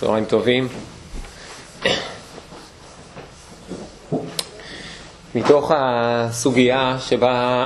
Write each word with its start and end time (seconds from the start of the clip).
צהריים 0.00 0.24
טובים. 0.24 0.68
מתוך 5.34 5.72
הסוגיה 5.74 6.96
שבה 7.00 7.64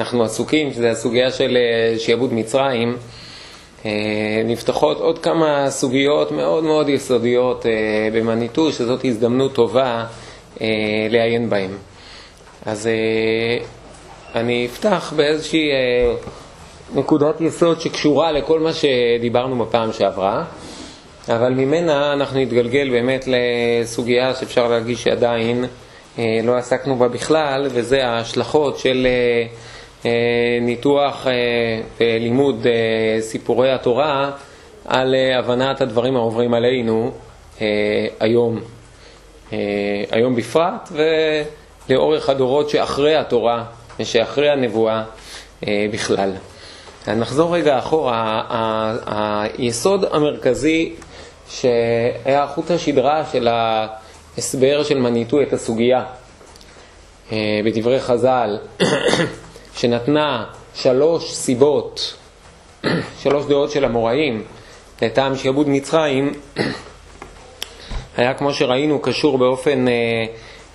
אנחנו 0.00 0.24
עסוקים, 0.24 0.72
שזו 0.72 0.86
הסוגיה 0.86 1.30
של 1.30 1.56
אה, 1.56 1.98
שיעבוד 1.98 2.32
מצרים, 2.32 2.96
אה, 3.84 3.90
נפתחות 4.44 5.00
עוד 5.00 5.18
כמה 5.18 5.70
סוגיות 5.70 6.32
מאוד 6.32 6.64
מאוד 6.64 6.88
יסודיות 6.88 7.66
אה, 7.66 7.72
במניטו, 8.12 8.72
שזאת 8.72 9.04
הזדמנות 9.04 9.54
טובה 9.54 10.04
לעיין 11.10 11.50
בהן. 11.50 11.70
אז 12.64 12.88
אני 14.34 14.66
אפתח 14.66 15.12
באיזושהי 15.16 15.68
נקודת 16.94 17.40
יסוד 17.40 17.80
שקשורה 17.80 18.32
לכל 18.32 18.60
מה 18.60 18.70
שדיברנו 18.72 19.64
בפעם 19.64 19.92
שעברה, 19.92 20.44
אבל 21.28 21.52
ממנה 21.52 22.12
אנחנו 22.12 22.40
נתגלגל 22.40 22.90
באמת 22.90 23.24
לסוגיה 23.26 24.34
שאפשר 24.34 24.68
להרגיש 24.68 25.02
שעדיין 25.02 25.64
אה, 26.18 26.40
לא 26.42 26.56
עסקנו 26.56 26.96
בה 26.96 27.08
בכלל, 27.08 27.66
וזה 27.70 28.06
ההשלכות 28.06 28.78
של 28.78 29.06
אה, 29.06 29.46
אה, 30.06 30.58
ניתוח 30.60 31.26
ולימוד 32.00 32.66
סיפורי 33.20 33.72
התורה 33.72 34.30
על 34.84 35.14
הבנת 35.38 35.80
הדברים 35.80 36.16
העוברים 36.16 36.54
עלינו 36.54 37.12
היום, 38.20 38.60
היום 40.10 40.36
בפרט 40.36 40.92
ולאורך 41.88 42.28
הדורות 42.28 42.70
שאחרי 42.70 43.16
התורה 43.16 43.64
ושאחרי 44.00 44.50
הנבואה 44.50 45.02
בכלל. 45.62 46.32
נחזור 47.08 47.56
רגע 47.56 47.78
אחורה, 47.78 48.42
היסוד 49.06 50.04
המרכזי 50.12 50.94
שהיה 51.50 52.46
חוט 52.46 52.70
השדרה 52.70 53.24
של 53.32 53.48
ההסבר 53.48 54.84
של 54.84 54.98
מניטו 54.98 55.42
את 55.42 55.52
הסוגיה 55.52 56.04
אה, 57.32 57.60
בדברי 57.64 58.00
חז"ל, 58.00 58.58
שנתנה 59.78 60.44
שלוש 60.74 61.34
סיבות, 61.34 62.16
שלוש 63.22 63.46
דעות 63.46 63.70
של 63.70 63.84
המוראים 63.84 64.44
לטעם 65.02 65.36
שעבוד 65.36 65.68
מצרים, 65.68 66.32
היה 68.16 68.34
כמו 68.34 68.54
שראינו 68.54 68.98
קשור 68.98 69.38
באופן 69.38 69.88
אה, 69.88 70.24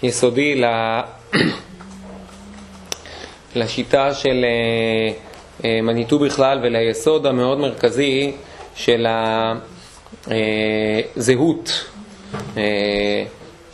יסודי 0.03 0.62
לשיטה 3.56 4.14
של 4.14 4.46
אה, 5.64 5.81
מניטו 5.81 6.20
בכלל 6.20 6.59
וליסוד 6.64 7.26
המאוד 7.26 7.58
מרכזי 7.58 8.31
של 8.76 9.08
הזהות 11.17 11.86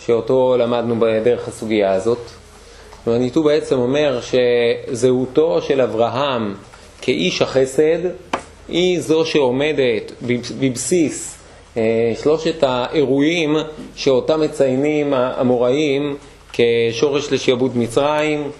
שאותו 0.05 0.55
למדנו 0.59 0.95
בדרך 0.99 1.47
הסוגיה 1.47 1.93
הזאת. 1.93 2.19
ומניטו 3.07 3.43
בעצם 3.43 3.79
אומר 3.79 4.19
שזהותו 4.21 5.61
של 5.61 5.81
אברהם 5.81 6.55
כאיש 7.01 7.41
החסד 7.41 7.99
היא 8.67 8.99
זו 8.99 9.25
שעומדת 9.25 10.11
בבסיס 10.59 11.37
אה, 11.77 12.13
שלושת 12.23 12.63
האירועים 12.63 13.55
שאותם 13.95 14.41
מציינים 14.41 15.13
המוראים 15.13 16.17
כשורש 16.53 17.31
לשעבוד 17.31 17.77
מצרים, 17.77 18.51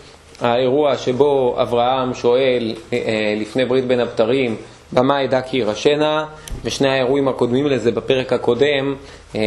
האירוע 0.42 0.98
שבו 0.98 1.56
אברהם 1.62 2.14
שואל 2.14 2.76
אה, 2.94 3.34
לפני 3.38 3.66
ברית 3.66 3.86
בין 3.86 4.00
הבתרים 4.00 4.56
במה 4.94 5.24
אדע 5.24 5.42
כי 5.42 5.58
ירשנה, 5.58 6.26
ושני 6.64 6.90
האירועים 6.90 7.28
הקודמים 7.28 7.66
לזה 7.68 7.92
בפרק 7.92 8.34
הקודם, 8.34 8.96
אה, 9.36 9.42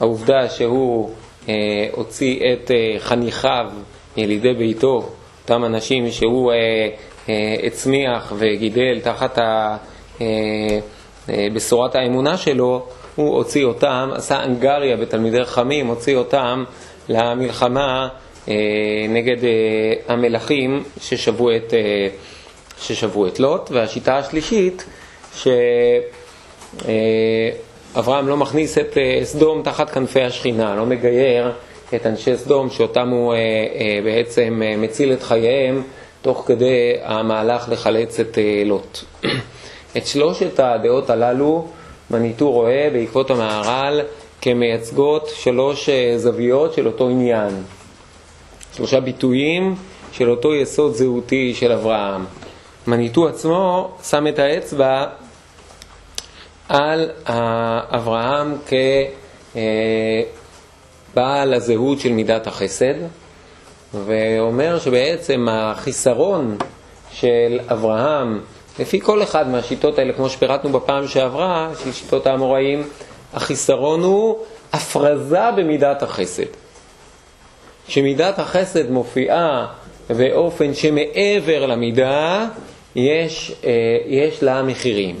העובדה 0.00 0.48
שהוא 0.48 1.10
אה, 1.48 1.54
הוציא 1.92 2.40
את 2.52 2.70
אה, 2.70 3.00
חניכיו, 3.00 3.66
ילידי 4.16 4.54
ביתו, 4.54 5.08
אותם 5.42 5.64
אנשים 5.64 6.10
שהוא 6.10 6.52
הצמיח 7.66 8.32
וגידל 8.38 9.00
תחת 9.00 9.38
בשורת 11.54 11.94
האמונה 11.94 12.36
שלו, 12.36 12.86
הוא 13.14 13.36
הוציא 13.36 13.64
אותם, 13.64 14.10
עשה 14.14 14.44
אנגריה 14.44 14.96
בתלמידי 14.96 15.44
חכמים, 15.44 15.86
הוציא 15.86 16.16
אותם 16.16 16.64
למלחמה 17.08 18.08
נגד 19.08 19.36
המלכים 20.08 20.82
ששבו 21.00 21.50
את 21.50 21.74
ששבו 22.80 23.26
את 23.26 23.40
לוט, 23.40 23.70
והשיטה 23.70 24.18
השלישית, 24.18 24.84
שאברהם 27.94 28.28
לא 28.28 28.36
מכניס 28.36 28.78
את 28.78 28.98
אה, 28.98 29.20
סדום 29.24 29.62
תחת 29.62 29.90
כנפי 29.90 30.22
השכינה, 30.22 30.74
לא 30.76 30.86
מגייר 30.86 31.52
את 31.94 32.06
אנשי 32.06 32.36
סדום 32.36 32.70
שאותם 32.70 33.08
הוא 33.08 33.34
אה, 33.34 33.38
אה, 33.38 33.98
בעצם 34.04 34.62
מציל 34.78 35.12
את 35.12 35.22
חייהם 35.22 35.82
תוך 36.22 36.44
כדי 36.46 36.94
המהלך 37.02 37.68
לחלץ 37.68 38.20
את 38.20 38.38
לוט. 38.64 38.98
את 39.96 40.06
שלושת 40.06 40.60
הדעות 40.60 41.10
הללו 41.10 41.68
מניטו 42.10 42.50
רואה 42.50 42.88
בעקבות 42.92 43.30
המהר"ל 43.30 44.00
כמייצגות 44.40 45.30
שלוש 45.34 45.88
זוויות 46.16 46.74
של 46.74 46.86
אותו 46.86 47.08
עניין, 47.08 47.50
שלושה 48.72 49.00
ביטויים 49.00 49.74
של 50.12 50.30
אותו 50.30 50.54
יסוד 50.54 50.94
זהותי 50.94 51.54
של 51.54 51.72
אברהם. 51.72 52.24
מניטו 52.88 53.28
עצמו 53.28 53.90
שם 54.02 54.26
את 54.26 54.38
האצבע 54.38 55.06
על 56.68 57.10
אברהם 57.90 58.56
כבעל 61.14 61.54
הזהות 61.54 62.00
של 62.00 62.12
מידת 62.12 62.46
החסד, 62.46 62.94
ואומר 63.94 64.78
שבעצם 64.78 65.46
החיסרון 65.50 66.56
של 67.12 67.60
אברהם, 67.72 68.40
לפי 68.78 69.00
כל 69.00 69.22
אחד 69.22 69.48
מהשיטות 69.48 69.98
האלה, 69.98 70.12
כמו 70.12 70.28
שפירטנו 70.28 70.70
בפעם 70.72 71.08
שעברה, 71.08 71.70
של 71.84 71.92
שיטות 71.92 72.26
האמוראים, 72.26 72.88
החיסרון 73.34 74.00
הוא 74.02 74.38
הפרזה 74.72 75.50
במידת 75.56 76.02
החסד. 76.02 76.42
כשמידת 77.86 78.38
החסד 78.38 78.90
מופיעה 78.90 79.66
באופן 80.10 80.74
שמעבר 80.74 81.66
למידה, 81.66 82.46
יש, 82.98 83.52
אה, 83.64 83.98
יש 84.06 84.42
לה 84.42 84.62
מחירים. 84.62 85.16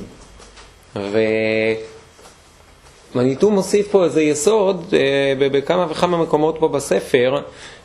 ומניטו 3.14 3.50
מוסיף 3.50 3.88
פה 3.90 4.04
איזה 4.04 4.22
יסוד 4.22 4.94
אה, 4.96 5.34
בכמה 5.38 5.86
וכמה 5.90 6.18
מקומות 6.22 6.56
פה 6.58 6.68
בספר, 6.68 7.40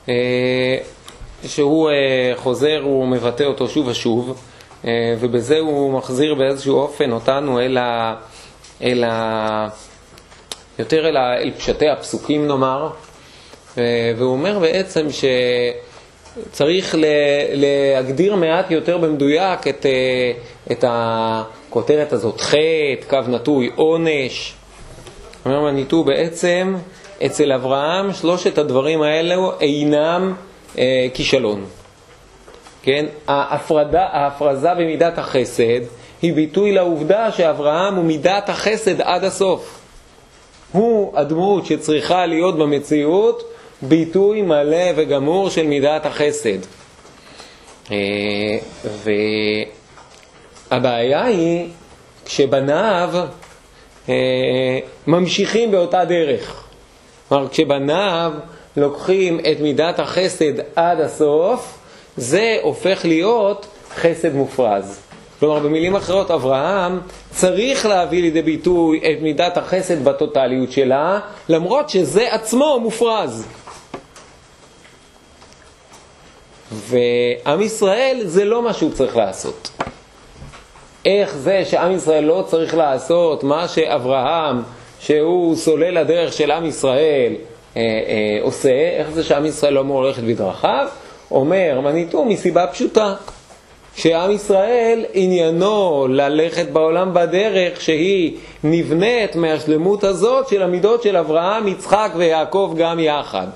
אה, 0.09 0.78
שהוא 1.48 1.90
חוזר, 2.36 2.82
הוא 2.84 3.08
מבטא 3.08 3.44
אותו 3.44 3.68
שוב 3.68 3.88
ושוב, 3.88 4.42
ובזה 5.20 5.59
הוא 5.59 5.94
מחזיר 5.94 6.36
באיזשהו 6.36 6.76
אופן 6.76 7.12
אותנו 7.12 7.59
אל 7.59 7.78
ה... 7.78 8.16
אל 8.82 9.03
ה... 9.03 9.68
יותר 10.80 11.09
אל, 11.09 11.18
ה... 11.18 11.38
אל 11.38 11.52
פשטי 11.58 11.90
הפסוקים 11.90 12.48
נאמר, 12.48 12.90
והוא 13.78 14.32
אומר 14.32 14.59
בעצם 14.59 15.12
ש... 15.12 15.26
צריך 16.52 16.96
להגדיר 17.54 18.36
מעט 18.36 18.72
יותר 18.72 18.98
במדויק 18.98 19.68
את, 19.68 19.86
אה, 19.86 20.32
את 20.72 20.86
הכותרת 20.88 22.14
הזאת, 22.14 22.42
חטא, 22.42 23.08
קו 23.08 23.20
נטוי, 23.28 23.70
עונש. 23.76 24.54
אומר 25.46 25.62
מניטו 25.62 26.04
בעצם, 26.04 26.76
אצל 27.26 27.52
אברהם 27.52 28.14
שלושת 28.14 28.58
הדברים 28.58 29.02
האלו 29.02 29.52
אינם 29.62 30.34
אה, 30.78 31.08
כישלון. 31.14 31.66
כן? 32.84 33.06
ההפרדה, 33.28 34.08
ההפרזה 34.12 34.74
במידת 34.74 35.18
החסד 35.18 35.82
היא 36.22 36.34
ביטוי 36.34 36.72
לעובדה 36.72 37.32
שאברהם 37.32 37.96
הוא 37.96 38.03
מידת 38.03 38.50
החסד 38.50 39.02
עד 39.02 39.24
הסוף. 39.24 39.79
הוא 40.72 41.18
הדמות 41.18 41.66
שצריכה 41.66 42.26
להיות 42.26 42.58
במציאות 42.58 43.53
ביטוי 43.88 44.41
מלא 44.41 44.85
וגמור 44.96 45.50
של 45.50 45.68
מידת 45.68 46.06
החסד. 46.06 46.58
אה, 47.91 48.58
והבעיה 50.72 51.26
היא 51.26 51.68
כשבניו 52.26 53.09
אה, 54.09 54.80
ממשיכים 55.08 55.72
באותה 55.72 56.06
דרך. 56.06 56.64
כלומר, 57.30 57.47
כשבניו 57.50 58.34
לוקחים 58.78 59.40
את 59.40 59.59
מידת 59.59 60.00
החסד 60.00 60.59
עד 60.76 61.00
הסוף, 61.00 61.78
זה 62.18 62.58
הופך 62.62 63.06
להיות 63.06 63.66
חסד 63.96 64.36
מופרז. 64.36 65.00
כלומר, 65.40 65.59
במילים 65.59 65.96
אחרות, 65.96 66.32
אברהם 66.32 67.00
צריך 67.32 67.86
להביא 67.86 68.22
לידי 68.22 68.41
ביטוי 68.41 69.00
את 69.00 69.22
מידת 69.22 69.58
החסד 69.58 70.03
בטוטליות 70.03 70.72
שלה, 70.72 71.20
למרות 71.50 71.90
שזה 71.90 72.34
עצמו 72.34 72.79
מופרז. 72.82 73.47
ועם 76.72 77.62
ישראל 77.62 78.22
זה 78.24 78.46
לא 78.46 78.62
מה 78.62 78.74
שהוא 78.74 78.92
צריך 78.92 79.18
לעשות. 79.18 79.70
איך 81.06 81.36
זה 81.36 81.66
שעם 81.66 81.92
ישראל 81.92 82.24
לא 82.24 82.46
צריך 82.48 82.76
לעשות 82.76 83.44
מה 83.44 83.68
שאברהם, 83.68 84.62
שהוא 85.00 85.56
סולל 85.56 85.98
הדרך 85.98 86.34
של 86.34 86.52
עם 86.52 86.66
ישראל, 86.66 87.34
אה, 87.78 87.82
אה, 87.82 88.40
עושה, 88.42 88.90
איך 88.98 89.10
זה 89.10 89.24
שעם 89.24 89.46
ישראל 89.46 89.74
לא 89.74 89.80
אמור 89.80 90.04
ללכת 90.04 90.24
בדרכיו? 90.24 90.88
אומר 91.32 91.80
מניטו 91.84 92.26
מסיבה 92.26 92.68
פשוטה, 92.68 93.14
שעם 93.96 94.32
ישראל 94.32 95.06
עניינו 95.14 96.08
ללכת 96.10 96.70
בעולם 96.70 97.14
בדרך 97.14 97.82
שהיא 97.82 98.38
נבנית 98.64 99.36
מהשלמות 99.36 100.04
הזאת 100.04 100.48
של 100.48 100.62
המידות 100.62 101.04
של 101.04 101.18
אברהם, 101.18 101.68
יצחק 101.68 102.12
ויעקב 102.16 102.74
גם 102.78 103.00
יחד. 103.00 103.48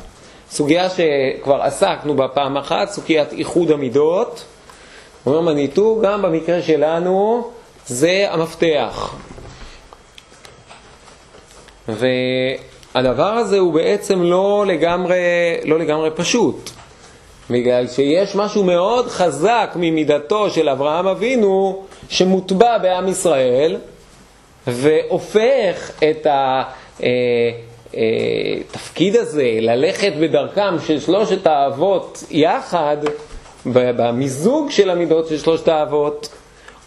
סוגיה 0.51 0.89
שכבר 0.89 1.61
עסקנו 1.61 2.15
בה 2.15 2.27
פעם 2.27 2.57
אחת, 2.57 2.89
סוגיית 2.89 3.33
איחוד 3.33 3.71
המידות. 3.71 4.43
אומר 5.25 5.41
מניטו, 5.41 5.99
גם 6.03 6.21
במקרה 6.21 6.61
שלנו 6.61 7.47
זה 7.85 8.25
המפתח. 8.29 9.15
והדבר 11.87 13.31
הזה 13.33 13.59
הוא 13.59 13.73
בעצם 13.73 14.21
לא 14.21 14.65
לגמרי, 14.67 15.17
לא 15.65 15.79
לגמרי 15.79 16.09
פשוט. 16.15 16.69
בגלל 17.49 17.87
שיש 17.87 18.35
משהו 18.35 18.63
מאוד 18.63 19.07
חזק 19.07 19.71
ממידתו 19.75 20.49
של 20.49 20.69
אברהם 20.69 21.07
אבינו 21.07 21.83
שמוטבע 22.09 22.77
בעם 22.77 23.07
ישראל 23.07 23.77
והופך 24.67 25.91
את 26.09 26.27
התפקיד 27.93 29.15
אה, 29.15 29.21
הזה 29.21 29.49
ללכת 29.61 30.13
בדרכם 30.21 30.79
של 30.87 30.99
שלושת 30.99 31.47
האבות 31.47 32.23
יחד 32.31 32.97
במיזוג 33.65 34.71
של 34.71 34.89
המידות 34.89 35.27
של 35.27 35.37
שלושת 35.37 35.67
האבות 35.67 36.29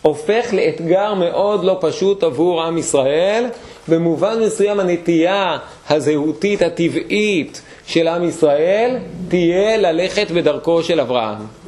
הופך 0.02 0.52
לאתגר 0.52 1.14
מאוד 1.14 1.64
לא 1.64 1.76
פשוט 1.80 2.22
עבור 2.22 2.62
עם 2.62 2.78
ישראל 2.78 3.46
במובן 3.88 4.42
מסוים 4.42 4.80
הנטייה 4.80 5.58
הזהותית 5.90 6.62
הטבעית 6.62 7.62
של 7.86 8.08
עם 8.08 8.24
ישראל 8.24 8.96
תהיה 9.28 9.76
ללכת 9.76 10.30
בדרכו 10.30 10.82
של 10.82 11.00
אברהם. 11.00 11.60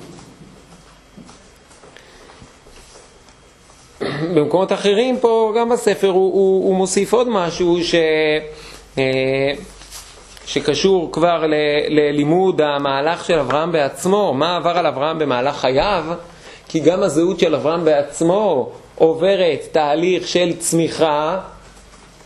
במקומות 4.35 4.73
אחרים 4.73 5.19
פה, 5.21 5.53
גם 5.59 5.69
בספר, 5.69 6.09
הוא, 6.09 6.33
הוא, 6.33 6.65
הוא 6.65 6.77
מוסיף 6.77 7.13
עוד 7.13 7.29
משהו 7.29 7.85
ש, 7.85 7.95
שקשור 10.47 11.13
כבר 11.13 11.45
ללימוד 11.89 12.61
המהלך 12.61 13.25
של 13.25 13.39
אברהם 13.39 13.73
בעצמו, 13.73 14.35
מה 14.35 14.57
עבר 14.57 14.79
על 14.79 14.87
אברהם 14.87 15.19
במהלך 15.19 15.57
חייו, 15.57 16.05
כי 16.69 16.81
גם 16.81 17.03
הזהות 17.03 17.41
של 17.41 17.55
אברהם 17.55 17.85
בעצמו 17.85 18.71
עוברת 18.95 19.69
תהליך 19.73 20.29
של 20.29 20.57
צמיחה, 20.59 21.39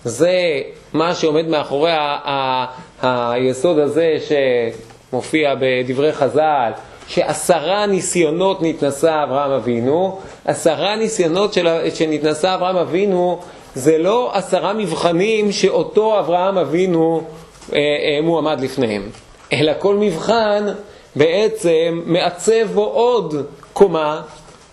זה 0.05 0.61
מה 0.93 1.15
שעומד 1.15 1.49
מאחורי 1.49 1.93
היסוד 3.03 3.79
הזה 3.79 4.17
שמופיע 4.29 5.55
בדברי 5.61 6.13
חז"ל, 6.13 6.73
שעשרה 7.09 7.87
ניסיונות 7.87 8.63
נתנסה 8.63 9.23
אברהם 9.23 9.51
אבינו, 9.51 10.19
עשרה 10.45 10.97
ניסיונות 10.97 11.53
של, 11.53 11.69
שנתנסה 11.95 12.55
אברהם 12.55 12.77
אבינו 12.77 13.41
זה 13.77 13.99
לא 13.99 14.31
עשרה 14.33 14.73
מבחנים 14.73 15.53
שאותו 15.53 16.19
אברהם 16.19 16.59
אבינו 16.59 17.23
אה, 17.73 17.79
אה, 17.79 18.23
מועמד 18.23 18.61
לפניהם, 18.61 19.03
אלא 19.53 19.73
כל 19.79 19.97
מבחן 19.97 20.67
בעצם 21.17 22.03
מעצב 22.07 22.67
בו 22.75 22.85
עוד 22.85 23.35
קומה, 23.73 24.23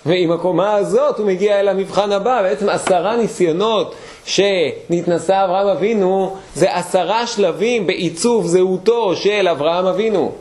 ועם 0.05 0.31
הקומה 0.31 0.75
הזאת 0.75 1.19
הוא 1.19 1.27
מגיע 1.27 1.59
אל 1.59 1.67
המבחן 1.67 2.11
הבא, 2.11 2.41
בעצם 2.41 2.69
עשרה 2.69 3.15
ניסיונות 3.15 3.95
שנתנסה 4.25 5.45
אברהם 5.45 5.67
אבינו 5.67 6.35
זה 6.55 6.75
עשרה 6.75 7.27
שלבים 7.27 7.87
בעיצוב 7.87 8.47
זהותו 8.47 9.15
של 9.15 9.47
אברהם 9.47 9.85
אבינו. 9.85 10.31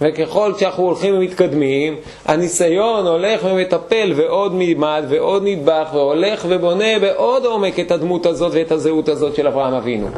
וככל 0.00 0.52
שאנחנו 0.58 0.82
הולכים 0.82 1.14
ומתקדמים, 1.14 1.96
הניסיון 2.24 3.06
הולך 3.06 3.44
ומטפל 3.44 4.12
ועוד 4.16 4.54
מימד 4.54 5.04
ועוד 5.08 5.42
נדבך 5.44 5.88
והולך 5.92 6.44
ובונה 6.48 6.98
בעוד 7.00 7.44
עומק 7.44 7.80
את 7.80 7.90
הדמות 7.90 8.26
הזאת 8.26 8.52
ואת 8.54 8.72
הזהות 8.72 9.08
הזאת 9.08 9.34
של 9.34 9.46
אברהם 9.46 9.74
אבינו. 9.74 10.08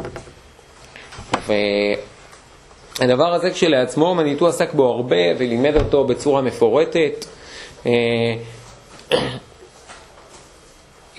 והדבר 2.99 3.33
הזה 3.33 3.51
כשלעצמו, 3.51 4.15
מניטו 4.15 4.47
עסק 4.47 4.73
בו 4.73 4.85
הרבה 4.85 5.15
ולימד 5.37 5.75
אותו 5.75 6.03
בצורה 6.03 6.41
מפורטת. 6.41 7.25
אה, 7.85 7.91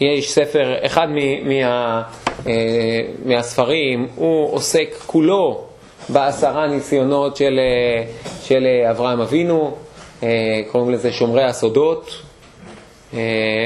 יש 0.00 0.32
ספר, 0.32 0.86
אחד 0.86 1.08
מה, 1.44 2.02
אה, 2.46 2.52
מהספרים, 3.24 4.08
הוא 4.14 4.54
עוסק 4.54 4.88
כולו 5.06 5.64
בעשרה 6.08 6.66
ניסיונות 6.66 7.36
של, 7.36 7.58
אה, 7.58 8.04
של 8.50 8.66
אברהם 8.90 9.20
אבינו, 9.20 9.74
אה, 10.22 10.28
קוראים 10.70 10.90
לזה 10.90 11.12
שומרי 11.12 11.44
הסודות, 11.44 12.10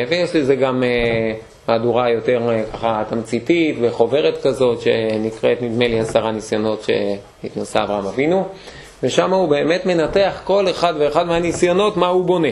ויש 0.09 0.37
לזה 0.37 0.55
גם 0.55 0.83
מהדורה 1.69 2.11
יותר 2.11 2.51
ככה 2.73 3.03
תמציתית 3.09 3.77
וחוברת 3.81 4.43
כזאת 4.43 4.81
שנקראת 4.81 5.63
נדמה 5.63 5.89
לי 5.89 6.01
עשרה 6.01 6.33
ניסיונות 6.33 6.87
שהתנסה 7.43 7.83
אברהם 7.83 8.07
אבינו, 8.07 8.49
ושם 9.03 9.33
הוא 9.33 9.49
באמת 9.49 9.87
מנתח 9.87 10.41
כל 10.45 10.71
אחד 10.71 10.95
ואחד 10.99 11.27
מהניסיונות 11.27 11.97
מה 11.97 12.07
הוא 12.07 12.25
בונה. 12.25 12.49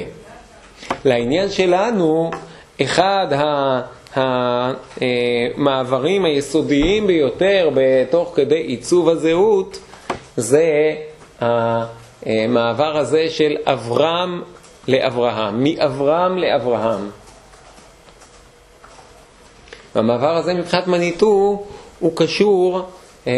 לעניין 1.05 1.51
שלנו, 1.51 2.31
אחד 2.83 3.27
המעברים 4.17 6.25
היסודיים 6.25 7.07
ביותר 7.07 7.71
בתוך 7.75 8.33
כדי 8.37 8.61
עיצוב 8.61 9.09
הזהות 9.09 9.79
זה 10.37 10.95
המעבר 12.27 12.97
הזה 12.97 13.31
של 13.31 13.57
אברהם 13.65 14.43
לאברהם, 14.89 15.65
מאברהם 15.65 16.39
לאברהם. 16.39 17.11
המעבר 19.95 20.37
הזה 20.37 20.55
מבחינת 20.55 20.87
מניטו 20.87 21.65
הוא 21.99 22.13
קשור 22.17 22.83
אה, 23.27 23.33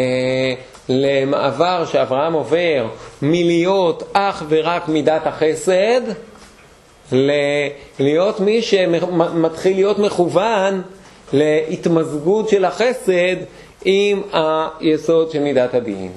למעבר 0.89 1.85
שאברהם 1.85 2.33
עובר 2.33 2.87
מלהיות 3.21 4.03
אך 4.13 4.43
ורק 4.49 4.87
מידת 4.87 5.27
החסד 5.27 6.01
להיות 7.99 8.39
מי 8.39 8.61
שמתחיל 8.61 9.75
להיות 9.75 9.99
מכוון 9.99 10.81
להתמזגות 11.33 12.49
של 12.49 12.65
החסד 12.65 13.35
עם 13.85 14.21
היסוד 14.33 15.31
של 15.31 15.39
מידת 15.39 15.73
הדין. 15.73 16.11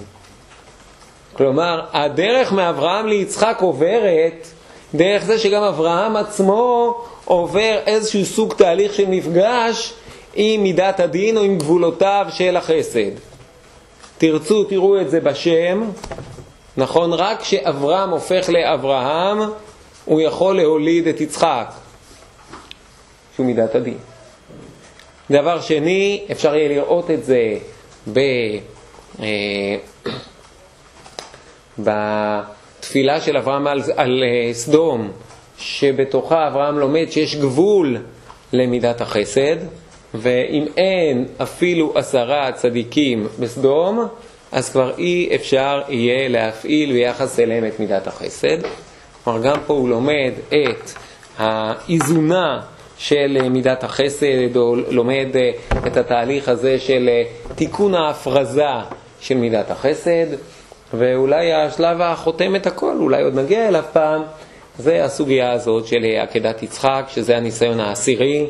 כלומר, 1.38 1.80
הדרך 1.92 2.52
מאברהם 2.52 3.06
ליצחק 3.06 3.58
עוברת 3.60 4.46
דרך 4.94 5.24
זה 5.24 5.38
שגם 5.38 5.62
אברהם 5.62 6.16
עצמו 6.16 6.94
עובר 7.24 7.78
איזשהו 7.86 8.24
סוג 8.24 8.54
תהליך 8.54 8.94
של 8.94 9.06
מפגש 9.08 9.92
עם 10.34 10.62
מידת 10.62 11.00
הדין 11.00 11.36
או 11.36 11.42
עם 11.42 11.58
גבולותיו 11.58 12.26
של 12.30 12.56
החסד. 12.56 13.10
תרצו, 14.18 14.64
תראו 14.64 15.00
את 15.00 15.10
זה 15.10 15.20
בשם. 15.20 15.90
נכון, 16.76 17.12
רק 17.12 17.40
כשאברהם 17.40 18.10
הופך 18.10 18.48
לאברהם, 18.48 19.38
הוא 20.04 20.20
יכול 20.20 20.56
להוליד 20.56 21.06
את 21.06 21.20
יצחק, 21.20 21.72
שהוא 23.36 23.46
מידת 23.46 23.74
הדין. 23.74 23.98
דבר 25.30 25.60
שני, 25.60 26.24
אפשר 26.32 26.54
יהיה 26.54 26.68
לראות 26.68 27.10
את 27.10 27.24
זה 27.24 27.54
ב, 28.12 28.18
אה, 29.20 29.76
בתפילה 31.78 33.20
של 33.20 33.36
אברהם 33.36 33.66
על, 33.66 33.82
על 33.96 34.22
אה, 34.24 34.54
סדום, 34.54 35.10
שבתוכה 35.58 36.48
אברהם 36.48 36.78
לומד 36.78 37.06
שיש 37.10 37.36
גבול 37.36 37.96
למידת 38.52 39.00
החסד, 39.00 39.56
ואם 40.14 40.64
אין 40.76 41.26
אפילו 41.42 41.92
עשרה 41.94 42.52
צדיקים 42.52 43.26
בסדום, 43.38 44.08
אז 44.52 44.70
כבר 44.70 44.92
אי 44.98 45.28
אפשר 45.34 45.82
יהיה 45.88 46.28
להפעיל 46.28 46.92
ביחס 46.92 47.40
אליהם 47.40 47.66
את 47.66 47.80
מידת 47.80 48.06
החסד. 48.06 48.58
כלומר, 49.24 49.42
גם 49.42 49.56
פה 49.66 49.74
הוא 49.74 49.88
לומד 49.88 50.32
את 50.48 50.90
האיזונה 51.38 52.60
של 52.98 53.48
מידת 53.50 53.84
החסד, 53.84 54.56
או 54.56 54.76
לומד 54.76 55.26
אה, 55.34 55.50
את 55.86 55.96
התהליך 55.96 56.48
הזה 56.48 56.78
של 56.78 57.08
אה, 57.08 57.22
תיקון 57.54 57.94
ההפרזה 57.94 58.64
של 59.20 59.36
מידת 59.36 59.70
החסד, 59.70 60.26
ואולי 60.94 61.52
השלב 61.52 62.00
החותם 62.00 62.56
את 62.56 62.66
הכל, 62.66 62.96
אולי 63.00 63.22
עוד 63.22 63.34
נגיע 63.34 63.68
אליו 63.68 63.84
פעם, 63.92 64.22
זה 64.78 65.04
הסוגיה 65.04 65.52
הזאת 65.52 65.86
של 65.86 66.04
אה, 66.04 66.22
עקדת 66.22 66.62
יצחק, 66.62 67.04
שזה 67.08 67.36
הניסיון 67.36 67.80
העשירי, 67.80 68.46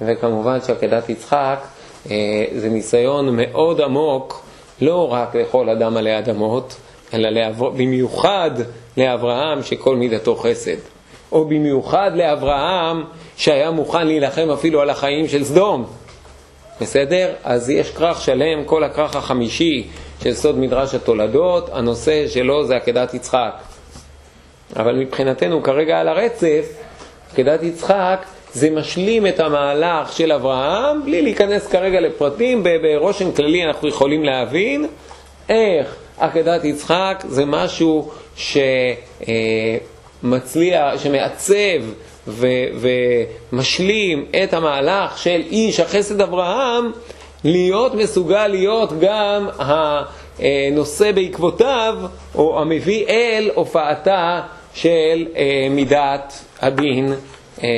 וכמובן 0.00 0.58
שעקדת 0.66 1.08
יצחק 1.08 1.58
זה 2.56 2.68
ניסיון 2.68 3.36
מאוד 3.36 3.80
עמוק, 3.80 4.42
לא 4.80 5.12
רק 5.12 5.36
לכל 5.36 5.68
אדם 5.68 5.96
עלי 5.96 6.18
אדמות, 6.18 6.76
אלא 7.14 7.50
במיוחד 7.76 8.50
לאברהם 8.96 9.62
שכל 9.62 9.96
מידתו 9.96 10.36
חסד. 10.36 10.76
או 11.32 11.44
במיוחד 11.44 12.10
לאברהם, 12.14 13.04
שהיה 13.36 13.70
מוכן 13.70 14.06
להילחם 14.06 14.50
אפילו 14.50 14.80
על 14.80 14.90
החיים 14.90 15.28
של 15.28 15.44
סדום. 15.44 15.84
בסדר? 16.80 17.32
אז 17.44 17.70
יש 17.70 17.90
כרך 17.90 18.20
שלם, 18.20 18.64
כל 18.64 18.84
הכרך 18.84 19.16
החמישי 19.16 19.86
של 20.22 20.34
סוד 20.34 20.58
מדרש 20.58 20.94
התולדות, 20.94 21.70
הנושא 21.72 22.28
שלו 22.28 22.64
זה 22.64 22.76
עקדת 22.76 23.14
יצחק. 23.14 23.52
אבל 24.76 24.94
מבחינתנו 24.96 25.62
כרגע 25.62 26.00
על 26.00 26.08
הרצף, 26.08 26.64
עקדת 27.32 27.62
יצחק 27.62 28.26
זה 28.54 28.70
משלים 28.70 29.26
את 29.26 29.40
המהלך 29.40 30.12
של 30.12 30.32
אברהם, 30.32 31.04
בלי 31.04 31.22
להיכנס 31.22 31.66
כרגע 31.66 32.00
לפרטים, 32.00 32.62
ברושם 32.82 33.32
כללי 33.32 33.64
אנחנו 33.64 33.88
יכולים 33.88 34.24
להבין 34.24 34.86
איך 35.48 35.96
עקדת 36.18 36.64
יצחק 36.64 37.24
זה 37.28 37.44
משהו 37.44 38.10
שמצליח, 40.22 41.02
שמעצב 41.02 41.80
ו, 42.28 42.46
ומשלים 43.52 44.24
את 44.44 44.54
המהלך 44.54 45.18
של 45.18 45.42
איש 45.50 45.80
החסד 45.80 46.20
אברהם, 46.20 46.92
להיות 47.44 47.94
מסוגל 47.94 48.46
להיות 48.46 48.92
גם 49.00 49.48
הנושא 49.58 51.12
בעקבותיו, 51.12 51.94
או 52.34 52.60
המביא 52.60 53.06
אל 53.06 53.50
הופעתה 53.54 54.40
של 54.74 55.26
אה, 55.36 55.66
מידת 55.70 56.44
הדין 56.60 57.14
אה, 57.62 57.68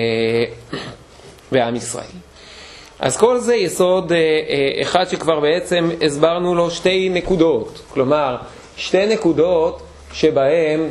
בעם 1.53 1.77
ישראל. 1.77 2.05
אז 3.01 3.17
כל 3.17 3.39
זה 3.39 3.55
יסוד 3.55 4.13
אה, 4.13 4.19
אחד 4.83 5.09
שכבר 5.09 5.41
בעצם 5.41 5.91
הסברנו 6.07 6.55
לו 6.55 6.71
שתי 6.71 7.09
נקודות, 7.09 7.83
כלומר 7.89 8.37
שתי 8.77 9.07
נקודות 9.07 9.83
שבהם 10.13 10.89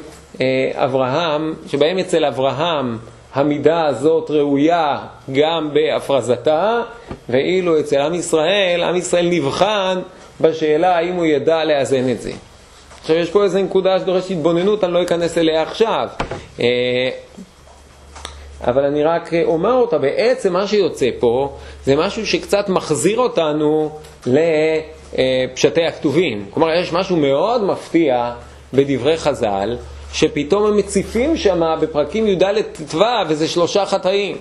אברהם, 0.76 1.54
שבהם 1.68 1.98
אצל 1.98 2.26
אברהם 2.26 2.98
המידה 3.34 3.86
הזאת 3.86 4.32
ראויה 4.32 4.98
גם 5.32 5.70
בהפרזתה, 5.74 6.82
ואילו 7.30 7.80
אצל 7.80 7.98
עם 7.98 8.14
ישראל, 8.14 8.84
עם 8.84 8.96
ישראל 8.96 9.30
נבחן 9.30 10.00
בשאלה 10.42 10.98
האם 10.98 11.16
הוא 11.16 11.26
ידע 11.26 11.64
לאזן 11.64 12.10
את 12.10 12.22
זה. 12.22 12.32
עכשיו 13.02 13.16
יש 13.16 13.30
פה 13.30 13.44
איזו 13.44 13.60
נקודה 13.60 14.00
שדורשת 14.00 14.32
התבוננות, 14.32 14.84
אני 14.84 14.94
לא 14.94 15.04
אכנס 15.04 15.38
אליה 15.38 15.62
עכשיו. 15.62 16.08
אה, 16.60 17.10
אבל 18.68 18.86
אני 18.86 19.04
רק 19.04 19.30
אומר 19.44 19.74
אותה, 19.74 19.98
בעצם 19.98 20.54
מה 20.54 20.68
שיוצא 20.68 21.10
פה 21.20 21.58
זה 21.86 21.96
משהו 21.96 22.28
שקצת 22.28 22.70
מחזיר 22.70 23.20
אותנו 23.20 24.00
לפשטי 24.26 25.86
הכתובים. 25.86 26.46
כלומר, 26.50 26.74
יש 26.74 26.94
משהו 26.94 27.16
מאוד 27.18 27.64
מפתיע 27.64 28.32
בדברי 28.74 29.18
חז"ל, 29.18 29.78
שפתאום 30.14 30.66
הם 30.66 30.78
מציפים 30.78 31.38
שם 31.38 31.78
בפרקים 31.82 32.28
י"ד 32.28 32.62
ט"ו, 32.62 33.04
וזה 33.30 33.48
שלושה 33.48 33.86
חטאים. 33.86 34.38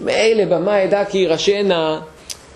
מילא 0.00 0.44
במה 0.44 0.84
אדע 0.84 1.04
כי 1.04 1.18
ירשנה, 1.18 2.00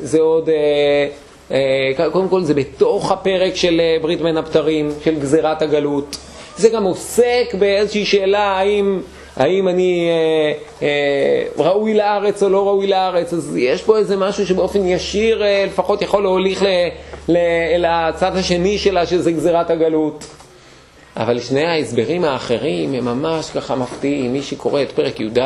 זה 0.01 0.21
עוד... 0.21 0.49
אה, 0.49 1.09
אה, 1.51 2.11
קודם 2.11 2.29
כל 2.29 2.43
זה 2.43 2.55
בתוך 2.55 3.13
הפרק 3.13 3.57
של 3.57 3.81
אה, 3.81 3.97
ברית 4.03 4.21
בין 4.21 4.37
הבתרים, 4.37 4.91
של 5.05 5.21
גזירת 5.21 5.63
הגלות. 5.63 6.17
זה 6.57 6.69
גם 6.69 6.85
עוסק 6.85 7.55
באיזושהי 7.59 8.05
שאלה 8.05 8.43
האם, 8.43 9.01
האם 9.37 9.69
אני 9.69 10.09
אה, 10.11 10.53
אה, 10.83 11.65
ראוי 11.65 11.95
לארץ 11.95 12.43
או 12.43 12.49
לא 12.49 12.67
ראוי 12.67 12.87
לארץ, 12.87 13.33
אז 13.33 13.57
יש 13.57 13.83
פה 13.83 13.99
איזה 13.99 14.17
משהו 14.17 14.47
שבאופן 14.47 14.89
ישיר 14.89 15.43
אה, 15.43 15.65
לפחות 15.67 16.03
יכול 16.03 16.23
להוליך 16.23 16.63
ל, 16.63 16.67
ל, 17.29 17.37
לצד 17.79 18.37
השני 18.37 18.79
שלה, 18.79 19.07
שזה 19.07 19.33
גזירת 19.33 19.71
הגלות. 19.71 20.25
אבל 21.17 21.41
שני 21.41 21.65
ההסברים 21.65 22.25
האחרים 22.25 22.95
הם 22.95 23.05
ממש 23.05 23.51
ככה 23.51 23.77
מפתיעים. 23.77 24.33
מי 24.33 24.43
שקורא 24.43 24.83
את 24.83 24.93
פרק 24.93 25.21
י"ד 25.21 25.39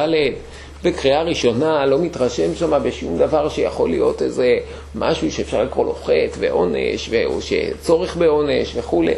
בקריאה 0.84 1.22
ראשונה 1.22 1.87
לא 1.87 1.98
מתרשם 1.98 2.54
שם 2.54 2.82
בשום 2.82 3.18
דבר 3.18 3.48
שיכול 3.48 3.90
להיות 3.90 4.22
איזה 4.22 4.56
משהו 4.94 5.32
שאפשר 5.32 5.62
לקרוא 5.64 5.84
לו 5.84 5.94
חטא 5.94 6.38
ועונש, 6.38 7.10
או 7.26 7.40
שצורך 7.42 8.16
בעונש 8.16 8.76
וכולי. 8.76 9.14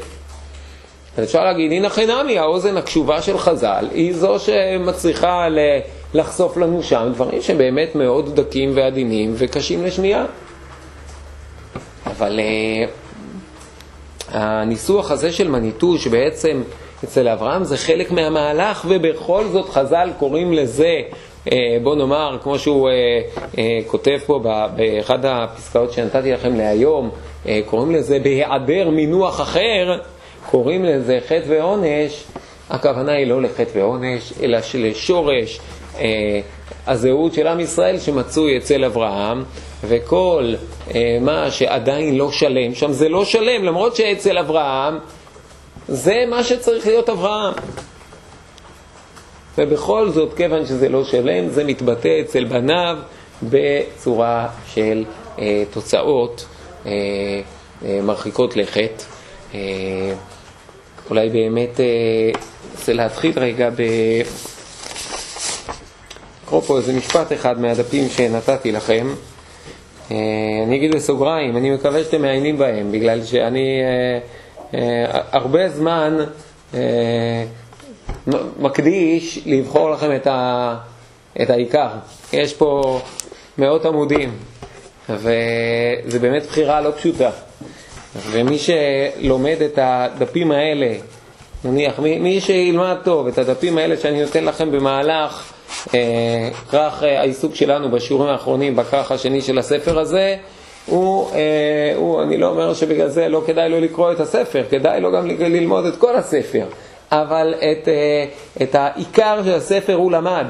אז 1.17 1.25
אפשר 1.25 1.45
להגיד, 1.45 1.73
הנה 1.73 1.89
חינמי, 1.89 2.39
האוזן 2.39 2.77
הקשובה 2.77 3.23
של 3.23 3.39
חז"ל 3.39 3.89
היא 3.95 4.15
זו 4.15 4.39
שמצליחה 4.39 5.49
לחשוף 6.15 6.57
לנו 6.57 6.83
שם 6.83 7.11
דברים 7.15 7.43
שהם 7.43 7.59
באמת 7.59 7.95
מאוד 7.95 8.41
דקים 8.41 8.73
ועדינים 8.75 9.35
וקשים 9.37 9.85
לשמיעה. 9.85 10.25
אבל 12.07 12.41
uh, 12.41 13.10
הניסוח 14.33 15.11
הזה 15.11 15.33
של 15.33 15.49
מניטו, 15.49 15.99
שבעצם 15.99 16.63
אצל 17.05 17.29
אברהם 17.29 17.65
זה 17.65 17.77
חלק 17.77 18.11
מהמהלך, 18.11 18.87
ובכל 18.89 19.45
זאת 19.53 19.69
חז"ל 19.69 20.11
קוראים 20.19 20.53
לזה 20.53 21.01
אה, 21.53 21.77
בוא 21.83 21.97
נאמר, 21.97 22.39
כמו 22.43 22.59
שהוא 22.59 22.89
אה, 22.89 22.95
אה, 23.59 23.79
כותב 23.87 24.19
פה 24.27 24.41
באחד 24.77 25.25
הפסקאות 25.25 25.93
שנתתי 25.93 26.33
לכם 26.33 26.57
להיום, 26.57 27.11
קוראים 27.67 27.91
לזה 27.91 28.19
בהיעדר 28.19 28.91
מינוח 28.91 29.41
אחר, 29.41 29.99
קוראים 30.47 30.85
לזה 30.85 31.19
חטא 31.27 31.45
ועונש, 31.47 32.25
הכוונה 32.71 33.13
היא 33.13 33.27
לא 33.27 33.43
לחטא 33.43 33.79
ועונש, 33.79 34.33
אלא 34.43 34.59
לשורש 34.75 35.61
הזהות 36.87 37.35
של 37.35 37.47
עם 37.47 37.61
ישראל 37.61 37.99
שמצוי 37.99 38.59
אצל 38.59 38.85
אברהם, 38.85 39.45
וכל 39.85 40.55
מה 41.21 41.51
שעדיין 41.51 42.17
לא 42.19 42.33
שלם, 42.33 42.75
שם 42.75 42.93
זה 42.93 43.09
לא 43.09 43.25
שלם, 43.25 43.65
למרות 43.65 43.97
שאצל 43.97 44.39
אברהם 44.39 44.99
זה 45.89 46.25
מה 46.31 46.45
שצריך 46.45 46.87
להיות 46.87 47.09
אברהם. 47.09 47.55
ובכל 49.59 50.11
זאת, 50.11 50.35
כיוון 50.37 50.67
שזה 50.67 50.89
לא 50.89 51.05
שלם, 51.05 51.49
זה 51.49 51.65
מתבטא 51.65 52.21
אצל 52.21 52.45
בניו 52.45 52.99
בצורה 53.43 54.49
של 54.75 55.05
אה, 55.39 55.65
תוצאות 55.71 56.47
אה, 56.87 56.93
אה, 57.85 58.01
מרחיקות 58.03 58.57
לכת. 58.57 59.03
אה, 59.55 59.61
אולי 61.11 61.29
באמת, 61.29 61.81
אה, 61.81 62.95
להתחיל 62.95 63.39
רגע 63.39 63.71
ב... 63.71 63.83
לקרוא 66.51 66.63
פה 66.63 66.77
איזה 66.77 66.93
משפט 66.93 67.33
אחד 67.33 67.61
מהדפים 67.61 68.09
שנתתי 68.09 68.73
לכם. 68.73 69.07
אה, 70.11 70.17
אני 70.67 70.77
אגיד 70.77 70.95
בסוגריים, 70.95 71.57
אני 71.57 71.71
מקווה 71.71 72.05
שאתם 72.05 72.23
מעיינים 72.23 72.59
בהם, 72.59 72.93
בגלל 72.93 73.25
שאני 73.25 73.81
אה, 73.83 74.19
אה, 74.81 75.21
הרבה 75.33 75.69
זמן 75.69 76.19
מקדיש 78.59 79.41
לבחור 79.47 79.91
לכם 79.91 80.17
את, 80.17 80.27
ה, 80.27 80.77
את 81.43 81.51
העיקר. 81.51 81.89
יש 82.33 82.55
פה 82.55 83.01
מאות 83.59 83.87
עמודים, 83.87 84.33
וזה 85.09 86.19
באמת 86.21 86.47
בחירה 86.47 86.81
לא 86.81 86.91
פשוטה. 86.97 87.31
ומי 88.31 88.59
שלומד 88.59 89.57
את 89.65 89.79
הדפים 89.83 90.51
האלה, 90.53 90.95
נניח, 91.65 91.99
מי, 91.99 92.19
מי 92.19 92.41
שילמד 92.41 92.97
טוב 93.05 93.27
את 93.27 93.39
הדפים 93.39 93.79
האלה 93.79 93.97
שאני 93.97 94.23
נותן 94.23 94.45
לכם 94.45 94.71
במהלך 94.71 95.53
אה, 95.95 96.49
כרך 96.71 97.03
אה, 97.03 97.21
העיסוק 97.21 97.55
שלנו 97.55 97.91
בשיעורים 97.91 98.29
האחרונים, 98.29 98.77
בכרך 98.77 99.13
השני 99.13 99.41
של 99.41 99.59
הספר 99.59 99.99
הזה, 99.99 100.37
הוא, 100.87 101.31
אה, 101.35 101.93
הוא, 101.97 102.23
אני 102.23 102.39
לא 102.39 102.49
אומר 102.49 102.75
שבגלל 102.75 103.09
זה 103.09 103.29
לא 103.29 103.43
כדאי 103.47 103.69
לו 103.69 103.81
לקרוא 103.81 104.13
את 104.13 104.21
הספר, 104.21 104.63
כדאי 104.71 105.01
לו 105.01 105.13
גם 105.13 105.29
ללמוד 105.29 105.87
את 105.87 105.97
כל 105.97 106.17
הספר. 106.17 106.65
אבל 107.13 107.55
את, 107.59 107.89
את 108.63 108.75
העיקר 108.75 109.41
של 109.45 109.55
הספר 109.55 109.95
הוא 109.95 110.13
למד. 110.13 110.47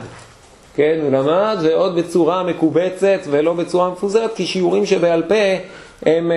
כן, 0.74 0.98
הוא 1.02 1.12
למד 1.12 1.56
ועוד 1.62 1.96
בצורה 1.96 2.42
מקובצת 2.42 3.20
ולא 3.30 3.52
בצורה 3.52 3.90
מפוזרת, 3.90 4.34
כי 4.34 4.46
שיעורים 4.46 4.86
שבעל 4.86 5.22
פה 5.22 5.34
הם, 6.06 6.32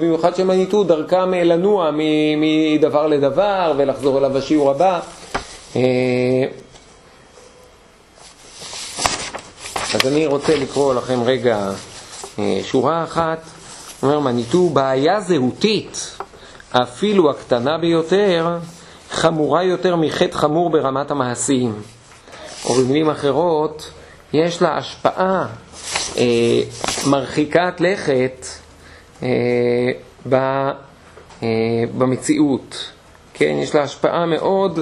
במיוחד 0.00 0.34
שהם 0.36 0.50
עניתו, 0.50 0.84
דרכם 0.84 1.34
לנוע 1.34 1.90
מדבר 2.36 3.06
לדבר 3.06 3.74
ולחזור 3.76 4.18
אליו 4.18 4.30
בשיעור 4.30 4.70
הבא. 4.70 5.00
אז 9.94 10.00
אני 10.06 10.26
רוצה 10.26 10.56
לקרוא 10.56 10.94
לכם 10.94 11.22
רגע 11.22 11.70
שורה 12.62 13.04
אחת, 13.04 13.40
אומר 14.02 14.20
מניטו, 14.20 14.68
בעיה 14.68 15.20
זהותית, 15.20 16.18
אפילו 16.70 17.30
הקטנה 17.30 17.78
ביותר, 17.78 18.58
חמורה 19.10 19.62
יותר 19.64 19.96
מחטא 19.96 20.36
חמור 20.36 20.70
ברמת 20.70 21.10
המעשים. 21.10 21.82
או 22.64 22.74
במילים 22.74 23.10
אחרות, 23.10 23.90
יש 24.32 24.62
לה 24.62 24.76
השפעה 24.76 25.46
אה, 26.18 26.60
מרחיקת 27.06 27.80
לכת 27.80 28.46
אה, 29.22 29.28
ב, 30.28 30.34
אה, 30.34 31.48
במציאות. 31.98 32.90
כן, 33.34 33.56
יש 33.62 33.74
לה 33.74 33.82
השפעה 33.82 34.26
מאוד, 34.26 34.78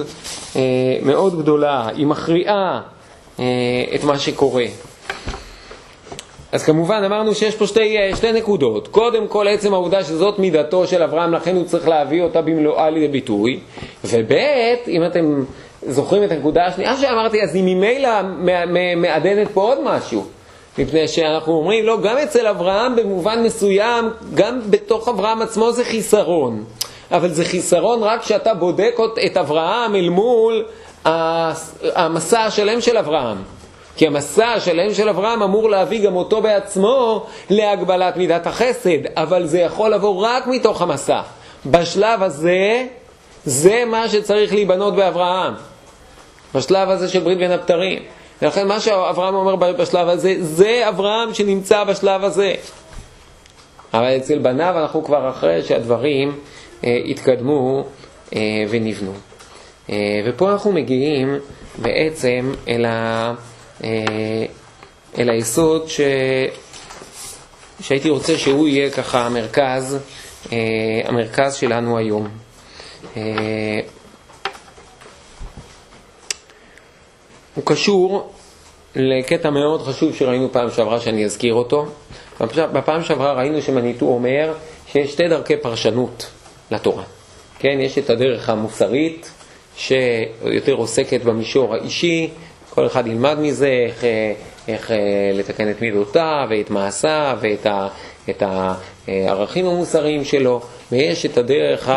אה, 0.55 0.61
מאוד 1.03 1.39
גדולה, 1.41 1.87
היא 1.87 2.07
מכריעה 2.07 2.81
אה, 3.39 3.45
את 3.95 4.03
מה 4.03 4.19
שקורה. 4.19 4.65
אז 6.51 6.63
כמובן 6.63 7.03
אמרנו 7.05 7.35
שיש 7.35 7.55
פה 7.55 7.67
שתי, 7.67 7.97
אה, 7.97 8.15
שתי 8.15 8.31
נקודות. 8.31 8.87
קודם 8.87 9.27
כל 9.27 9.47
עצם 9.47 9.73
העובדה 9.73 10.03
שזאת 10.03 10.39
מידתו 10.39 10.87
של 10.87 11.03
אברהם, 11.03 11.33
לכן 11.33 11.55
הוא 11.55 11.65
צריך 11.65 11.87
להביא 11.87 12.21
אותה 12.21 12.41
במלואה 12.41 12.89
לידי 12.89 13.07
ביטוי. 13.07 13.59
וב' 14.05 14.31
אם 14.87 15.05
אתם 15.05 15.43
זוכרים 15.87 16.23
את 16.23 16.31
הנקודה 16.31 16.65
השנייה 16.65 16.97
שאמרתי, 16.97 17.43
אז 17.43 17.55
היא 17.55 17.63
ממילא 17.63 18.09
מעדנת 18.97 19.47
פה 19.53 19.61
עוד 19.61 19.77
משהו. 19.83 20.25
מפני 20.77 21.07
שאנחנו 21.07 21.53
אומרים, 21.53 21.85
לא, 21.85 22.01
גם 22.01 22.17
אצל 22.17 22.47
אברהם 22.47 22.95
במובן 22.95 23.43
מסוים, 23.43 24.09
גם 24.33 24.59
בתוך 24.69 25.07
אברהם 25.07 25.41
עצמו 25.41 25.71
זה 25.71 25.83
חיסרון. 25.83 26.63
אבל 27.11 27.29
זה 27.29 27.45
חיסרון 27.45 28.03
רק 28.03 28.21
כשאתה 28.21 28.53
בודק 28.53 28.95
את 29.25 29.37
אברהם 29.37 29.95
אל 29.95 30.09
מול 30.09 30.65
המסע 31.95 32.41
השלם 32.41 32.81
של 32.81 32.97
אברהם. 32.97 33.56
כי 33.97 34.07
המסע 34.07 34.47
השלם 34.47 34.93
של 34.93 35.09
אברהם 35.09 35.43
אמור 35.43 35.69
להביא 35.69 36.05
גם 36.05 36.15
אותו 36.15 36.41
בעצמו 36.41 37.25
להגבלת 37.49 38.17
מידת 38.17 38.47
החסד, 38.47 39.05
אבל 39.15 39.45
זה 39.45 39.59
יכול 39.59 39.93
לבוא 39.93 40.25
רק 40.25 40.47
מתוך 40.47 40.81
המסע. 40.81 41.21
בשלב 41.65 42.23
הזה, 42.23 42.85
זה 43.45 43.83
מה 43.87 44.09
שצריך 44.09 44.53
להיבנות 44.53 44.95
באברהם. 44.95 45.53
בשלב 46.55 46.89
הזה 46.89 47.09
של 47.09 47.19
ברית 47.19 47.37
בין 47.37 47.51
הבתרים. 47.51 48.01
ולכן 48.41 48.67
מה 48.67 48.79
שאברהם 48.79 49.35
אומר 49.35 49.55
בשלב 49.55 50.07
הזה, 50.07 50.35
זה 50.39 50.89
אברהם 50.89 51.33
שנמצא 51.33 51.83
בשלב 51.83 52.23
הזה. 52.23 52.53
אבל 53.93 54.17
אצל 54.17 54.39
בניו 54.39 54.73
אנחנו 54.77 55.03
כבר 55.03 55.29
אחרי 55.29 55.63
שהדברים 55.63 56.35
אה, 56.83 56.97
התקדמו 57.05 57.83
אה, 58.35 58.39
ונבנו. 58.69 59.13
אה, 59.89 59.95
ופה 60.25 60.51
אנחנו 60.51 60.71
מגיעים 60.71 61.35
בעצם 61.77 62.51
אל, 62.67 62.85
ה, 62.85 63.33
אל 65.17 65.29
היסוד 65.29 65.89
ש, 65.89 66.01
שהייתי 67.81 68.09
רוצה 68.09 68.37
שהוא 68.37 68.67
יהיה 68.67 68.89
ככה 68.89 69.25
המרכז, 69.25 69.97
אה, 70.51 70.57
המרכז 71.05 71.55
שלנו 71.55 71.97
היום. 71.97 72.27
אה, 73.17 73.21
הוא 77.55 77.63
קשור 77.65 78.33
לקטע 78.95 79.49
מאוד 79.49 79.81
חשוב 79.81 80.15
שראינו 80.15 80.51
פעם 80.51 80.71
שעברה 80.71 80.99
שאני 80.99 81.25
אזכיר 81.25 81.53
אותו. 81.53 81.85
בפעם 82.55 83.03
שעברה 83.03 83.33
ראינו 83.33 83.61
שמניטו 83.61 84.05
אומר 84.05 84.53
שיש 84.91 85.11
שתי 85.11 85.27
דרכי 85.27 85.57
פרשנות 85.57 86.27
לתורה. 86.71 87.03
כן, 87.59 87.77
יש 87.79 87.97
את 87.97 88.09
הדרך 88.09 88.49
המוסרית, 88.49 89.31
שיותר 89.77 90.73
עוסקת 90.73 91.21
במישור 91.21 91.73
האישי, 91.73 92.29
כל 92.77 92.85
אחד 92.85 93.07
ילמד 93.07 93.39
מזה 93.39 93.67
איך, 93.67 94.03
איך 94.67 94.91
לתקן 95.33 95.69
את 95.69 95.81
מידותיו 95.81 96.47
ואת 96.49 96.69
מעשיו 96.69 97.37
ואת 97.41 97.65
ה, 97.65 97.87
את 98.29 98.43
הערכים 99.07 99.65
המוסריים 99.65 100.23
שלו, 100.23 100.61
ויש 100.91 101.25
את 101.25 101.37
הדרך 101.37 101.89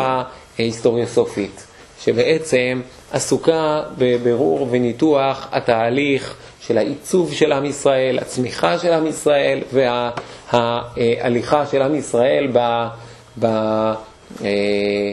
ההיסטוריוסופית, 0.57 1.67
שבעצם 2.03 2.81
עסוקה 3.11 3.81
בבירור 3.97 4.67
וניתוח 4.71 5.47
התהליך 5.51 6.35
של 6.61 6.77
העיצוב 6.77 7.33
של 7.33 7.51
עם 7.51 7.65
ישראל, 7.65 8.19
הצמיחה 8.19 8.79
של 8.79 8.93
עם 8.93 9.07
ישראל 9.07 9.61
וההליכה 10.51 11.65
של 11.65 11.81
עם 11.81 11.95
ישראל 11.95 12.47
ב, 12.53 12.87
ב, 13.39 13.45
אה, 13.45 15.11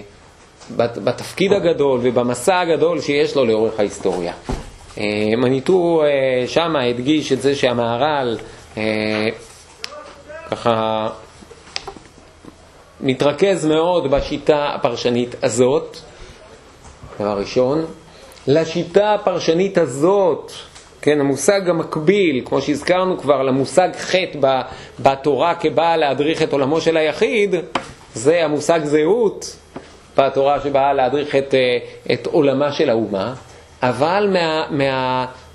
בתפקיד 0.77 1.53
הגדול 1.53 2.01
ובמסע 2.03 2.61
הגדול 2.61 3.01
שיש 3.01 3.37
לו 3.37 3.45
לאורך 3.45 3.81
ההיסטוריה. 3.81 4.33
אה, 4.99 5.05
מניטו 5.37 6.03
אה, 6.05 6.47
שמה 6.47 6.83
הדגיש 6.83 7.33
את 7.33 7.43
זה 7.43 7.55
שהמהר"ל 7.55 8.39
ככה 10.51 11.09
מתרכז 13.01 13.67
מאוד 13.67 14.11
בשיטה 14.11 14.71
הפרשנית 14.75 15.35
הזאת, 15.43 15.97
דבר 17.21 17.39
ראשון. 17.39 17.87
לשיטה 18.47 19.15
הפרשנית 19.15 19.79
הזאת, 19.79 20.53
כן, 21.03 21.21
המושג 21.21 21.69
המקביל, 21.69 22.43
כמו 22.45 22.63
שהזכרנו 22.63 23.19
כבר, 23.19 23.43
למושג 23.43 23.89
חטא 23.97 24.61
בתורה 25.01 25.55
כבאה 25.55 25.97
להדריך 25.97 26.43
את 26.43 26.53
עולמו 26.53 26.81
של 26.81 26.97
היחיד, 26.97 27.55
זה 28.15 28.45
המושג 28.45 28.81
זהות 28.85 29.57
בתורה 30.17 30.61
שבאה 30.61 30.93
להדריך 30.93 31.37
את, 31.37 31.55
אה, 31.55 31.79
את 32.15 32.27
עולמה 32.27 32.73
של 32.73 32.91
האומה, 32.91 33.35
אבל 33.83 34.31
מה, 34.33 34.67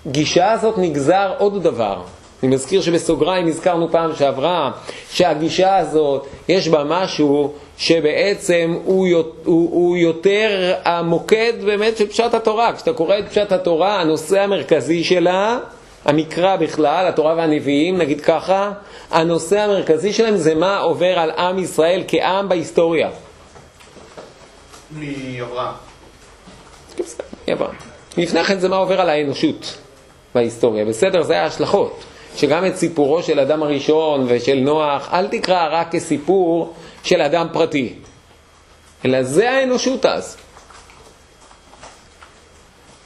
מהגישה 0.05 0.51
הזאת 0.51 0.77
נגזר 0.77 1.33
עוד 1.37 1.63
דבר. 1.63 2.01
אני 2.43 2.55
מזכיר 2.55 2.81
שבסוגריים 2.81 3.47
הזכרנו 3.47 3.91
פעם 3.91 4.15
שעברה 4.15 4.71
שהגישה 5.09 5.77
הזאת, 5.77 6.27
יש 6.47 6.67
בה 6.67 6.83
משהו 6.83 7.53
שבעצם 7.77 8.77
הוא, 8.83 9.07
הוא, 9.43 9.69
הוא 9.71 9.97
יותר 9.97 10.75
המוקד 10.85 11.53
באמת 11.65 11.97
של 11.97 12.07
פשט 12.07 12.33
התורה. 12.33 12.73
כשאתה 12.73 12.93
קורא 12.93 13.19
את 13.19 13.29
פשט 13.29 13.51
התורה, 13.51 14.01
הנושא 14.01 14.41
המרכזי 14.41 15.03
שלה, 15.03 15.59
המקרא 16.05 16.55
בכלל, 16.55 17.07
התורה 17.07 17.33
והנביאים, 17.35 17.97
נגיד 17.97 18.21
ככה, 18.21 18.71
הנושא 19.11 19.59
המרכזי 19.59 20.13
שלהם 20.13 20.37
זה 20.37 20.55
מה 20.55 20.79
עובר 20.79 21.19
על 21.19 21.31
עם 21.31 21.59
ישראל 21.59 22.03
כעם 22.07 22.49
בהיסטוריה. 22.49 23.09
מאברהם. 24.91 25.73
מאברהם. 27.47 27.92
לפני 28.17 28.43
כן 28.43 28.59
זה 28.59 28.69
מה 28.69 28.75
עובר 28.75 29.01
על 29.01 29.09
האנושות 29.09 29.77
בהיסטוריה, 30.35 30.85
בסדר? 30.85 31.23
זה 31.23 31.41
ההשלכות. 31.41 32.03
שגם 32.35 32.65
את 32.65 32.75
סיפורו 32.75 33.23
של 33.23 33.39
אדם 33.39 33.63
הראשון 33.63 34.25
ושל 34.27 34.55
נוח, 34.55 35.09
אל 35.13 35.27
תקרא 35.27 35.67
רק 35.71 35.91
כסיפור 35.91 36.73
של 37.03 37.21
אדם 37.21 37.47
פרטי, 37.53 37.93
אלא 39.05 39.23
זה 39.23 39.51
האנושות 39.51 40.05
אז. 40.05 40.37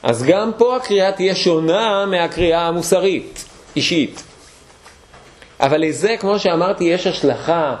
אז 0.02 0.24
גם 0.24 0.50
פה 0.58 0.76
הקריאה 0.76 1.12
תהיה 1.12 1.34
שונה 1.34 2.06
מהקריאה 2.06 2.66
המוסרית, 2.66 3.44
אישית. 3.76 4.22
אבל 5.60 5.80
לזה, 5.80 6.16
כמו 6.20 6.38
שאמרתי, 6.38 6.84
יש 6.84 7.06
השלכה 7.06 7.76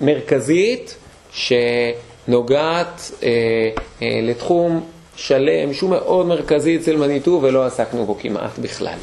מרכזית 0.00 0.96
שנוגעת 1.32 3.10
אה, 3.22 3.28
אה, 4.02 4.20
לתחום 4.22 4.86
שלם 5.16 5.72
שהוא 5.72 5.90
מאוד 5.90 6.26
מרכזי 6.26 6.76
אצל 6.76 6.96
מניטו 6.96 7.38
ולא 7.42 7.64
עסקנו 7.64 8.06
בו 8.06 8.16
כמעט 8.18 8.58
בכלל. 8.58 8.98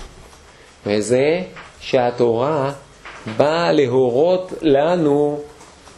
וזה 0.86 1.42
שהתורה 1.80 2.72
באה 3.38 3.72
להורות 3.72 4.54
לנו 4.62 5.40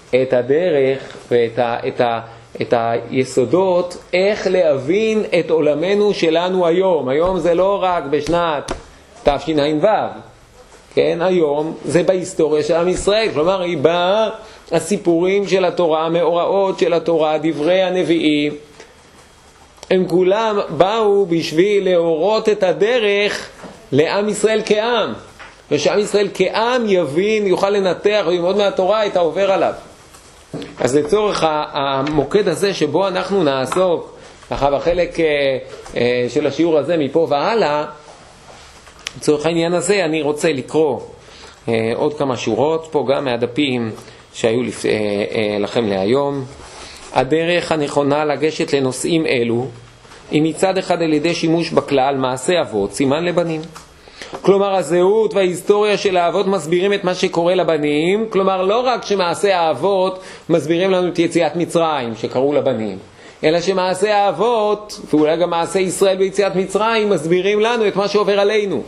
את 0.10 0.34
הדרך 0.34 1.18
ואת 1.32 1.60
ה, 1.60 1.78
את 1.88 2.02
ה, 2.02 2.22
את 2.62 2.74
היסודות 2.78 3.98
איך 4.14 4.48
להבין 4.48 5.24
את 5.40 5.50
עולמנו 5.50 6.14
שלנו 6.14 6.68
היום. 6.68 7.10
היום 7.10 7.40
זה 7.40 7.54
לא 7.54 7.84
רק 7.84 8.04
בשנת 8.04 8.72
תשע"ו, 9.24 9.88
כן? 10.94 11.18
היום 11.22 11.74
זה 11.86 12.04
בהיסטוריה 12.04 12.64
של 12.64 12.76
עם 12.76 12.88
ישראל. 12.88 13.30
כלומר, 13.34 13.62
היא 13.62 13.78
באה, 13.78 14.30
הסיפורים 14.72 15.48
של 15.48 15.66
התורה, 15.66 16.06
המאורעות 16.06 16.80
של 16.80 16.94
התורה, 16.94 17.38
דברי 17.38 17.82
הנביאים, 17.82 18.54
הם 19.90 20.08
כולם 20.08 20.60
באו 20.78 21.26
בשביל 21.26 21.90
להורות 21.90 22.50
את 22.50 22.64
הדרך 22.64 23.50
לעם 23.92 24.30
ישראל 24.30 24.62
כעם. 24.66 25.14
ושעם 25.72 26.00
ישראל 26.00 26.28
כעם 26.34 26.84
יבין, 26.88 27.48
יוכל 27.48 27.70
לנתח 27.70 28.24
וללמוד 28.28 28.58
מהתורה 28.58 29.06
את 29.06 29.16
העובר 29.16 29.52
עליו. 29.52 29.74
אז 30.80 30.96
לצורך 30.96 31.44
המוקד 31.48 32.48
הזה 32.48 32.74
שבו 32.74 33.08
אנחנו 33.08 33.44
נעסוק, 33.44 34.16
ככה 34.50 34.72
בחלק 34.72 35.20
אה, 35.20 35.26
אה, 35.98 36.26
של 36.30 36.48
השיעור 36.48 36.78
הזה 36.78 36.98
מפה 36.98 37.28
והלאה, 37.30 37.86
לצורך 39.18 39.46
העניין 39.46 39.74
הזה 39.74 40.06
אני 40.06 40.22
רוצה 40.22 40.54
לקרוא 40.54 41.00
אה, 41.68 41.92
עוד 41.96 42.18
כמה 42.18 42.38
שורות 42.38 42.88
פה 42.92 43.06
גם 43.10 43.26
מהדפים 43.26 43.92
שהיו 44.34 44.62
לכם 45.60 45.88
להיום. 45.88 46.46
הדרך 47.16 47.72
הנכונה 47.72 48.26
לגשת 48.26 48.74
לנושאים 48.74 49.26
אלו 49.26 49.68
היא 50.32 50.42
מצד 50.42 50.78
אחד 50.78 51.02
על 51.02 51.14
ידי 51.14 51.34
שימוש 51.34 51.70
בכלל 51.70 52.18
מעשה 52.18 52.62
אבות, 52.62 52.94
סימן 52.94 53.26
לבנים. 53.26 53.62
כלומר 54.42 54.76
הזהות 54.76 55.34
וההיסטוריה 55.34 55.98
של 55.98 56.18
האבות 56.18 56.48
מסבירים 56.48 56.94
את 56.94 57.04
מה 57.04 57.16
שקורה 57.16 57.56
לבנים, 57.56 58.26
כלומר 58.30 58.62
לא 58.62 58.80
רק 58.80 59.06
שמעשה 59.06 59.60
האבות 59.60 60.24
מסבירים 60.50 60.92
לנו 60.92 61.08
את 61.08 61.20
יציאת 61.20 61.56
מצרים 61.56 62.16
שקראו 62.16 62.54
לבנים, 62.54 62.98
אלא 63.44 63.62
שמעשה 63.62 64.18
האבות, 64.18 65.00
ואולי 65.14 65.38
גם 65.38 65.50
מעשה 65.50 65.80
ישראל 65.80 66.18
ביציאת 66.18 66.56
מצרים, 66.56 67.10
מסבירים 67.10 67.60
לנו 67.60 67.88
את 67.88 67.96
מה 67.96 68.08
שעובר 68.08 68.40
עלינו. 68.40 68.84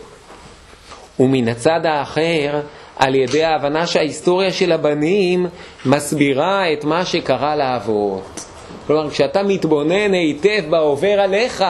ומן 1.20 1.48
הצד 1.48 1.86
האחר, 1.86 2.60
על 3.00 3.16
ידי 3.16 3.44
ההבנה 3.44 3.88
שההיסטוריה 3.88 4.52
של 4.52 4.72
הבנים 4.72 5.46
מסבירה 5.86 6.74
את 6.74 6.84
מה 6.84 7.06
שקרה 7.06 7.56
לאבות. 7.56 8.46
כלומר, 8.88 9.10
כשאתה 9.10 9.44
מתבונן 9.44 10.14
היטב 10.14 10.70
בעובר 10.70 11.20
עליך 11.20 11.64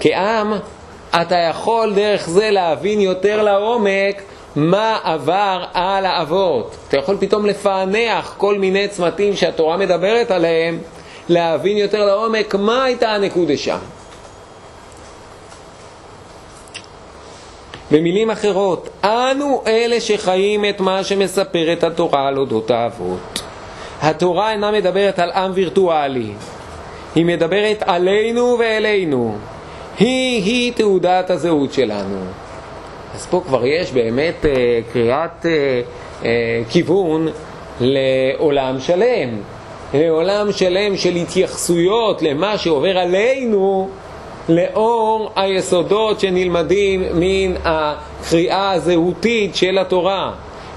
כעם, 0.00 0.52
אתה 1.20 1.36
יכול 1.50 1.92
דרך 1.94 2.28
זה 2.28 2.50
להבין 2.50 3.00
יותר 3.00 3.42
לעומק 3.42 4.22
מה 4.56 4.98
עבר 5.04 5.64
על 5.74 6.06
האבות. 6.06 6.76
אתה 6.88 6.96
יכול 6.96 7.16
פתאום 7.20 7.46
לפענח 7.46 8.34
כל 8.38 8.58
מיני 8.58 8.88
צמתים 8.88 9.36
שהתורה 9.36 9.76
מדברת 9.76 10.30
עליהם, 10.30 10.78
להבין 11.28 11.76
יותר 11.76 12.06
לעומק 12.06 12.54
מה 12.54 12.84
הייתה 12.84 13.08
הנקודה 13.08 13.56
שם. 13.56 13.78
במילים 17.92 18.30
אחרות, 18.30 18.88
אנו 19.04 19.62
אלה 19.66 20.00
שחיים 20.00 20.64
את 20.64 20.80
מה 20.80 21.04
שמספרת 21.04 21.84
התורה 21.84 22.28
על 22.28 22.38
אודות 22.38 22.70
האבות. 22.70 23.42
התורה 24.02 24.52
אינה 24.52 24.70
מדברת 24.70 25.18
על 25.18 25.30
עם 25.30 25.50
וירטואלי, 25.54 26.32
היא 27.14 27.24
מדברת 27.24 27.82
עלינו 27.86 28.56
ואלינו. 28.58 29.36
היא-היא 29.98 30.72
תעודת 30.72 31.30
הזהות 31.30 31.72
שלנו. 31.72 32.18
אז 33.14 33.26
פה 33.26 33.42
כבר 33.46 33.66
יש 33.66 33.92
באמת 33.92 34.44
אה, 34.44 34.80
קריאת 34.92 35.46
אה, 35.46 35.80
אה, 36.24 36.62
כיוון 36.70 37.28
לעולם 37.80 38.80
שלם. 38.80 39.28
לעולם 39.94 40.52
שלם 40.52 40.96
של 40.96 41.14
התייחסויות 41.14 42.22
למה 42.22 42.58
שעובר 42.58 42.98
עלינו 42.98 43.88
לאור 44.48 45.32
היסודות 45.36 46.20
שנלמדים 46.20 47.04
מן 47.14 47.54
הקריאה 47.64 48.70
הזהותית 48.72 49.56
של 49.56 49.78
התורה. 49.78 50.32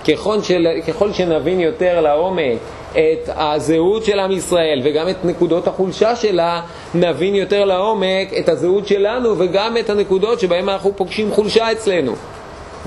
ככל, 0.07 0.41
של, 0.41 0.67
ככל 0.87 1.13
שנבין 1.13 1.59
יותר 1.59 2.01
לעומק 2.01 2.57
את 2.91 3.29
הזהות 3.35 4.05
של 4.05 4.19
עם 4.19 4.31
ישראל 4.31 4.81
וגם 4.83 5.09
את 5.09 5.25
נקודות 5.25 5.67
החולשה 5.67 6.15
שלה, 6.15 6.61
נבין 6.95 7.35
יותר 7.35 7.65
לעומק 7.65 8.33
את 8.39 8.49
הזהות 8.49 8.87
שלנו 8.87 9.35
וגם 9.37 9.77
את 9.77 9.89
הנקודות 9.89 10.39
שבהן 10.39 10.69
אנחנו 10.69 10.91
פוגשים 10.95 11.31
חולשה 11.31 11.71
אצלנו. 11.71 12.13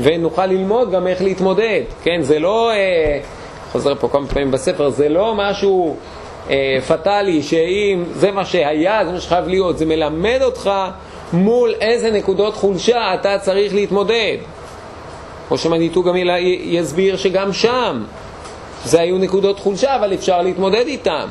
ונוכל 0.00 0.46
ללמוד 0.46 0.90
גם 0.90 1.06
איך 1.06 1.22
להתמודד, 1.22 1.82
כן? 2.02 2.22
זה 2.22 2.38
לא, 2.38 2.70
אה, 2.70 3.20
חוזר 3.72 3.94
פה 3.94 4.08
כמה 4.08 4.26
פעמים 4.26 4.50
בספר, 4.50 4.90
זה 4.90 5.08
לא 5.08 5.34
משהו 5.36 5.96
אה, 6.50 6.78
פטאלי 6.88 7.42
שאם 7.42 8.04
זה 8.12 8.30
מה 8.30 8.44
שהיה, 8.44 9.04
זה 9.04 9.12
מה 9.12 9.20
שחייב 9.20 9.48
להיות, 9.48 9.78
זה 9.78 9.86
מלמד 9.86 10.38
אותך 10.42 10.70
מול 11.32 11.74
איזה 11.80 12.10
נקודות 12.10 12.54
חולשה 12.54 13.14
אתה 13.14 13.38
צריך 13.38 13.74
להתמודד. 13.74 14.36
או 15.50 15.58
שמניטו 15.58 16.02
גם 16.02 16.14
יסביר 16.64 17.16
שגם 17.16 17.52
שם 17.52 18.04
זה 18.84 19.00
היו 19.00 19.18
נקודות 19.18 19.58
חולשה, 19.58 19.96
אבל 19.96 20.14
אפשר 20.14 20.42
להתמודד 20.42 20.86
איתן. 20.86 21.26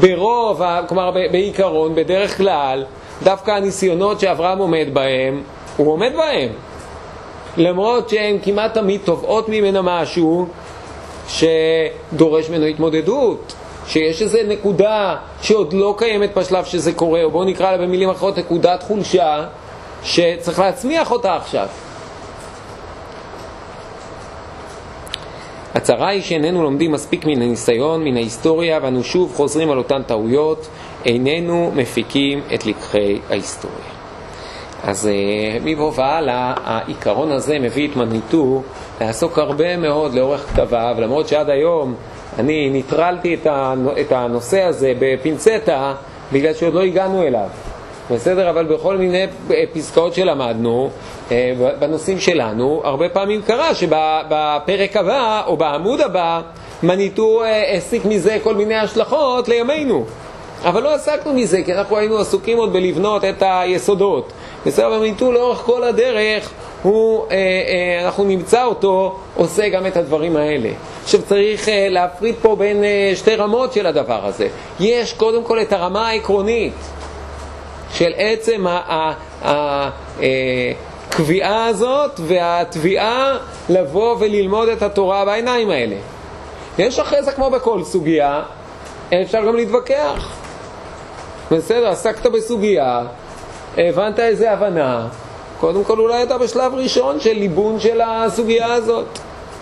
ברוב, 0.00 0.62
כלומר 0.88 1.10
בעיקרון, 1.10 1.94
בדרך 1.94 2.36
כלל, 2.36 2.84
דווקא 3.22 3.50
הניסיונות 3.50 4.20
שאברהם 4.20 4.58
עומד 4.58 4.86
בהם, 4.92 5.42
הוא 5.76 5.92
עומד 5.92 6.12
בהם. 6.16 6.48
למרות 7.56 8.08
שהן 8.08 8.38
כמעט 8.42 8.74
תמיד 8.74 9.00
תובעות 9.04 9.48
ממנה 9.48 9.82
משהו 9.82 10.48
שדורש 11.28 12.50
ממנו 12.50 12.64
התמודדות, 12.66 13.54
שיש 13.86 14.22
איזו 14.22 14.38
נקודה 14.48 15.16
שעוד 15.42 15.72
לא 15.72 15.94
קיימת 15.98 16.34
בשלב 16.34 16.64
שזה 16.64 16.92
קורה, 16.92 17.22
או 17.22 17.30
בואו 17.30 17.44
נקרא 17.44 17.70
לה 17.72 17.78
במילים 17.78 18.10
אחרות 18.10 18.38
נקודת 18.38 18.82
חולשה, 18.82 19.46
שצריך 20.04 20.58
להצמיח 20.58 21.10
אותה 21.10 21.36
עכשיו. 21.36 21.66
הצרה 25.74 26.08
היא 26.08 26.22
שאיננו 26.22 26.62
לומדים 26.62 26.92
מספיק 26.92 27.24
מן 27.26 27.42
הניסיון, 27.42 28.04
מן 28.04 28.16
ההיסטוריה, 28.16 28.78
ואנו 28.82 29.04
שוב 29.04 29.32
חוזרים 29.36 29.70
על 29.70 29.78
אותן 29.78 30.02
טעויות, 30.02 30.68
איננו 31.04 31.72
מפיקים 31.74 32.40
את 32.54 32.66
לקחי 32.66 33.18
ההיסטוריה. 33.30 34.00
אז 34.84 35.06
אה, 35.06 35.58
מפה 35.64 35.92
והלאה, 35.94 36.54
העיקרון 36.64 37.32
הזה 37.32 37.58
מביא 37.58 37.88
את 37.88 37.96
מניטו 37.96 38.62
לעסוק 39.00 39.38
הרבה 39.38 39.76
מאוד 39.76 40.14
לאורך 40.14 40.46
כתביו, 40.46 40.96
למרות 40.98 41.28
שעד 41.28 41.50
היום 41.50 41.94
אני 42.40 42.70
ניטרלתי 42.70 43.36
את 44.00 44.12
הנושא 44.12 44.62
הזה 44.62 44.92
בפינצטה, 44.98 45.94
בגלל 46.32 46.54
שעוד 46.54 46.74
לא 46.74 46.82
הגענו 46.82 47.22
אליו. 47.22 47.48
בסדר? 48.10 48.50
אבל 48.50 48.64
בכל 48.64 48.96
מיני 48.96 49.24
פסקאות 49.72 50.14
שלמדנו, 50.14 50.90
אה, 51.32 51.52
בנושאים 51.78 52.18
שלנו, 52.18 52.80
הרבה 52.84 53.08
פעמים 53.08 53.42
קרה 53.42 53.74
שבפרק 53.74 54.96
הבא 54.96 55.42
או 55.46 55.56
בעמוד 55.56 56.00
הבא 56.00 56.40
מניטו 56.82 57.44
אה, 57.44 57.76
הסיק 57.76 58.04
מזה 58.04 58.38
כל 58.42 58.54
מיני 58.54 58.74
השלכות 58.74 59.48
לימינו. 59.48 60.04
אבל 60.64 60.82
לא 60.82 60.94
עסקנו 60.94 61.32
מזה, 61.32 61.62
כי 61.62 61.74
אנחנו 61.74 61.96
היינו 61.96 62.18
עסוקים 62.18 62.58
עוד 62.58 62.72
בלבנות 62.72 63.24
את 63.24 63.42
היסודות. 63.46 64.32
בסדר, 64.66 64.92
ומניטו 64.92 65.32
לאורך 65.32 65.58
כל 65.58 65.84
הדרך, 65.84 66.50
הוא, 66.82 67.26
אה, 67.30 67.36
אה, 67.36 68.04
אנחנו 68.04 68.24
נמצא 68.24 68.64
אותו 68.64 69.18
עושה 69.36 69.68
גם 69.68 69.86
את 69.86 69.96
הדברים 69.96 70.36
האלה. 70.36 70.68
עכשיו 71.02 71.22
צריך 71.22 71.68
אה, 71.68 71.86
להפריד 71.88 72.34
פה 72.42 72.56
בין 72.56 72.84
אה, 72.84 73.12
שתי 73.14 73.34
רמות 73.34 73.72
של 73.72 73.86
הדבר 73.86 74.26
הזה. 74.26 74.48
יש 74.80 75.12
קודם 75.12 75.44
כל 75.44 75.60
את 75.60 75.72
הרמה 75.72 76.08
העקרונית. 76.08 76.72
של 77.94 78.12
עצם 78.16 78.66
הקביעה 81.10 81.66
הזאת 81.66 82.20
והתביעה 82.20 83.38
לבוא 83.68 84.16
וללמוד 84.20 84.68
את 84.68 84.82
התורה 84.82 85.24
בעיניים 85.24 85.70
האלה. 85.70 85.96
יש 86.78 86.98
אחרי 86.98 87.22
זה 87.22 87.32
כמו 87.32 87.50
בכל 87.50 87.84
סוגיה, 87.84 88.42
אפשר 89.08 89.46
גם 89.46 89.56
להתווכח. 89.56 90.39
בסדר, 91.50 91.88
עסקת 91.88 92.26
בסוגיה, 92.26 93.02
הבנת 93.76 94.20
איזה 94.20 94.52
הבנה, 94.52 95.08
קודם 95.60 95.84
כל 95.84 95.98
אולי 95.98 96.22
אתה 96.22 96.38
בשלב 96.38 96.74
ראשון 96.74 97.20
של 97.20 97.32
ליבון 97.32 97.80
של 97.80 98.00
הסוגיה 98.00 98.72
הזאת. 98.72 99.06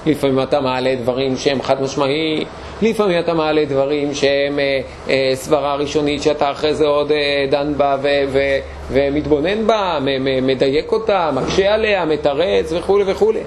לפעמים 0.07 0.43
אתה 0.43 0.61
מעלה 0.61 0.95
דברים 0.95 1.37
שהם 1.37 1.63
חד 1.63 1.83
משמעי, 1.83 2.45
לפעמים 2.83 3.19
אתה 3.19 3.35
מעלה 3.35 3.65
דברים 3.65 4.15
שהם 4.15 4.59
אה, 4.59 4.81
אה, 5.09 5.31
סברה 5.35 5.75
ראשונית 5.75 6.23
שאתה 6.23 6.51
אחרי 6.51 6.75
זה 6.75 6.87
עוד 6.87 7.13
אה, 7.13 7.47
דן 7.51 7.73
בה 7.77 7.97
ו- 8.03 8.25
ו- 8.29 8.59
ומתבונן 8.91 9.67
בה, 9.67 9.99
מדייק 10.43 10.93
אותה, 10.93 11.31
מקשה 11.35 11.75
עליה, 11.75 12.05
מתרץ 12.05 12.73
וכולי 12.73 13.05
וכולי. 13.07 13.41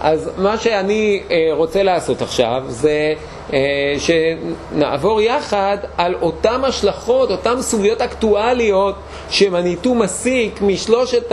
אז 0.00 0.30
מה 0.38 0.58
שאני 0.58 1.22
אה, 1.30 1.48
רוצה 1.52 1.82
לעשות 1.82 2.22
עכשיו 2.22 2.62
זה 2.68 3.14
אה, 3.52 3.58
שנעבור 3.98 5.20
יחד 5.20 5.76
על 5.96 6.14
אותן 6.22 6.64
השלכות, 6.64 7.30
אותן 7.30 7.62
סוגיות 7.62 8.00
אקטואליות 8.02 8.94
שמניטו 9.30 9.94
מסיק 9.94 10.60
משלושת 10.62 11.32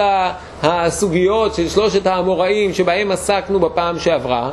הסוגיות 0.63 1.55
של 1.55 1.69
שלושת 1.69 2.07
האמוראים 2.07 2.73
שבהם 2.73 3.11
עסקנו 3.11 3.59
בפעם 3.59 3.99
שעברה. 3.99 4.49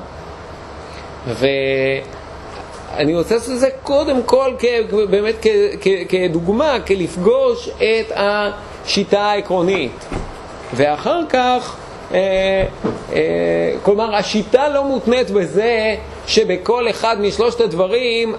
ואני 1.27 3.14
רוצה 3.16 3.35
לעשות 3.35 3.55
את 3.55 3.61
זה 3.61 3.69
קודם 3.83 4.23
כל 4.23 4.53
כ- 4.59 4.64
באמת 5.11 5.35
כ- 5.42 5.47
כ- 5.81 5.88
כדוגמה, 6.09 6.77
כלפגוש 6.87 7.69
את 7.69 8.12
השיטה 8.16 9.21
העקרונית. 9.23 10.05
ואחר 10.75 11.21
כך 11.29 11.77
כלומר, 13.83 14.14
השיטה 14.14 14.69
לא 14.69 14.85
מותנית 14.85 15.31
בזה 15.31 15.95
שבכל 16.27 16.90
אחד 16.90 17.16
משלושת 17.21 17.61
הדברים 17.61 18.35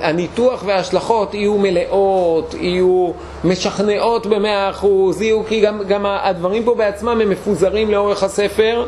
הניתוח 0.00 0.62
וההשלכות 0.66 1.34
יהיו 1.34 1.58
מלאות, 1.58 2.54
יהיו 2.60 3.10
משכנעות 3.44 4.26
במאה 4.26 4.70
אחוז, 4.70 5.22
יהיו 5.22 5.44
כי 5.48 5.60
גם, 5.60 5.82
גם 5.88 6.06
הדברים 6.06 6.64
פה 6.64 6.74
בעצמם 6.74 7.20
הם 7.20 7.30
מפוזרים 7.30 7.90
לאורך 7.90 8.22
הספר. 8.22 8.86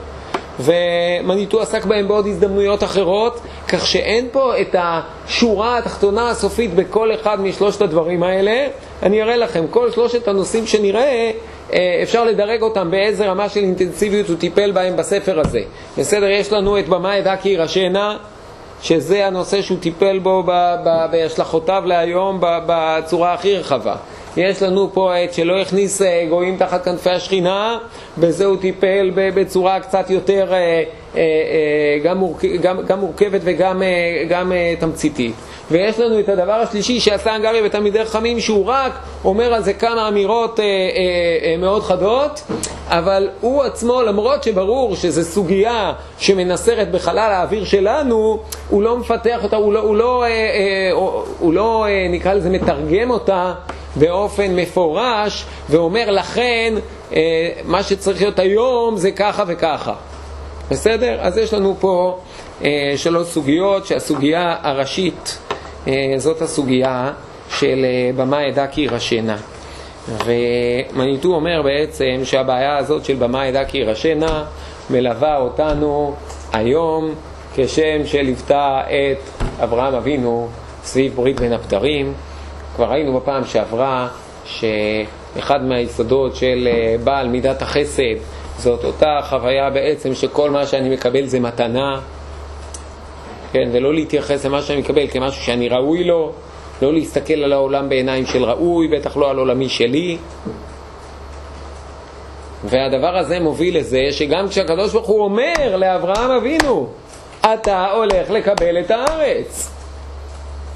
ומניטו 0.61 1.61
עסק 1.61 1.85
בהם 1.85 2.09
בעוד 2.09 2.27
הזדמנויות 2.27 2.85
אחרות, 2.85 3.40
כך 3.68 3.87
שאין 3.87 4.29
פה 4.33 4.53
את 4.61 4.77
השורה 4.79 5.79
התחתונה 5.79 6.31
הסופית 6.31 6.74
בכל 6.74 7.14
אחד 7.14 7.40
משלושת 7.40 7.83
הדברים 7.83 8.22
האלה. 8.22 8.66
אני 9.03 9.22
אראה 9.22 9.37
לכם, 9.37 9.64
כל 9.70 9.90
שלושת 9.90 10.29
הנושאים 10.29 10.66
שנראה, 10.66 11.03
אה, 11.03 11.31
אפשר 12.03 12.24
לדרג 12.24 12.62
אותם 12.62 12.90
באיזה 12.90 13.27
רמה 13.31 13.48
של 13.48 13.61
אינטנסיביות 13.61 14.29
הוא 14.29 14.37
טיפל 14.37 14.72
בהם 14.72 14.96
בספר 14.96 15.40
הזה. 15.40 15.61
בסדר, 15.98 16.27
יש 16.31 16.53
לנו 16.53 16.79
את 16.79 16.88
במה 16.88 17.12
עדה 17.12 17.37
כי 17.37 17.48
ירשנה, 17.48 18.16
שזה 18.83 19.27
הנושא 19.27 19.62
שהוא 19.62 19.79
טיפל 19.81 20.18
בו 20.18 20.42
בהשלכותיו 21.11 21.83
להיום 21.87 22.38
בצורה 22.40 23.35
הכי 23.35 23.57
רחבה. 23.57 23.96
יש 24.36 24.62
לנו 24.62 24.90
פה 24.92 25.24
את 25.24 25.34
שלא 25.34 25.60
הכניס 25.60 26.02
אה, 26.02 26.26
גויים 26.28 26.56
תחת 26.56 26.84
כנפי 26.84 27.10
השכינה, 27.10 27.78
בזה 28.18 28.44
הוא 28.44 28.56
טיפל 28.56 29.10
בצורה 29.14 29.80
קצת 29.80 30.10
יותר 30.10 30.52
אה, 30.54 31.22
גם, 32.04 32.18
מורכ... 32.18 32.44
גם, 32.44 32.80
גם 32.86 33.00
מורכבת 33.00 33.40
וגם 33.44 33.82
גם 34.28 34.52
תמציתית. 34.78 35.34
ויש 35.70 35.98
לנו 36.00 36.20
את 36.20 36.28
הדבר 36.28 36.52
השלישי 36.52 37.00
שעשה 37.00 37.36
אנגריה 37.36 37.62
בתלמידי 37.62 38.04
חכמים, 38.04 38.40
שהוא 38.40 38.66
רק 38.66 38.92
אומר 39.24 39.54
על 39.54 39.62
זה 39.62 39.72
כמה 39.72 40.08
אמירות 40.08 40.60
אה, 40.60 40.64
אה, 40.64 40.70
אה, 41.44 41.56
מאוד 41.58 41.82
חדות, 41.82 42.40
אבל 42.88 43.28
הוא 43.40 43.62
עצמו, 43.62 44.02
למרות 44.02 44.42
שברור 44.42 44.96
שזו 44.96 45.22
סוגיה 45.22 45.92
שמנסרת 46.18 46.90
בחלל 46.90 47.18
האוויר 47.18 47.64
שלנו, 47.64 48.38
הוא 48.70 48.82
לא 48.82 48.98
מפתח 48.98 49.38
אותה, 49.42 49.56
הוא 49.56 49.72
לא, 49.72 49.80
הוא 49.80 49.96
לא, 49.96 50.22
אה, 50.22 50.28
אה, 50.28 50.90
הוא 51.38 51.54
לא 51.54 51.86
אה, 51.86 52.06
נקרא 52.10 52.34
לזה 52.34 52.50
מתרגם 52.50 53.10
אותה 53.10 53.52
באופן 53.96 54.57
מפורש, 54.57 55.44
ואומר 55.70 56.11
לכן, 56.11 56.74
אה, 57.12 57.48
מה 57.64 57.83
שצריך 57.83 58.20
להיות 58.20 58.38
היום 58.38 58.96
זה 58.96 59.11
ככה 59.11 59.44
וככה. 59.46 59.94
בסדר? 60.70 61.18
אז 61.20 61.38
יש 61.38 61.54
לנו 61.54 61.76
פה 61.80 62.18
אה, 62.64 62.92
שלוש 62.96 63.26
סוגיות, 63.26 63.87
שהסוגיה 63.87 64.57
הראשית 64.62 65.38
אה, 65.88 65.92
זאת 66.16 66.42
הסוגיה 66.42 67.12
של 67.50 67.87
במה 68.16 68.38
עדה 68.38 68.66
כי 68.66 68.80
ירשנה. 68.80 69.37
ומניטו 70.09 71.35
אומר 71.35 71.62
בעצם 71.62 72.20
שהבעיה 72.24 72.76
הזאת 72.76 73.04
של 73.04 73.14
במה 73.14 73.42
עדה 73.42 73.64
כי 73.64 73.78
ירשנה 73.78 74.44
מלווה 74.90 75.37
אותנו 75.37 76.14
היום 76.52 77.14
כשם 77.54 78.07
שליוותה 78.07 78.80
את 78.87 79.44
אברהם 79.62 79.94
אבינו 79.94 80.48
סביב 80.85 81.14
ברית 81.14 81.40
בין 81.40 81.52
הבתרים. 81.52 82.12
כבר 82.76 82.90
ראינו 82.90 83.20
בפעם 83.20 83.44
שעברה 83.44 84.08
שאחד 84.44 85.64
מהיסודות 85.64 86.37
של 86.37 86.68
אה, 86.70 86.96
בעל 87.04 87.28
מידת 87.28 87.62
החסד 87.62 88.16
זאת 88.58 88.84
אותה 88.84 89.18
חוויה 89.22 89.70
בעצם 89.70 90.14
שכל 90.14 90.50
מה 90.50 90.66
שאני 90.66 90.88
מקבל 90.94 91.26
זה 91.26 91.40
מתנה, 91.40 92.00
כן, 93.52 93.68
ולא 93.72 93.94
להתייחס 93.94 94.46
למה 94.46 94.62
שאני 94.62 94.80
מקבל 94.80 95.06
כמשהו 95.06 95.42
שאני 95.42 95.68
ראוי 95.68 96.04
לו, 96.04 96.32
לא 96.82 96.92
להסתכל 96.92 97.34
על 97.34 97.52
העולם 97.52 97.88
בעיניים 97.88 98.26
של 98.26 98.44
ראוי, 98.44 98.88
בטח 98.88 99.16
לא 99.16 99.30
על 99.30 99.38
עולמי 99.38 99.68
שלי. 99.68 100.16
והדבר 102.64 103.16
הזה 103.16 103.40
מוביל 103.40 103.78
לזה 103.78 104.00
שגם 104.10 104.48
כשהקדוש 104.48 104.92
ברוך 104.92 105.06
הוא 105.06 105.24
אומר 105.24 105.76
לאברהם 105.76 106.30
אבינו, 106.30 106.88
אתה 107.40 107.87
הולך 107.90 108.30
לקבל 108.30 108.80
את 108.80 108.90
הארץ. 108.90 109.73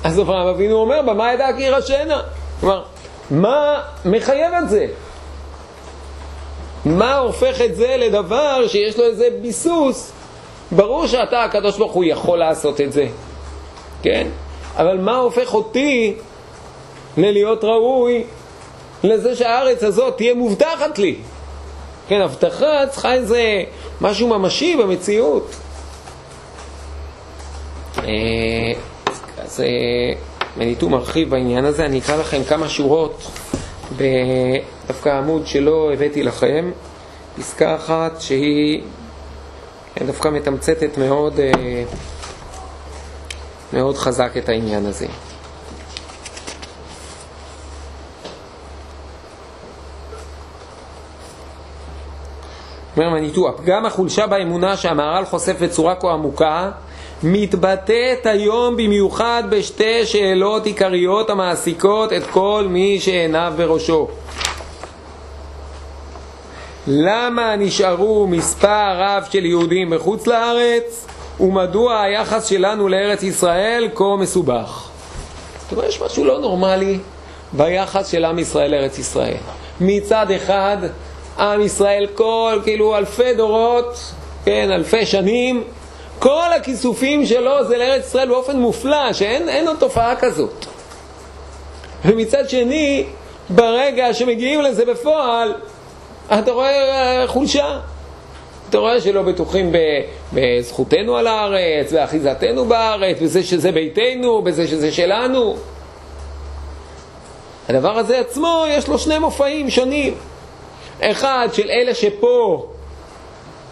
אז 0.04 0.20
אברהם 0.20 0.46
אבינו 0.46 0.74
אומר, 0.74 1.02
במה 1.02 1.32
ידע 1.32 1.48
כי 1.56 1.62
ירשנה? 1.62 2.22
כלומר, 2.60 2.82
מה 3.30 3.82
מחייב 4.04 4.54
את 4.62 4.68
זה? 4.68 4.86
מה 6.84 7.16
הופך 7.16 7.60
את 7.60 7.76
זה 7.76 7.96
לדבר 7.98 8.68
שיש 8.68 8.98
לו 8.98 9.04
איזה 9.04 9.28
ביסוס? 9.42 10.12
ברור 10.72 11.06
שאתה, 11.06 11.44
הקדוש 11.44 11.78
ברוך 11.78 11.92
הוא, 11.92 12.04
יכול 12.04 12.38
לעשות 12.38 12.80
את 12.80 12.92
זה, 12.92 13.06
כן? 14.02 14.26
אבל 14.76 14.98
מה 14.98 15.16
הופך 15.16 15.54
אותי 15.54 16.14
ללהיות 17.16 17.64
ראוי 17.64 18.24
לזה 19.04 19.36
שהארץ 19.36 19.82
הזאת 19.82 20.16
תהיה 20.16 20.34
מובטחת 20.34 20.98
לי? 20.98 21.14
כן, 22.08 22.20
הבטחה 22.20 22.86
צריכה 22.90 23.14
איזה 23.14 23.62
משהו 24.00 24.28
ממשי 24.28 24.76
במציאות. 24.76 25.54
אה, 29.38 29.44
אז 29.44 29.62
מניטו 30.56 30.88
מרחיב 30.88 31.30
בעניין 31.30 31.64
הזה, 31.64 31.86
אני 31.86 31.98
אקרא 31.98 32.16
לכם 32.16 32.44
כמה 32.44 32.68
שורות 32.68 33.30
דווקא 34.86 35.08
עמוד 35.08 35.46
שלא 35.46 35.90
הבאתי 35.92 36.22
לכם, 36.22 36.70
פסקה 37.38 37.74
אחת 37.74 38.20
שהיא 38.20 38.82
כן, 39.94 40.06
דווקא 40.06 40.28
מתמצתת 40.28 40.98
מאוד, 40.98 41.40
אה, 41.40 41.84
מאוד 43.72 43.96
חזק 43.96 44.32
את 44.38 44.48
העניין 44.48 44.86
הזה. 44.86 45.06
אומר 52.96 53.10
מניטו, 53.10 53.48
הפגם 53.48 53.86
החולשה 53.86 54.26
באמונה 54.26 54.76
שהמהר"ל 54.76 55.24
חושף 55.24 55.56
בצורה 55.62 55.94
כה 55.94 56.12
עמוקה 56.12 56.70
מתבטאת 57.22 58.26
היום 58.26 58.76
במיוחד 58.76 59.42
בשתי 59.50 60.06
שאלות 60.06 60.66
עיקריות 60.66 61.30
המעסיקות 61.30 62.12
את 62.12 62.26
כל 62.30 62.66
מי 62.68 63.00
שעיניו 63.00 63.52
בראשו. 63.56 64.08
למה 66.86 67.56
נשארו 67.56 68.26
מספר 68.26 68.96
רב 68.98 69.24
של 69.30 69.44
יהודים 69.44 69.90
בחוץ 69.90 70.26
לארץ 70.26 71.06
ומדוע 71.40 72.00
היחס 72.00 72.46
שלנו 72.46 72.88
לארץ 72.88 73.22
ישראל 73.22 73.88
כה 73.94 74.16
מסובך? 74.18 74.88
זאת 75.60 75.72
אומרת, 75.72 75.88
יש 75.88 76.02
משהו 76.02 76.24
לא 76.24 76.40
נורמלי 76.40 76.98
ביחס 77.52 78.08
של 78.08 78.24
עם 78.24 78.38
ישראל 78.38 78.70
לארץ 78.70 78.98
ישראל. 78.98 79.36
מצד 79.80 80.30
אחד, 80.30 80.76
עם 81.38 81.60
ישראל 81.60 82.06
כל, 82.14 82.60
כאילו 82.64 82.96
אלפי 82.96 83.34
דורות, 83.34 84.12
כן, 84.44 84.72
אלפי 84.72 85.06
שנים, 85.06 85.64
כל 86.18 86.52
הכיסופים 86.56 87.26
שלו 87.26 87.64
זה 87.68 87.76
לארץ 87.78 88.06
ישראל 88.06 88.28
באופן 88.28 88.56
מופלא, 88.56 89.12
שאין 89.12 89.68
עוד 89.68 89.76
תופעה 89.78 90.16
כזאת. 90.16 90.66
ומצד 92.04 92.48
שני, 92.48 93.04
ברגע 93.50 94.14
שמגיעים 94.14 94.62
לזה 94.62 94.84
בפועל, 94.84 95.54
אתה 96.38 96.52
רואה 96.52 97.20
אה, 97.20 97.26
חולשה. 97.26 97.78
אתה 98.70 98.78
רואה 98.78 99.00
שלא 99.00 99.22
בטוחים 99.22 99.72
בזכותנו 100.32 101.16
על 101.16 101.26
הארץ, 101.26 101.92
באחיזתנו 101.92 102.64
בארץ, 102.64 103.16
בזה 103.22 103.42
שזה 103.42 103.72
ביתנו, 103.72 104.42
בזה 104.42 104.66
שזה 104.66 104.92
שלנו. 104.92 105.56
הדבר 107.68 107.98
הזה 107.98 108.20
עצמו, 108.20 108.64
יש 108.68 108.88
לו 108.88 108.98
שני 108.98 109.18
מופעים 109.18 109.70
שונים. 109.70 110.14
אחד 111.00 111.48
של 111.52 111.70
אלה 111.70 111.94
שפה, 111.94 112.66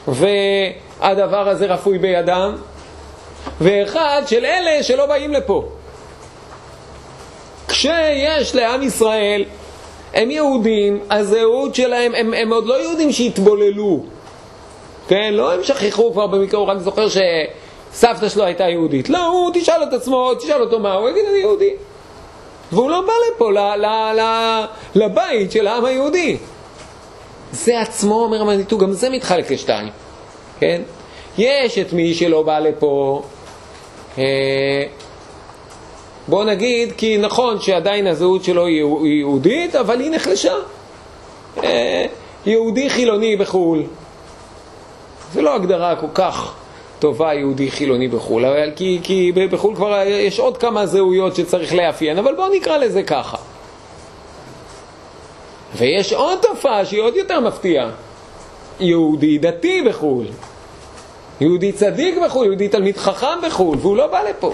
ו... 0.09 0.27
הדבר 1.01 1.49
הזה 1.49 1.67
רפוי 1.67 1.99
בידם, 1.99 2.55
ואחד 3.61 4.23
של 4.27 4.45
אלה 4.45 4.83
שלא 4.83 5.07
באים 5.07 5.33
לפה. 5.33 5.69
כשיש 7.69 8.55
לעם 8.55 8.83
ישראל, 8.83 9.45
הם 10.15 10.31
יהודים, 10.31 11.01
הזהות 11.11 11.75
שלהם, 11.75 12.15
הם, 12.15 12.35
הם 12.35 12.53
עוד 12.53 12.67
לא 12.67 12.83
יהודים 12.83 13.13
שהתבוללו, 13.13 14.05
כן? 15.09 15.35
לא 15.35 15.55
הם 15.55 15.63
שכחו 15.63 16.13
כבר 16.13 16.27
במקרה, 16.27 16.61
הוא 16.61 16.69
רק 16.69 16.79
זוכר 16.79 17.07
שסבתא 17.09 18.29
שלו 18.29 18.45
הייתה 18.45 18.65
יהודית. 18.65 19.09
לא, 19.09 19.27
הוא 19.27 19.51
תשאל 19.55 19.83
את 19.83 19.93
עצמו, 19.93 20.35
תשאל 20.35 20.61
אותו 20.61 20.81
מה, 20.81 20.93
הוא 20.93 21.09
יגיד 21.09 21.25
אני 21.31 21.39
יהודי. 21.39 21.71
והוא 22.73 22.91
לא 22.91 23.01
בא 23.01 23.13
לפה, 23.31 23.53
ל, 23.53 23.59
ל, 23.59 23.87
ל, 24.21 24.65
לבית 24.95 25.53
של 25.53 25.67
העם 25.67 25.85
היהודי. 25.85 26.37
זה 27.53 27.81
עצמו, 27.81 28.15
אומר 28.15 28.41
המניטו, 28.41 28.79
גם 28.79 28.93
זה 28.93 29.11
מתחלק 29.11 29.51
לשתיים. 29.51 29.89
כן? 30.61 30.83
יש 31.39 31.79
את 31.79 31.93
מי 31.93 32.15
שלא 32.15 32.43
בא 32.43 32.59
לפה, 32.59 33.23
אה, 34.19 34.83
בוא 36.29 36.45
נגיד, 36.45 36.93
כי 36.97 37.19
נכון 37.19 37.61
שעדיין 37.61 38.07
הזהות 38.07 38.45
שלו 38.45 38.67
היא 38.67 38.85
יהודית, 39.05 39.75
אבל 39.75 40.01
היא 40.01 40.11
נחלשה. 40.11 40.55
אה, 41.65 42.07
יהודי 42.47 42.91
חילוני 42.91 43.37
בחו"ל. 43.37 43.83
זו 45.35 45.43
לא 45.43 45.55
הגדרה 45.55 45.97
כל 45.97 46.07
כך 46.15 46.55
טובה 46.99 47.35
יהודי 47.35 47.71
חילוני 47.71 48.09
בחו"ל, 48.09 48.45
אבל 48.45 48.71
כי, 48.77 49.01
כי 49.03 49.33
בחו"ל 49.51 49.75
כבר 49.75 50.03
יש 50.07 50.39
עוד 50.39 50.57
כמה 50.57 50.87
זהויות 50.87 51.37
שצריך 51.37 51.75
לאפיין, 51.75 52.19
אבל 52.19 52.35
בואו 52.35 52.49
נקרא 52.49 52.77
לזה 52.77 53.03
ככה. 53.03 53.37
ויש 55.77 56.13
עוד 56.13 56.39
תופעה 56.43 56.85
שהיא 56.85 57.01
עוד 57.01 57.17
יותר 57.17 57.41
מפתיעה. 57.41 57.91
יהודי 58.81 59.39
דתי 59.39 59.83
בחו"ל. 59.83 60.27
יהודי 61.41 61.73
צדיק 61.73 62.15
בחו"ל, 62.25 62.47
יהודי 62.47 62.69
תלמיד 62.69 62.97
חכם 62.97 63.39
בחו"ל, 63.47 63.79
והוא 63.81 63.97
לא 63.97 64.07
בא 64.07 64.23
לפה. 64.23 64.53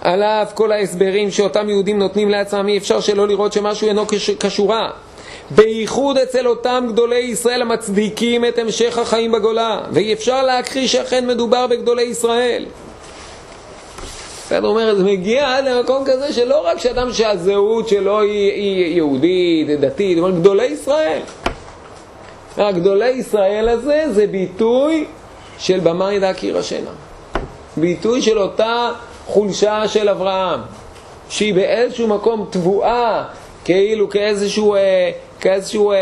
על 0.00 0.22
אף 0.22 0.52
כל 0.54 0.72
ההסברים 0.72 1.30
שאותם 1.30 1.68
יהודים 1.68 1.98
נותנים 1.98 2.30
לעצמם, 2.30 2.68
אי 2.68 2.78
אפשר 2.78 3.00
שלא 3.00 3.28
לראות 3.28 3.52
שמשהו 3.52 3.88
אינו 3.88 4.04
כשורה. 4.40 4.90
בייחוד 5.50 6.18
אצל 6.18 6.46
אותם 6.46 6.86
גדולי 6.88 7.18
ישראל 7.18 7.62
המצדיקים 7.62 8.44
את 8.44 8.58
המשך 8.58 8.98
החיים 8.98 9.32
בגולה, 9.32 9.80
ואי 9.92 10.12
אפשר 10.12 10.42
להכחיש 10.42 10.92
שאכן 10.92 11.26
מדובר 11.26 11.66
בגדולי 11.66 12.02
ישראל. 12.02 12.64
בסדר, 14.46 14.68
אומר, 14.68 14.94
זה 14.94 15.04
מגיע 15.04 15.60
למקום 15.60 16.04
כזה 16.06 16.32
שלא 16.32 16.66
רק 16.66 16.78
שאדם 16.78 17.12
שהזהות 17.12 17.88
שלו 17.88 18.20
היא, 18.20 18.52
היא 18.52 18.96
יהודית, 18.96 19.80
דתית, 19.80 20.18
אבל 20.18 20.32
גדולי 20.32 20.66
ישראל. 20.66 21.20
גדולי 22.58 23.08
ישראל 23.10 23.68
הזה 23.68 24.04
זה 24.10 24.26
ביטוי 24.26 25.04
של 25.58 25.80
במה 25.80 26.12
ידע 26.12 26.32
כי 26.32 26.46
ירשנה. 26.46 26.90
ביטוי 27.76 28.22
של 28.22 28.38
אותה 28.38 28.90
חולשה 29.26 29.88
של 29.88 30.08
אברהם, 30.08 30.60
שהיא 31.28 31.54
באיזשהו 31.54 32.08
מקום 32.08 32.46
תבואה, 32.50 33.24
כאילו 33.64 34.10
כאיזשהו, 34.10 34.74
אה, 34.74 35.10
כאיזשהו 35.40 35.92
אה, 35.92 35.96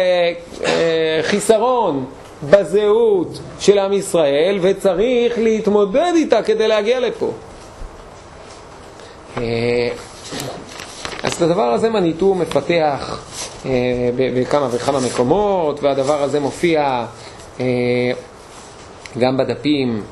אה, 0.64 1.20
חיסרון 1.22 2.04
בזהות 2.50 3.38
של 3.60 3.78
עם 3.78 3.92
ישראל, 3.92 4.58
וצריך 4.60 5.38
להתמודד 5.38 6.12
איתה 6.16 6.42
כדי 6.42 6.68
להגיע 6.68 7.00
לפה. 7.00 7.30
אה, 9.38 9.88
אז 11.22 11.32
את 11.32 11.42
הדבר 11.42 11.62
הזה 11.62 11.90
מניטו 11.90 12.34
מפתח 12.34 13.22
אה, 13.66 13.70
בכמה 14.16 14.68
וכמה 14.70 15.00
מקומות, 15.00 15.82
והדבר 15.82 16.22
הזה 16.22 16.40
מופיע 16.40 17.06
אה, 17.60 17.66
גם 19.18 19.36
בדפים 19.36 20.02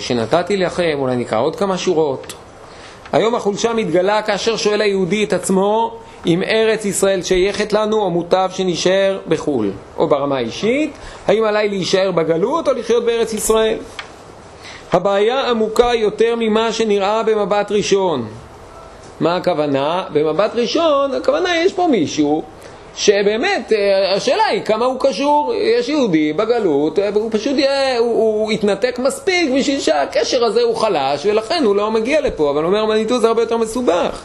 שנתתי 0.00 0.56
לכם, 0.56 0.94
אולי 0.94 1.16
נקרא 1.16 1.40
עוד 1.40 1.56
כמה 1.56 1.78
שורות. 1.78 2.32
היום 3.12 3.34
החולשה 3.34 3.72
מתגלה 3.72 4.22
כאשר 4.22 4.56
שואל 4.56 4.80
היהודי 4.80 5.24
את 5.24 5.32
עצמו 5.32 5.96
אם 6.26 6.42
ארץ 6.42 6.84
ישראל 6.84 7.22
שייכת 7.22 7.72
לנו 7.72 7.96
או 7.96 8.10
מוטב 8.10 8.50
שנשאר 8.52 9.18
בחו"ל, 9.28 9.70
או 9.96 10.08
ברמה 10.08 10.36
האישית, 10.36 10.92
האם 11.26 11.44
עליי 11.44 11.68
להישאר 11.68 12.10
בגלות 12.10 12.68
או 12.68 12.72
לחיות 12.72 13.04
בארץ 13.04 13.32
ישראל. 13.32 13.78
הבעיה 14.92 15.50
עמוקה 15.50 15.90
יותר 15.94 16.34
ממה 16.38 16.72
שנראה 16.72 17.22
במבט 17.22 17.72
ראשון. 17.72 18.28
מה 19.20 19.36
הכוונה? 19.36 20.04
במבט 20.12 20.50
ראשון, 20.54 21.14
הכוונה 21.14 21.56
יש 21.56 21.72
פה 21.72 21.86
מישהו 21.90 22.42
שבאמת, 22.96 23.72
אה, 23.72 24.14
השאלה 24.16 24.46
היא 24.46 24.62
כמה 24.62 24.84
הוא 24.84 24.96
קשור, 25.00 25.54
יש 25.54 25.88
יהודי 25.88 26.32
בגלות, 26.32 26.98
אה, 26.98 27.08
הוא 27.14 27.30
פשוט 27.32 27.58
יהיה, 27.58 27.98
הוא, 27.98 28.14
הוא 28.14 28.52
יתנתק 28.52 28.98
מספיק 28.98 29.50
בשביל 29.56 29.80
שהקשר 29.80 30.44
הזה 30.44 30.62
הוא 30.62 30.76
חלש 30.76 31.26
ולכן 31.26 31.64
הוא 31.64 31.76
לא 31.76 31.90
מגיע 31.90 32.20
לפה, 32.20 32.50
אבל 32.50 32.64
אומר 32.64 32.86
מניטו 32.86 33.20
זה 33.20 33.28
הרבה 33.28 33.42
יותר 33.42 33.56
מסובך. 33.56 34.22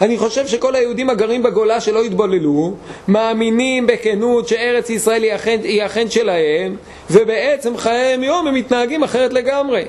אני 0.00 0.18
חושב 0.18 0.46
שכל 0.46 0.74
היהודים 0.74 1.10
הגרים 1.10 1.42
בגולה 1.42 1.80
שלא 1.80 2.02
התבוללו, 2.02 2.74
מאמינים 3.08 3.86
בכנות 3.86 4.48
שארץ 4.48 4.90
ישראל 4.90 5.22
היא 5.22 5.34
אכן, 5.34 5.60
היא 5.62 5.86
אכן 5.86 6.10
שלהם, 6.10 6.76
ובעצם 7.10 7.76
חייהם 7.76 8.22
יום 8.22 8.46
הם 8.46 8.54
מתנהגים 8.54 9.02
אחרת 9.02 9.32
לגמרי. 9.32 9.84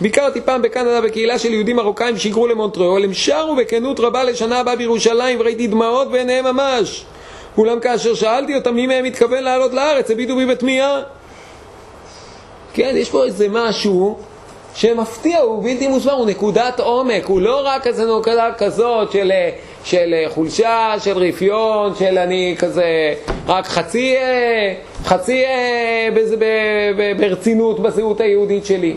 ביקרתי 0.00 0.40
פעם 0.40 0.62
בקנדה 0.62 1.00
בקהילה 1.00 1.38
של 1.38 1.52
יהודים 1.52 1.76
מרוקאים 1.76 2.18
שהיגרו 2.18 2.46
למונטריאול, 2.46 3.04
הם 3.04 3.14
שרו 3.14 3.56
בכנות 3.56 4.00
רבה 4.00 4.24
לשנה 4.24 4.58
הבאה 4.58 4.76
בירושלים 4.76 5.40
וראיתי 5.40 5.66
דמעות 5.66 6.10
בעיניהם 6.10 6.44
ממש. 6.44 7.04
אולם 7.58 7.80
כאשר 7.80 8.14
שאלתי 8.14 8.54
אותם 8.54 8.74
מי 8.74 8.86
מהם 8.86 9.04
מתכוון 9.04 9.44
לעלות 9.44 9.72
לארץ, 9.72 10.10
הביטו 10.10 10.36
בי 10.36 10.46
בתמיהה. 10.46 11.02
כן, 12.74 12.94
יש 12.96 13.10
פה 13.10 13.24
איזה 13.24 13.46
משהו 13.50 14.18
שמפתיע, 14.74 15.38
הוא 15.38 15.62
בלתי 15.64 15.88
מוסבר, 15.88 16.12
הוא 16.12 16.26
נקודת 16.26 16.80
עומק, 16.80 17.24
הוא 17.24 17.40
לא 17.40 17.66
רק 17.66 17.86
איזה 17.86 18.04
נקודה 18.18 18.48
כזאת 18.58 19.12
של, 19.12 19.32
של 19.84 20.14
חולשה, 20.28 20.94
של 20.98 21.18
רפיון, 21.18 21.94
של 21.94 22.18
אני 22.18 22.56
כזה 22.58 23.14
רק 23.46 23.66
חצי, 23.66 24.16
חצי 25.04 25.44
בזה, 26.16 26.36
ב, 26.36 26.44
ב, 26.98 27.20
ברצינות 27.20 27.80
בזהות 27.80 28.20
היהודית 28.20 28.66
שלי. 28.66 28.96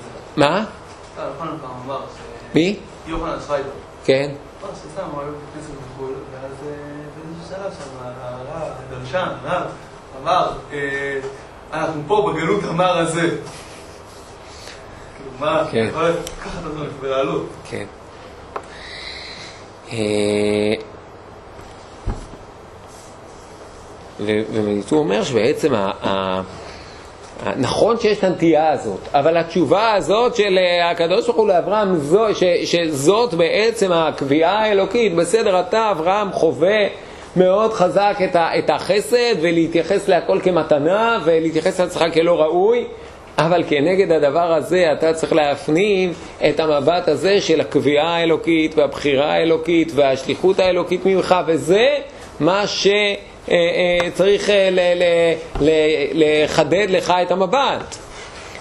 זה. 0.00 0.40
מה? 0.40 0.64
אמר 1.84 2.00
ש... 2.00 2.54
מי? 2.54 2.76
יוחנן 3.06 3.38
צווייבר. 3.38 3.70
כן. 4.04 4.30
בחו"ל, 5.72 6.12
ואז 6.32 6.52
אה, 6.66 6.72
באיזשהו 7.16 7.48
שלב 7.48 7.72
שם 7.72 8.06
הרב, 8.20 8.70
הדרשן, 8.88 9.28
הרב, 9.44 9.62
אמר, 10.22 10.52
אה, 10.72 11.18
אנחנו 11.72 12.02
פה 12.06 12.32
בגלות 12.32 12.64
אמר 12.64 12.98
הזה. 12.98 13.20
כאילו, 13.20 13.40
מה, 15.40 15.64
כן. 15.70 15.86
יכול 15.88 16.04
לקחת 16.04 16.64
אותו 16.64 16.80
ולעלות. 17.00 17.46
כן. 17.70 17.84
אה, 19.92 20.74
אומר 24.92 25.24
שבעצם 25.24 25.74
נכון 27.56 27.98
שיש 28.00 28.18
את 28.18 28.24
הנטייה 28.24 28.72
הזאת, 28.72 29.00
אבל 29.14 29.36
התשובה 29.36 29.92
הזאת 29.92 30.36
של 30.36 30.58
אה, 30.58 30.90
הקדוש 30.90 31.26
ברוך 31.26 31.36
הוא 31.36 31.48
לאברהם, 31.48 32.00
שזאת 32.64 33.34
בעצם 33.34 33.92
הקביעה 33.92 34.62
האלוקית, 34.62 35.16
בסדר, 35.16 35.60
אתה 35.60 35.90
אברהם 35.90 36.32
חווה 36.32 37.05
מאוד 37.36 37.72
חזק 37.72 38.16
את, 38.24 38.36
את 38.36 38.70
החסד 38.70 39.34
ולהתייחס 39.40 40.08
להכל 40.08 40.40
כמתנה 40.42 41.18
ולהתייחס 41.24 41.80
לעצמך 41.80 42.04
כלא 42.14 42.40
ראוי, 42.42 42.84
אבל 43.38 43.62
כנגד 43.68 44.12
הדבר 44.12 44.52
הזה 44.52 44.92
אתה 44.92 45.12
צריך 45.12 45.32
להפנים 45.32 46.12
את 46.48 46.60
המבט 46.60 47.08
הזה 47.08 47.40
של 47.40 47.60
הקביעה 47.60 48.16
האלוקית 48.16 48.78
והבחירה 48.78 49.32
האלוקית 49.32 49.92
והשליחות 49.94 50.58
האלוקית 50.58 51.06
ממך, 51.06 51.34
וזה 51.46 51.86
מה 52.40 52.64
שצריך 52.66 54.50
לחדד 56.14 56.86
לך 56.90 57.14
את 57.22 57.30
המבט. 57.30 57.96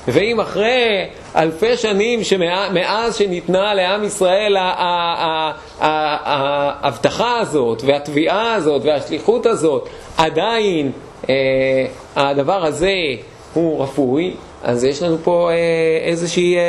ואם 0.08 0.40
אחרי 0.40 1.06
אלפי 1.36 1.78
שנים 1.78 2.24
שמאז 2.24 3.18
שניתנה 3.18 3.74
לעם 3.74 4.04
ישראל 4.04 4.58
ההבטחה 5.80 7.40
הזאת 7.40 7.82
והתביעה 7.86 8.54
הזאת 8.54 8.82
והשליחות 8.86 9.46
הזאת 9.46 9.90
עדיין 10.18 10.92
אה, 11.30 11.36
הדבר 12.16 12.66
הזה 12.66 12.94
הוא 13.54 13.84
רפוי, 13.84 14.34
אז 14.64 14.84
יש 14.84 15.04
לנו 15.04 15.18
פה 15.24 15.50
אה, 15.52 15.56
איזושהי 16.08 16.56
אה, 16.56 16.62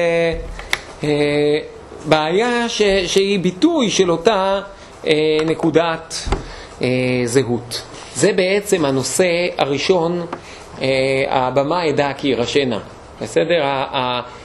אה, 1.04 1.58
בעיה 2.04 2.68
ש, 2.68 2.82
שהיא 3.06 3.40
ביטוי 3.40 3.90
של 3.90 4.10
אותה 4.10 4.60
אה, 5.06 5.12
נקודת 5.46 6.14
אה, 6.82 6.88
זהות. 7.24 7.82
זה 8.14 8.32
בעצם 8.32 8.84
הנושא 8.84 9.46
הראשון, 9.58 10.26
אה, 10.82 10.86
הבמה 11.28 11.82
עדה 11.82 12.12
כי 12.12 12.28
ירשנה. 12.28 12.78
בסדר? 13.20 13.62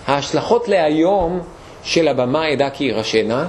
ההשלכות 0.07 0.67
להיום 0.67 1.39
של 1.83 2.07
הבמה 2.07 2.45
עדה 2.45 2.69
כי 2.69 2.83
ירשנה, 2.83 3.47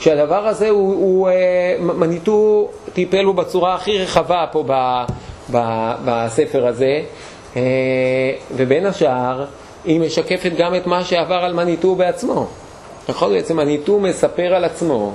שהדבר 0.00 0.46
הזה 0.46 0.68
הוא, 0.68 0.94
הוא 0.94 1.28
אה, 1.28 1.76
מניטו 1.80 2.68
טיפל 2.92 3.24
בו 3.24 3.32
בצורה 3.32 3.74
הכי 3.74 3.98
רחבה 3.98 4.46
פה 4.52 4.64
ב, 4.66 5.02
ב, 5.50 5.92
בספר 6.04 6.66
הזה, 6.66 7.00
אה, 7.56 7.62
ובין 8.56 8.86
השאר 8.86 9.44
היא 9.84 10.00
משקפת 10.00 10.52
גם 10.58 10.74
את 10.74 10.86
מה 10.86 11.04
שעבר 11.04 11.34
על 11.34 11.52
מניטו 11.52 11.94
בעצמו. 11.94 12.46
נכון? 13.08 13.32
בעצם 13.32 13.56
מניטו 13.56 13.98
מספר 13.98 14.54
על 14.54 14.64
עצמו 14.64 15.12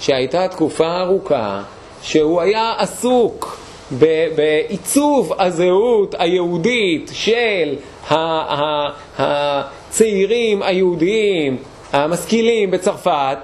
שהייתה 0.00 0.48
תקופה 0.48 1.00
ארוכה 1.00 1.62
שהוא 2.02 2.40
היה 2.40 2.74
עסוק 2.78 3.58
בעיצוב 4.34 5.32
הזהות 5.38 6.14
היהודית 6.18 7.10
של 7.14 7.74
הצעירים 9.18 10.62
היהודיים 10.62 11.56
המשכילים 11.92 12.70
בצרפת 12.70 13.38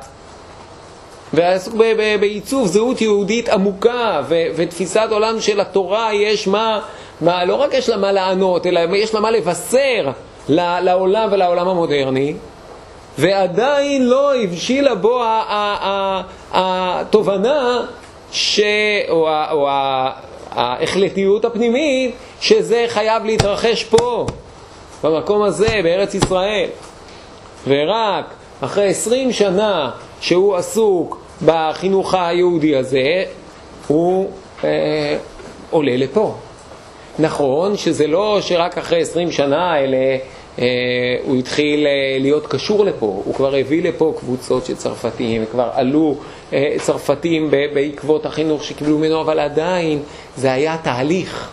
ועסוק 1.33 1.75
בעיצוב 2.21 2.67
זהות 2.67 3.01
יהודית 3.01 3.49
עמוקה 3.49 4.21
ו- 4.29 4.47
ותפיסת 4.57 5.09
עולם 5.11 5.41
של 5.41 5.61
התורה 5.61 6.15
יש 6.15 6.49
מה, 6.49 6.81
מה, 7.21 7.45
לא 7.45 7.55
רק 7.55 7.75
יש 7.75 7.89
לה 7.89 7.97
מה 7.97 8.13
לענות, 8.13 8.67
אלא 8.67 8.81
יש 8.97 9.15
לה 9.15 9.21
מה 9.21 9.31
לבשר 9.31 10.11
לעולם 10.49 11.29
ולעולם 11.33 11.69
המודרני 11.69 12.35
ועדיין 13.19 14.07
לא 14.07 14.35
הבשילה 14.35 14.95
בו 14.95 15.23
התובנה 16.53 17.81
ש... 18.33 18.61
או, 19.09 19.29
או 19.51 19.69
ההחלטיות 20.51 21.45
הפנימית 21.45 22.15
שזה 22.41 22.85
חייב 22.89 23.25
להתרחש 23.25 23.85
פה, 23.85 24.27
במקום 25.05 25.43
הזה, 25.43 25.81
בארץ 25.85 26.15
ישראל. 26.15 26.69
ורק 27.67 28.25
אחרי 28.61 28.89
עשרים 28.89 29.33
שנה 29.33 29.91
שהוא 30.21 30.57
עסוק 30.57 31.21
בחינוך 31.45 32.15
היהודי 32.15 32.77
הזה, 32.77 33.25
הוא 33.87 34.31
אה, 34.65 35.17
עולה 35.71 35.97
לפה. 35.97 36.35
נכון 37.19 37.77
שזה 37.77 38.07
לא 38.07 38.39
שרק 38.41 38.79
אחרי 38.79 39.01
עשרים 39.01 39.31
שנה 39.31 39.73
האלה 39.73 40.17
אה, 40.59 40.65
הוא 41.25 41.37
התחיל 41.37 41.87
אה, 41.87 42.17
להיות 42.21 42.47
קשור 42.47 42.85
לפה, 42.85 43.23
הוא 43.25 43.35
כבר 43.35 43.55
הביא 43.55 43.83
לפה 43.83 44.15
קבוצות 44.19 44.67
של 44.67 44.77
צרפתים, 44.77 45.45
כבר 45.51 45.69
עלו 45.73 46.15
אה, 46.53 46.75
צרפתים 46.79 47.51
בעקבות 47.75 48.27
החינוך 48.27 48.65
שקיבלו 48.65 48.99
ממנו, 48.99 49.21
אבל 49.21 49.39
עדיין 49.39 50.03
זה 50.37 50.53
היה 50.53 50.77
תהליך, 50.83 51.51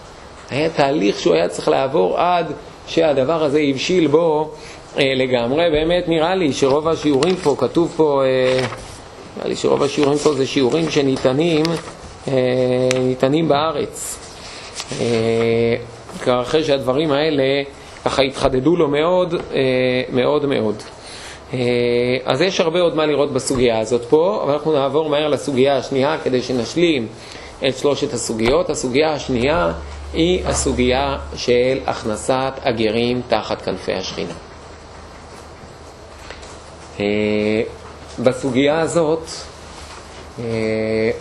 היה 0.49 0.69
תהליך 0.69 1.19
שהוא 1.19 1.33
היה 1.33 1.47
צריך 1.47 1.67
לעבור 1.67 2.19
עד 2.19 2.51
שהדבר 2.87 3.43
הזה 3.43 3.59
הבשיל 3.59 4.07
בו 4.07 4.51
לגמרי. 5.05 5.69
באמת 5.71 6.07
נראה 6.07 6.35
לי 6.35 6.53
שרוב 6.53 6.87
השיעורים 6.87 7.35
פה, 7.35 7.55
כתוב 7.59 7.93
פה, 7.95 8.23
אה, 8.25 8.67
נראה 9.37 9.49
לי 9.49 9.55
שרוב 9.55 9.83
השיעורים 9.83 10.17
פה 10.17 10.33
זה 10.33 10.47
שיעורים 10.47 10.89
שניתנים 10.89 11.63
אה, 12.27 12.33
ניתנים 12.99 13.47
בארץ. 13.47 14.17
אה, 15.01 16.41
אחרי 16.41 16.63
שהדברים 16.63 17.11
האלה 17.11 17.63
ככה 18.05 18.21
התחדדו 18.21 18.75
לו 18.75 18.87
מאוד, 18.87 19.33
אה, 19.33 19.39
מאוד 20.09 20.45
מאוד. 20.45 20.75
אה, 21.53 21.59
אז 22.25 22.41
יש 22.41 22.59
הרבה 22.59 22.81
עוד 22.81 22.95
מה 22.95 23.05
לראות 23.05 23.33
בסוגיה 23.33 23.79
הזאת 23.79 24.05
פה, 24.09 24.41
אבל 24.43 24.53
אנחנו 24.53 24.73
נעבור 24.73 25.09
מהר 25.09 25.27
לסוגיה 25.27 25.77
השנייה 25.77 26.17
כדי 26.23 26.41
שנשלים 26.41 27.07
את 27.67 27.77
שלושת 27.77 28.13
הסוגיות. 28.13 28.69
הסוגיה 28.69 29.13
השנייה 29.13 29.73
היא 30.13 30.45
הסוגיה 30.45 31.17
של 31.35 31.79
הכנסת 31.85 32.51
הגרים 32.63 33.21
תחת 33.27 33.61
כנפי 33.61 33.93
השכינה. 33.93 34.46
אה, 36.99 37.61
בסוגיה 38.23 38.79
הזאת 38.79 39.23
אה, 40.39 41.11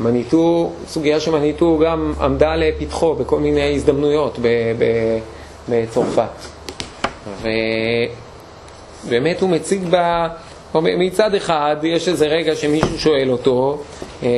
מניטו, 0.00 0.72
סוגיה 0.86 1.20
שמניטו 1.20 1.78
גם 1.78 2.12
עמדה 2.20 2.56
לפתחו 2.56 3.14
בכל 3.14 3.40
מיני 3.40 3.74
הזדמנויות 3.74 4.38
בצרפת. 5.68 6.46
ובאמת 9.04 9.40
הוא 9.40 9.50
מציג 9.50 9.88
בה, 9.88 10.28
מצד 10.74 11.34
אחד 11.34 11.76
יש 11.82 12.08
איזה 12.08 12.26
רגע 12.26 12.56
שמישהו 12.56 12.98
שואל 12.98 13.30
אותו, 13.30 13.82
אה, 14.22 14.28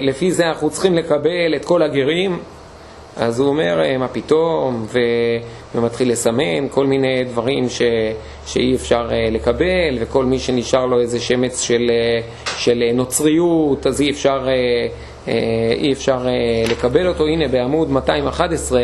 לפי 0.00 0.32
זה 0.32 0.48
אנחנו 0.48 0.70
צריכים 0.70 0.94
לקבל 0.94 1.54
את 1.56 1.64
כל 1.64 1.82
הגרים, 1.82 2.38
אז 3.20 3.40
הוא 3.40 3.48
אומר, 3.48 3.98
מה 3.98 4.08
פתאום, 4.08 4.86
ו... 4.88 4.98
ומתחיל 5.74 6.12
לסמן 6.12 6.68
כל 6.70 6.86
מיני 6.86 7.24
דברים 7.24 7.68
ש... 7.68 7.82
שאי 8.46 8.74
אפשר 8.74 9.08
לקבל, 9.30 9.98
וכל 10.00 10.24
מי 10.24 10.38
שנשאר 10.38 10.86
לו 10.86 11.00
איזה 11.00 11.20
שמץ 11.20 11.60
של, 11.60 11.90
של 12.56 12.82
נוצריות, 12.94 13.86
אז 13.86 14.00
אי 14.00 14.10
אפשר, 14.10 14.48
אי 15.76 15.92
אפשר 15.92 16.26
לקבל 16.70 17.06
אותו. 17.06 17.26
הנה, 17.26 17.48
בעמוד 17.48 17.90
211, 17.90 18.80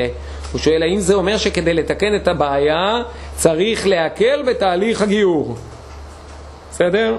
הוא 0.53 0.61
שואל, 0.61 0.83
האם 0.83 0.99
זה 0.99 1.15
אומר 1.15 1.37
שכדי 1.37 1.75
לתקן 1.75 2.17
את 2.17 2.29
הבעיה 2.29 3.03
צריך 3.37 3.87
להקל 3.87 4.43
בתהליך 4.47 5.03
הגיור? 5.03 5.57
בסדר? 6.71 7.17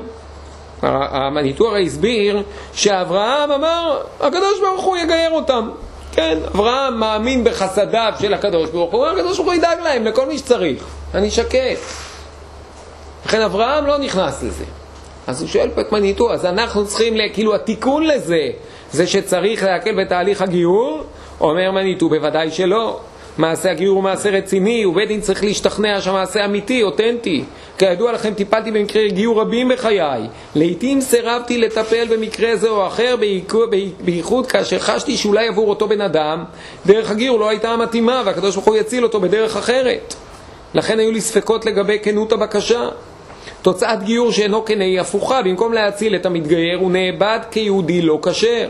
המניטור 0.82 1.76
הסביר 1.76 2.44
שאברהם 2.74 3.52
אמר, 3.52 4.02
הקדוש 4.20 4.60
ברוך 4.62 4.84
הוא 4.84 4.98
יגייר 4.98 5.32
אותם. 5.32 5.70
כן, 6.18 6.38
אברהם 6.56 7.00
מאמין 7.00 7.44
בחסדיו 7.44 8.14
של 8.20 8.34
הקדוש 8.34 8.70
ברוך 8.70 8.92
הוא, 8.92 9.08
הקדוש 9.08 9.38
ברוך 9.38 9.48
הוא 9.48 9.56
ידאג 9.56 9.80
להם, 9.84 10.06
לכל 10.06 10.28
מי 10.28 10.38
שצריך. 10.38 10.84
אני 11.14 11.32
שקט. 11.32 11.78
לכן 13.26 13.42
אברהם 13.42 13.86
לא 13.86 13.98
נכנס 13.98 14.44
לזה. 14.44 14.64
אז 15.28 15.42
הוא 15.42 15.50
שואל 15.50 15.70
פה 15.70 15.82
את 15.82 15.92
מניטו, 15.92 16.34
אז 16.34 16.46
אנחנו 16.46 16.88
צריכים, 16.88 17.14
כאילו 17.34 17.56
התיקון 17.56 18.04
לזה, 18.04 18.50
זה 18.92 19.08
שצריך 19.08 19.64
להקל 19.64 20.04
בתהליך 20.04 20.42
הגיור? 20.42 21.04
אומר 21.42 21.72
מניטו, 21.72 22.10
בוודאי 22.10 22.52
שלא. 22.52 23.00
מעשה 23.38 23.72
הגיור 23.72 23.96
הוא 23.96 24.04
מעשה 24.04 24.30
רציני, 24.30 24.86
ובית 24.86 25.08
דין 25.08 25.22
צריך 25.22 25.44
להשתכנע 25.44 26.02
שהמעשה 26.02 26.46
אמיתי, 26.46 26.84
אותנטי. 26.84 27.44
כידוע 27.78 28.12
לכם, 28.12 28.34
טיפלתי 28.34 28.72
במקרה 28.72 29.08
גיור 29.08 29.42
רבים 29.42 29.70
בחיי. 29.70 30.22
לעתים 30.56 31.02
סירבתי 31.02 31.58
לטפל 31.58 32.08
במקרה 32.10 32.56
זה 32.56 32.70
או 32.70 32.88
אחר, 32.88 33.16
בייחוד 34.02 34.48
כאשר 34.48 34.80
חשתי 34.80 35.18
שאולי 35.18 35.48
עבור 35.48 35.70
אותו 35.70 35.88
בן 35.88 36.02
אדם, 36.02 36.44
דרך 36.86 37.12
הגיור 37.12 37.40
לא 37.40 37.50
הייתה 37.50 37.70
המתאימה, 37.70 38.22
והקדוש 38.26 38.56
ברוך 38.56 38.68
הוא 38.68 38.76
יציל 38.76 39.04
אותו 39.04 39.20
בדרך 39.20 39.58
אחרת. 39.58 40.16
לכן 40.74 41.00
היו 41.00 41.12
לי 41.12 41.22
ספקות 41.22 41.66
לגבי 41.66 42.00
כנות 42.04 42.32
הבקשה. 42.32 42.90
תוצאת 43.62 44.04
גיור 44.04 44.32
שאינו 44.32 44.66
כן 44.66 44.82
היא 44.82 45.02
הפוכה, 45.02 45.42
במקום 45.42 45.74
להציל 45.74 46.16
את 46.16 46.26
המתגייר, 46.26 46.78
הוא 46.78 46.92
נאבד 46.92 47.40
כיהודי 47.52 48.02
לא 48.02 48.20
כשר. 48.24 48.70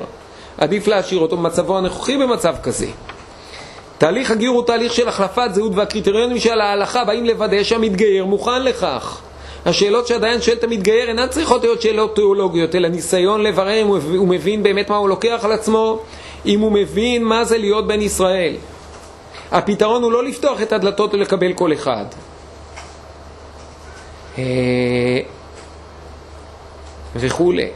עדיף 0.58 0.88
להשאיר 0.88 1.20
אותו 1.20 1.38
במצבו 1.38 1.78
הנוכחי 1.78 2.18
במצב 2.18 2.56
כזה. 2.64 2.88
תהליך 3.98 4.32
הגיור 4.32 4.56
הוא 4.56 4.66
תהליך 4.66 4.94
של 4.94 5.08
החלפת 5.08 5.50
זהות 5.54 5.72
והקריטריונים 5.76 6.40
של 6.40 6.62
ההלכה 6.62 7.06
באים 7.06 7.26
לוודא 7.26 7.64
שהמתגייר 7.64 8.26
מוכן 8.26 8.64
לכך. 8.64 9.22
השאלות 9.66 10.08
שהדיין 10.08 10.42
שואל 10.42 10.58
את 10.58 10.64
המתגייר 10.64 11.10
אינן 11.10 11.28
צריכות 11.28 11.64
להיות 11.64 11.82
שאלות 11.82 12.16
תיאולוגיות, 12.16 12.76
אלא 12.76 12.88
ניסיון 12.88 13.44
לברר 13.44 13.82
אם 13.82 13.88
הוא 13.88 14.28
מבין 14.28 14.64
באמת 14.64 14.90
מה 14.90 14.96
הוא 14.96 15.10
לוקח 15.10 15.40
על 15.44 15.52
עצמו, 15.52 16.00
אם 16.46 16.60
הוא 16.60 16.72
מבין 16.72 17.24
מה 17.24 17.44
זה 17.44 17.58
להיות 17.58 17.88
בן 17.88 18.02
ישראל. 18.02 18.56
הפתרון 19.52 20.04
הוא 20.04 20.12
לא 20.12 20.24
לפתוח 20.24 20.62
את 20.62 20.74
הדלתות 20.74 21.14
ולקבל 21.14 21.54
כל 21.54 21.74
אחד. 21.74 22.06
אה, 24.38 24.44
וכולי. 27.16 27.68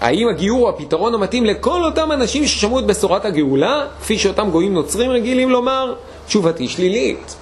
האם 0.00 0.28
הגיור 0.28 0.58
הוא 0.58 0.68
הפתרון 0.68 1.14
המתאים 1.14 1.44
לכל 1.44 1.84
אותם 1.84 2.12
אנשים 2.12 2.46
ששמעו 2.46 2.78
את 2.78 2.86
בשורת 2.86 3.24
הגאולה, 3.24 3.86
כפי 4.00 4.18
שאותם 4.18 4.50
גויים 4.50 4.74
נוצרים 4.74 5.10
רגילים 5.10 5.50
לומר? 5.50 5.94
תשובתי 6.26 6.68
שלילית. 6.68 7.36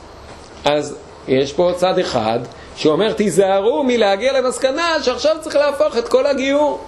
אז 0.64 0.96
יש 1.28 1.52
פה 1.52 1.72
צד 1.76 1.98
אחד 1.98 2.38
שאומר 2.76 3.12
תיזהרו 3.12 3.84
מלהגיע 3.84 4.40
למסקנה 4.40 5.02
שעכשיו 5.02 5.36
צריך 5.40 5.56
להפוך 5.56 5.96
את 5.96 6.08
כל 6.08 6.26
הגיור. 6.26 6.80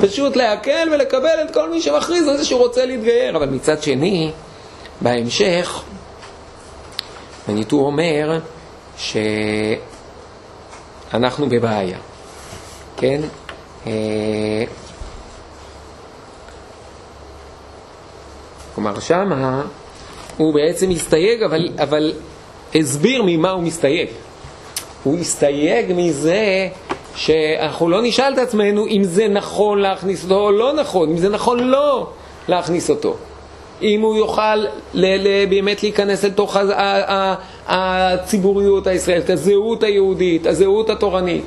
פשוט 0.00 0.36
להקל 0.36 0.88
ולקבל 0.92 1.42
את 1.44 1.54
כל 1.54 1.70
מי 1.70 1.80
שמכריז 1.80 2.28
על 2.28 2.36
זה 2.36 2.44
שהוא 2.44 2.60
רוצה 2.60 2.86
להתגייר. 2.86 3.36
אבל 3.36 3.48
מצד 3.48 3.82
שני, 3.82 4.30
בהמשך, 5.00 5.82
מניטו 7.48 7.76
אומר 7.76 8.38
שאנחנו 8.98 9.48
בבעיה, 11.48 11.98
כן? 12.96 13.20
כלומר, 18.78 19.00
שמה 19.00 19.62
הוא 20.36 20.54
בעצם 20.54 20.90
הסתייג, 20.90 21.42
אבל, 21.42 21.68
אבל 21.82 22.12
הסביר 22.74 23.22
ממה 23.26 23.50
הוא 23.50 23.62
מסתייג. 23.62 24.08
הוא 25.04 25.18
הסתייג 25.18 25.92
מזה 25.96 26.68
שאנחנו 27.16 27.88
לא 27.88 28.02
נשאל 28.02 28.32
את 28.32 28.38
עצמנו 28.38 28.86
אם 28.86 29.04
זה 29.04 29.28
נכון 29.28 29.78
להכניס 29.78 30.24
אותו 30.24 30.40
או 30.40 30.52
לא 30.52 30.72
נכון, 30.72 31.08
אם 31.10 31.16
זה 31.18 31.28
נכון 31.28 31.60
לא 31.60 32.06
להכניס 32.48 32.90
אותו. 32.90 33.16
אם 33.82 34.00
הוא 34.00 34.16
יוכל 34.16 34.56
ל- 34.56 34.66
ל- 34.94 35.46
באמת 35.46 35.82
להיכנס 35.82 36.24
לתוך 36.24 36.56
ה- 36.56 36.60
ה- 36.60 37.34
ה- 37.66 38.14
הציבוריות 38.14 38.86
הישראלית, 38.86 39.30
הזהות 39.30 39.82
היהודית, 39.82 40.46
הזהות 40.46 40.90
התורנית. 40.90 41.44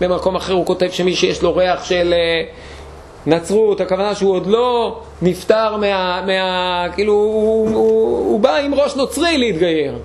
במקום 0.00 0.36
אחר 0.36 0.52
הוא 0.52 0.66
כותב 0.66 0.88
שמי 0.90 1.16
שיש 1.16 1.42
לו 1.42 1.56
ריח 1.56 1.84
של 1.84 2.14
נצרות, 3.26 3.80
הכוונה 3.80 4.14
שהוא 4.14 4.32
עוד 4.32 4.46
לא 4.46 5.00
נפטר 5.22 5.76
מה... 5.76 6.22
מה 6.26 6.86
כאילו, 6.94 7.12
הוא, 7.12 7.70
הוא, 7.70 8.18
הוא 8.18 8.40
בא 8.40 8.56
עם 8.56 8.74
ראש 8.74 8.96
נוצרי 8.96 9.38
להתגייר. 9.38 9.98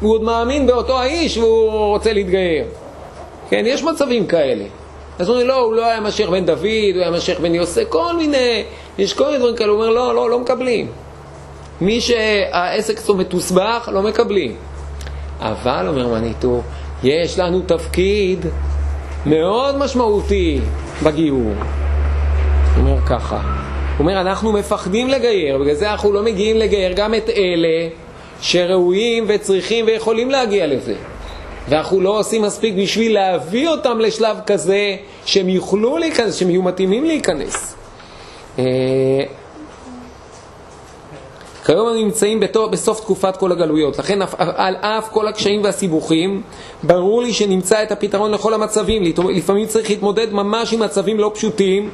הוא 0.00 0.12
עוד 0.12 0.22
מאמין 0.22 0.66
באותו 0.66 1.00
האיש 1.00 1.38
והוא 1.38 1.70
רוצה 1.70 2.12
להתגייר. 2.12 2.64
כן, 3.50 3.62
יש 3.66 3.82
מצבים 3.82 4.26
כאלה. 4.26 4.64
אז 5.18 5.28
הוא 5.28 5.36
אומר, 5.36 5.46
לא, 5.46 5.60
הוא 5.60 5.74
לא 5.74 5.86
היה 5.86 6.00
משיח 6.00 6.28
בן 6.30 6.46
דוד, 6.46 6.94
הוא 6.94 7.02
היה 7.02 7.10
משיח 7.10 7.40
בן 7.40 7.54
יוסף, 7.54 7.82
כל 7.88 8.16
מיני, 8.16 8.64
יש 8.98 9.14
כל 9.14 9.24
מיני 9.24 9.38
דברים 9.38 9.56
כאלה. 9.56 9.70
הוא 9.70 9.82
אומר, 9.82 9.90
לא, 9.90 10.14
לא, 10.14 10.30
לא 10.30 10.38
מקבלים. 10.38 10.86
מי 11.80 12.00
שהעסק 12.00 12.98
אצלו 12.98 13.14
מתוסבך, 13.14 13.88
לא 13.92 14.02
מקבלים. 14.02 14.56
אבל, 15.40 15.88
אומר 15.88 16.08
מניטו, 16.08 16.60
יש 17.04 17.38
לנו 17.38 17.60
תפקיד 17.66 18.46
מאוד 19.26 19.76
משמעותי 19.76 20.60
בגיור. 21.02 21.52
הוא 22.76 22.84
אומר 22.84 23.06
ככה, 23.06 23.36
הוא 23.36 23.98
אומר 23.98 24.20
אנחנו 24.20 24.52
מפחדים 24.52 25.08
לגייר, 25.08 25.58
בגלל 25.58 25.74
זה 25.74 25.90
אנחנו 25.90 26.12
לא 26.12 26.22
מגיעים 26.22 26.56
לגייר 26.56 26.92
גם 26.96 27.14
את 27.14 27.28
אלה 27.28 27.88
שראויים 28.40 29.24
וצריכים 29.28 29.86
ויכולים 29.86 30.30
להגיע 30.30 30.66
לזה. 30.66 30.94
ואנחנו 31.68 32.00
לא 32.00 32.18
עושים 32.18 32.42
מספיק 32.42 32.74
בשביל 32.78 33.14
להביא 33.14 33.68
אותם 33.68 33.98
לשלב 33.98 34.36
כזה 34.46 34.96
שהם 35.24 35.48
יוכלו 35.48 35.98
להיכנס, 35.98 36.34
שהם 36.34 36.50
יהיו 36.50 36.62
מתאימים 36.62 37.04
להיכנס. 37.04 37.76
אה, 38.58 38.64
כיום 41.66 41.88
אנחנו 41.88 42.04
נמצאים 42.04 42.40
בסוף 42.70 43.00
תקופת 43.00 43.36
כל 43.36 43.52
הגלויות, 43.52 43.98
לכן 43.98 44.18
על 44.38 44.76
אף 44.76 45.08
כל 45.08 45.28
הקשיים 45.28 45.64
והסיבוכים, 45.64 46.42
ברור 46.82 47.22
לי 47.22 47.32
שנמצא 47.32 47.82
את 47.82 47.92
הפתרון 47.92 48.30
לכל 48.30 48.54
המצבים. 48.54 49.02
לפעמים 49.34 49.66
צריך 49.66 49.90
להתמודד 49.90 50.32
ממש 50.32 50.72
עם 50.72 50.80
מצבים 50.80 51.20
לא 51.20 51.30
פשוטים, 51.34 51.90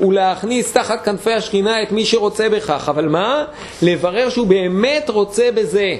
ולהכניס 0.00 0.72
תחת 0.72 1.04
כנפי 1.04 1.32
השכינה 1.32 1.82
את 1.82 1.92
מי 1.92 2.06
שרוצה 2.06 2.48
בכך. 2.48 2.88
אבל 2.88 3.08
מה? 3.08 3.44
לברר 3.82 4.28
שהוא 4.28 4.46
באמת 4.46 5.10
רוצה 5.10 5.48
בזה. 5.54 5.96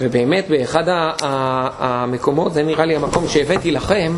ובאמת 0.00 0.48
באחד 0.48 0.84
המקומות, 1.78 2.54
זה 2.54 2.62
נראה 2.62 2.84
לי 2.84 2.96
המקום 2.96 3.28
שהבאתי 3.28 3.70
לכם, 3.70 4.16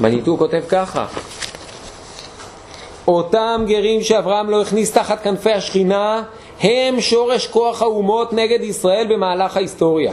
מניטו 0.00 0.38
כותב 0.38 0.60
ככה: 0.68 1.06
אותם 3.08 3.64
גרים 3.66 4.02
שאברהם 4.02 4.50
לא 4.50 4.62
הכניס 4.62 4.92
תחת 4.92 5.22
כנפי 5.22 5.52
השכינה 5.52 6.22
הם 6.60 7.00
שורש 7.00 7.46
כוח 7.46 7.82
האומות 7.82 8.32
נגד 8.32 8.60
ישראל 8.60 9.06
במהלך 9.10 9.56
ההיסטוריה. 9.56 10.12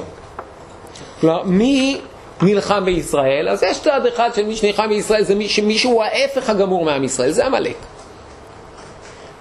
כלומר, 1.21 1.43
מי 1.43 2.01
נלחם 2.41 2.85
בישראל, 2.85 3.49
אז 3.49 3.63
יש 3.63 3.79
צד 3.79 4.05
אחד 4.05 4.29
של 4.35 4.45
מי 4.45 4.55
שנלחם 4.55 4.89
בישראל, 4.89 5.23
זה 5.23 5.35
מי 5.35 5.49
שמישהו 5.49 6.01
ההפך 6.01 6.49
הגמור 6.49 6.85
מעם 6.85 7.03
ישראל, 7.03 7.31
זה 7.31 7.45
עמלק. 7.45 7.75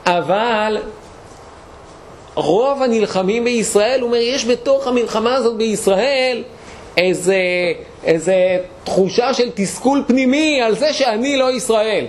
אבל 0.07 0.79
רוב 2.35 2.83
הנלחמים 2.83 3.45
בישראל, 3.45 4.01
הוא 4.01 4.07
אומר, 4.07 4.19
יש 4.21 4.45
בתוך 4.45 4.87
המלחמה 4.87 5.35
הזאת 5.35 5.57
בישראל 5.57 6.43
איזה, 6.97 7.39
איזה 8.05 8.35
תחושה 8.85 9.35
של 9.35 9.51
תסכול 9.55 10.05
פנימי 10.07 10.61
על 10.63 10.75
זה 10.75 10.93
שאני 10.93 11.37
לא 11.37 11.53
ישראל. 11.53 12.07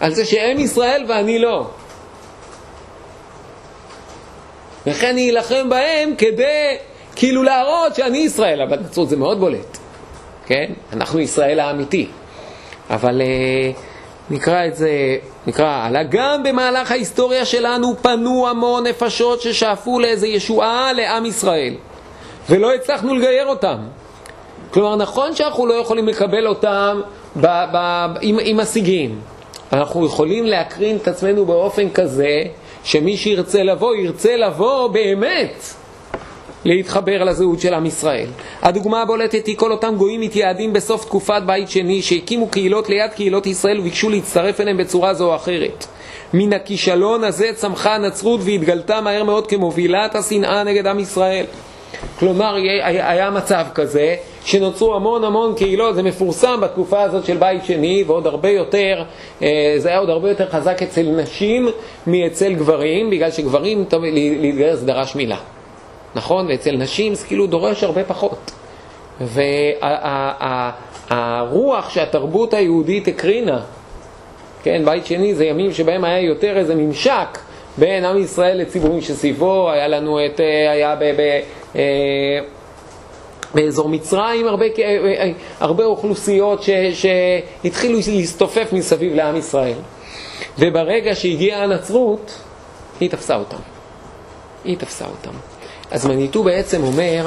על 0.00 0.14
זה 0.14 0.24
שהם 0.24 0.58
ישראל 0.58 1.04
ואני 1.08 1.38
לא. 1.38 1.66
וכן 4.86 5.08
אני 5.08 5.30
אלחם 5.30 5.68
בהם 5.68 6.14
כדי 6.18 6.76
כאילו 7.18 7.42
להראות 7.42 7.94
שאני 7.94 8.18
ישראל, 8.18 8.62
אבל 8.62 8.76
בנצרות 8.76 9.08
זה 9.08 9.16
מאוד 9.16 9.40
בולט, 9.40 9.78
כן? 10.46 10.72
אנחנו 10.92 11.20
ישראל 11.20 11.60
האמיתי. 11.60 12.06
אבל 12.90 13.20
אה, 13.20 13.70
נקרא 14.30 14.66
את 14.66 14.76
זה, 14.76 14.90
נקרא 15.46 15.66
הלאה. 15.66 16.02
גם 16.02 16.42
במהלך 16.42 16.90
ההיסטוריה 16.90 17.44
שלנו 17.44 17.94
פנו 18.02 18.48
המון 18.48 18.86
נפשות 18.86 19.40
ששאפו 19.40 20.00
לאיזה 20.00 20.26
ישועה 20.26 20.92
לעם 20.92 21.26
ישראל, 21.26 21.74
ולא 22.50 22.74
הצלחנו 22.74 23.14
לגייר 23.14 23.46
אותם. 23.46 23.78
כלומר, 24.70 24.96
נכון 24.96 25.34
שאנחנו 25.34 25.66
לא 25.66 25.74
יכולים 25.74 26.08
לקבל 26.08 26.46
אותם 26.46 27.00
ב- 27.36 27.64
ב- 27.72 28.16
עם, 28.20 28.38
עם 28.42 28.60
השיגים, 28.60 29.20
אנחנו 29.72 30.06
יכולים 30.06 30.46
להקרין 30.46 30.96
את 30.96 31.08
עצמנו 31.08 31.44
באופן 31.44 31.90
כזה 31.90 32.42
שמי 32.84 33.16
שירצה 33.16 33.62
לבוא, 33.62 33.94
ירצה 33.94 34.36
לבוא 34.36 34.88
באמת 34.88 35.77
להתחבר 36.64 37.24
לזהות 37.24 37.60
של 37.60 37.74
עם 37.74 37.86
ישראל. 37.86 38.26
הדוגמה 38.62 39.02
הבולטת 39.02 39.46
היא 39.46 39.56
כל 39.56 39.72
אותם 39.72 39.94
גויים 39.96 40.20
מתייעדים 40.20 40.72
בסוף 40.72 41.04
תקופת 41.04 41.42
בית 41.46 41.68
שני 41.70 42.02
שהקימו 42.02 42.48
קהילות 42.48 42.88
ליד 42.88 43.10
קהילות 43.10 43.46
ישראל 43.46 43.80
וביקשו 43.80 44.10
להצטרף 44.10 44.60
אליהם 44.60 44.76
בצורה 44.76 45.14
זו 45.14 45.30
או 45.30 45.36
אחרת. 45.36 45.86
מן 46.34 46.52
הכישלון 46.52 47.24
הזה 47.24 47.50
צמחה 47.54 47.94
הנצרות 47.94 48.40
והתגלתה 48.42 49.00
מהר 49.00 49.24
מאוד 49.24 49.46
כמובילת 49.46 50.14
השנאה 50.14 50.64
נגד 50.64 50.86
עם 50.86 50.98
ישראל. 50.98 51.44
כלומר, 52.18 52.54
היה 52.82 53.30
מצב 53.30 53.64
כזה 53.74 54.16
שנוצרו 54.44 54.94
המון 54.94 55.24
המון 55.24 55.54
קהילות, 55.54 55.94
זה 55.94 56.02
מפורסם 56.02 56.60
בתקופה 56.60 57.02
הזאת 57.02 57.24
של 57.24 57.36
בית 57.36 57.64
שני, 57.64 58.04
ועוד 58.06 58.26
הרבה 58.26 58.50
יותר, 58.50 59.04
אה, 59.42 59.74
זה 59.78 59.88
היה 59.88 59.98
עוד 59.98 60.10
הרבה 60.10 60.28
יותר 60.28 60.48
חזק 60.48 60.82
אצל 60.82 61.02
נשים 61.02 61.68
מאצל 62.06 62.54
גברים, 62.54 63.10
בגלל 63.10 63.30
שגברים 63.30 63.84
להתגייס 64.40 64.80
דרש 64.80 65.14
מילה. 65.14 65.36
נכון? 66.18 66.46
ואצל 66.48 66.76
נשים 66.76 67.14
זה 67.14 67.26
כאילו 67.26 67.46
דורש 67.46 67.84
הרבה 67.84 68.04
פחות. 68.04 68.50
והרוח 71.10 71.90
שהתרבות 71.90 72.54
היהודית 72.54 73.08
הקרינה, 73.08 73.60
כן, 74.62 74.82
בית 74.84 75.06
שני 75.06 75.34
זה 75.34 75.44
ימים 75.44 75.72
שבהם 75.72 76.04
היה 76.04 76.20
יותר 76.20 76.56
איזה 76.56 76.74
ממשק 76.74 77.38
בין 77.78 78.04
עם 78.04 78.22
ישראל 78.22 78.58
לציבורים 78.60 79.00
שסביבו, 79.00 79.70
היה 79.70 79.88
לנו 79.88 80.26
את, 80.26 80.40
אה, 80.40 80.70
היה 80.70 80.96
ב... 80.96 81.04
ב 81.04 81.40
אה, 81.76 82.38
באזור 83.54 83.88
מצרים 83.88 84.48
הרבה, 84.48 84.66
אה, 84.78 85.30
הרבה 85.60 85.84
אוכלוסיות 85.84 86.62
ש, 86.62 86.70
שהתחילו 86.70 87.98
להסתופף 88.08 88.72
מסביב 88.72 89.14
לעם 89.14 89.36
ישראל. 89.36 89.78
וברגע 90.58 91.14
שהגיעה 91.14 91.62
הנצרות, 91.62 92.34
היא 93.00 93.10
תפסה 93.10 93.36
אותם. 93.36 93.56
היא 94.64 94.76
תפסה 94.76 95.04
אותם. 95.06 95.57
אז 95.90 96.06
מניטו 96.06 96.42
בעצם 96.42 96.82
אומר, 96.82 97.26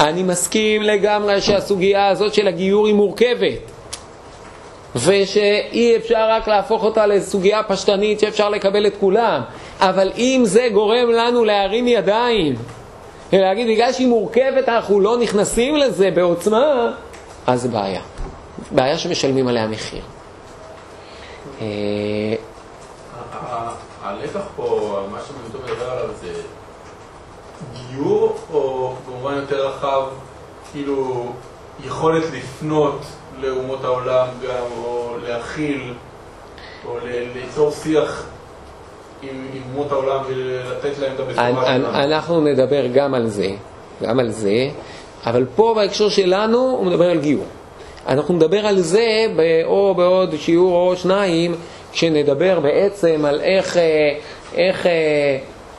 אני 0.00 0.22
מסכים 0.22 0.82
לגמרי 0.82 1.40
שהסוגיה 1.40 2.08
הזאת 2.08 2.34
של 2.34 2.48
הגיור 2.48 2.86
היא 2.86 2.94
מורכבת, 2.94 3.58
ושאי 4.96 5.96
אפשר 5.96 6.28
רק 6.30 6.48
להפוך 6.48 6.84
אותה 6.84 7.06
לסוגיה 7.06 7.62
פשטנית 7.62 8.20
שאפשר 8.20 8.48
לקבל 8.48 8.86
את 8.86 8.96
כולם, 9.00 9.40
אבל 9.80 10.12
אם 10.16 10.42
זה 10.44 10.68
גורם 10.72 11.10
לנו 11.10 11.44
להרים 11.44 11.88
ידיים 11.88 12.54
ולהגיד 13.32 13.66
בגלל 13.68 13.92
שהיא 13.92 14.08
מורכבת 14.08 14.68
אנחנו 14.68 15.00
לא 15.00 15.18
נכנסים 15.18 15.76
לזה 15.76 16.10
בעוצמה, 16.10 16.92
אז 17.46 17.66
בעיה. 17.66 18.00
בעיה 18.70 18.98
שמשלמים 18.98 19.48
עליה 19.48 19.66
מחיר. 19.66 20.02
אה, 21.60 21.66
הלקח 24.02 24.40
פה, 24.56 24.98
מה 25.12 25.18
שמנטו 25.28 25.57
מדבר 25.57 25.57
עליו 25.57 25.57
זה 25.57 25.57
גיור, 27.90 28.36
או 28.52 28.92
במובן 29.06 29.34
יותר 29.34 29.68
רחב, 29.68 30.02
כאילו 30.72 31.26
יכולת 31.86 32.24
לפנות 32.34 33.00
לאומות 33.40 33.84
העולם 33.84 34.26
גם, 34.48 34.64
או 34.84 35.14
להכיל, 35.26 35.94
או 36.86 36.96
ליצור 37.34 37.70
שיח 37.70 38.26
עם, 39.22 39.46
אומות 39.72 39.92
העולם 39.92 40.20
ולתת 40.28 40.98
להם 40.98 41.12
את 41.14 41.20
הבשורה 41.20 41.66
שלנו. 41.66 41.88
אנחנו 41.88 42.40
נדבר 42.40 42.86
גם 42.86 43.14
על 43.14 43.26
זה, 43.26 43.48
גם 44.02 44.20
על 44.20 44.30
זה, 44.30 44.68
אבל 45.26 45.46
פה 45.56 45.72
בהקשר 45.76 46.08
שלנו 46.08 46.58
הוא 46.58 46.86
מדבר 46.86 47.10
על 47.10 47.20
גיור. 47.20 47.44
אנחנו 48.08 48.34
נדבר 48.34 48.66
על 48.66 48.80
זה 48.80 49.26
או 49.64 49.94
בעוד 49.94 50.34
שיעור 50.36 50.90
או 50.90 50.96
שניים, 50.96 51.54
כשנדבר 51.92 52.60
בעצם 52.60 53.24
על 53.24 53.40
איך, 53.40 53.76
אה, 53.76 54.14
איך 54.54 54.86
אה, 54.86 55.38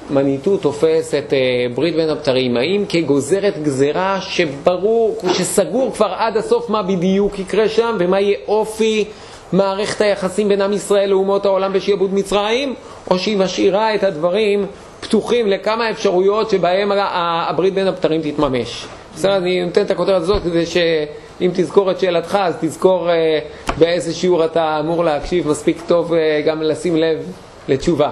מניטו 0.09 0.57
תופס 0.57 1.13
את 1.13 1.33
אה, 1.33 1.37
ברית 1.75 1.95
בין 1.95 2.09
הבתרים, 2.09 2.57
האם 2.57 2.85
כגוזרת 2.89 3.63
גזרה 3.63 4.21
שברור, 4.21 5.17
שסגור 5.33 5.91
כבר 5.93 6.13
עד 6.17 6.37
הסוף 6.37 6.69
מה 6.69 6.83
בדיוק 6.83 7.39
יקרה 7.39 7.69
שם 7.69 7.97
ומה 7.99 8.19
יהיה 8.19 8.37
אופי 8.47 9.05
מערכת 9.53 10.01
היחסים 10.01 10.47
בין 10.47 10.61
עם 10.61 10.73
ישראל 10.73 11.09
לאומות 11.09 11.45
העולם 11.45 11.73
בשעבוד 11.73 12.13
מצרים, 12.13 12.75
או 13.11 13.19
שהיא 13.19 13.37
משאירה 13.37 13.95
את 13.95 14.03
הדברים 14.03 14.65
פתוחים 14.99 15.47
לכמה 15.47 15.89
אפשרויות 15.89 16.49
שבהם 16.49 16.91
הברית 16.95 17.73
בין 17.73 17.87
הבתרים 17.87 18.21
תתממש. 18.21 18.85
בסדר, 19.15 19.37
אני 19.37 19.65
נותן 19.65 19.81
את 19.81 19.91
הכותרת 19.91 20.21
הזאת 20.21 20.43
כדי 20.43 20.65
שאם 20.65 21.51
תזכור 21.53 21.91
את 21.91 21.99
שאלתך, 21.99 22.37
אז 22.41 22.55
תזכור 22.61 23.09
אה, 23.09 23.39
באיזה 23.77 24.13
שיעור 24.13 24.45
אתה 24.45 24.79
אמור 24.79 25.03
להקשיב 25.03 25.47
מספיק 25.47 25.81
טוב 25.87 26.13
אה, 26.13 26.41
גם 26.45 26.61
לשים 26.61 26.95
לב 26.95 27.31
לתשובה. 27.67 28.09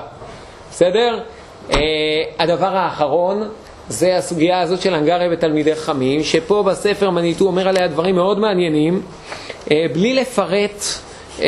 בסדר? 0.71 1.19
אה, 1.73 1.77
הדבר 2.39 2.77
האחרון 2.77 3.49
זה 3.89 4.17
הסוגיה 4.17 4.61
הזאת 4.61 4.81
של 4.81 4.93
הנגריה 4.93 5.29
ותלמידי 5.31 5.75
חכמים, 5.75 6.23
שפה 6.23 6.63
בספר 6.63 7.09
מניטו 7.09 7.45
אומר 7.45 7.67
עליה 7.67 7.87
דברים 7.87 8.15
מאוד 8.15 8.39
מעניינים, 8.39 9.01
אה, 9.71 9.85
בלי 9.93 10.13
לפרט 10.13 10.83
אה, 11.39 11.47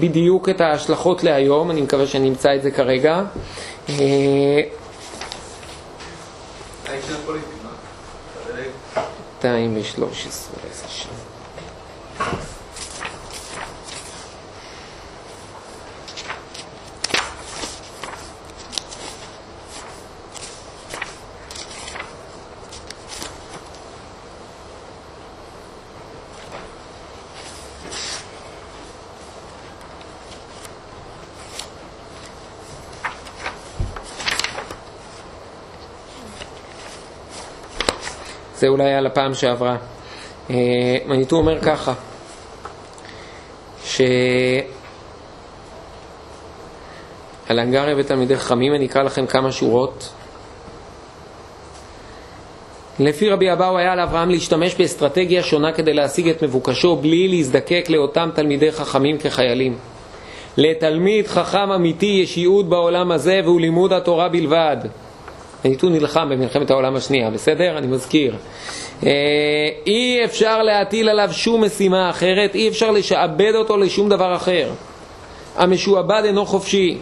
בדיוק 0.00 0.48
את 0.48 0.60
ההשלכות 0.60 1.24
להיום, 1.24 1.70
אני 1.70 1.82
מקווה 1.82 2.06
שאני 2.06 2.28
אמצא 2.28 2.54
את 2.54 2.62
זה 2.62 2.70
כרגע. 2.70 3.22
213, 9.38 10.56
איזה 10.70 10.84
שם. 10.88 11.08
זה 38.58 38.68
אולי 38.68 38.94
על 38.94 39.06
הפעם 39.06 39.34
שעברה. 39.34 39.76
אה, 40.50 40.56
מניטו 41.06 41.36
אומר 41.36 41.60
ככה, 41.60 41.92
ש... 43.84 44.00
על 47.48 47.58
הנגריה 47.58 47.94
ותלמידי 47.98 48.36
חכמים 48.36 48.74
אני 48.74 48.86
אקרא 48.86 49.02
לכם 49.02 49.26
כמה 49.26 49.52
שורות. 49.52 50.12
לפי 52.98 53.30
רבי 53.30 53.52
אבאו 53.52 53.78
היה 53.78 53.96
לאברהם 53.96 54.30
להשתמש 54.30 54.74
באסטרטגיה 54.74 55.42
שונה 55.42 55.72
כדי 55.72 55.94
להשיג 55.94 56.28
את 56.28 56.42
מבוקשו 56.42 56.96
בלי 56.96 57.28
להזדקק 57.28 57.86
לאותם 57.88 58.30
תלמידי 58.34 58.72
חכמים 58.72 59.18
כחיילים. 59.18 59.76
לתלמיד 60.56 61.26
חכם 61.26 61.70
אמיתי 61.70 62.20
יש 62.22 62.36
ייעוד 62.36 62.70
בעולם 62.70 63.12
הזה 63.12 63.40
והוא 63.44 63.60
לימוד 63.60 63.92
התורה 63.92 64.28
בלבד. 64.28 64.76
הניתון 65.64 65.92
נלחם 65.92 66.28
במלחמת 66.30 66.70
העולם 66.70 66.96
השנייה, 66.96 67.30
בסדר? 67.30 67.78
אני 67.78 67.86
מזכיר. 67.86 68.36
אה, 69.06 69.10
אי 69.86 70.24
אפשר 70.24 70.62
להטיל 70.62 71.08
עליו 71.08 71.28
שום 71.32 71.64
משימה 71.64 72.10
אחרת, 72.10 72.54
אי 72.54 72.68
אפשר 72.68 72.90
לשעבד 72.90 73.52
אותו 73.54 73.76
לשום 73.76 74.08
דבר 74.08 74.36
אחר. 74.36 74.70
המשועבד 75.56 76.22
אינו 76.24 76.46
חופשי. 76.46 76.98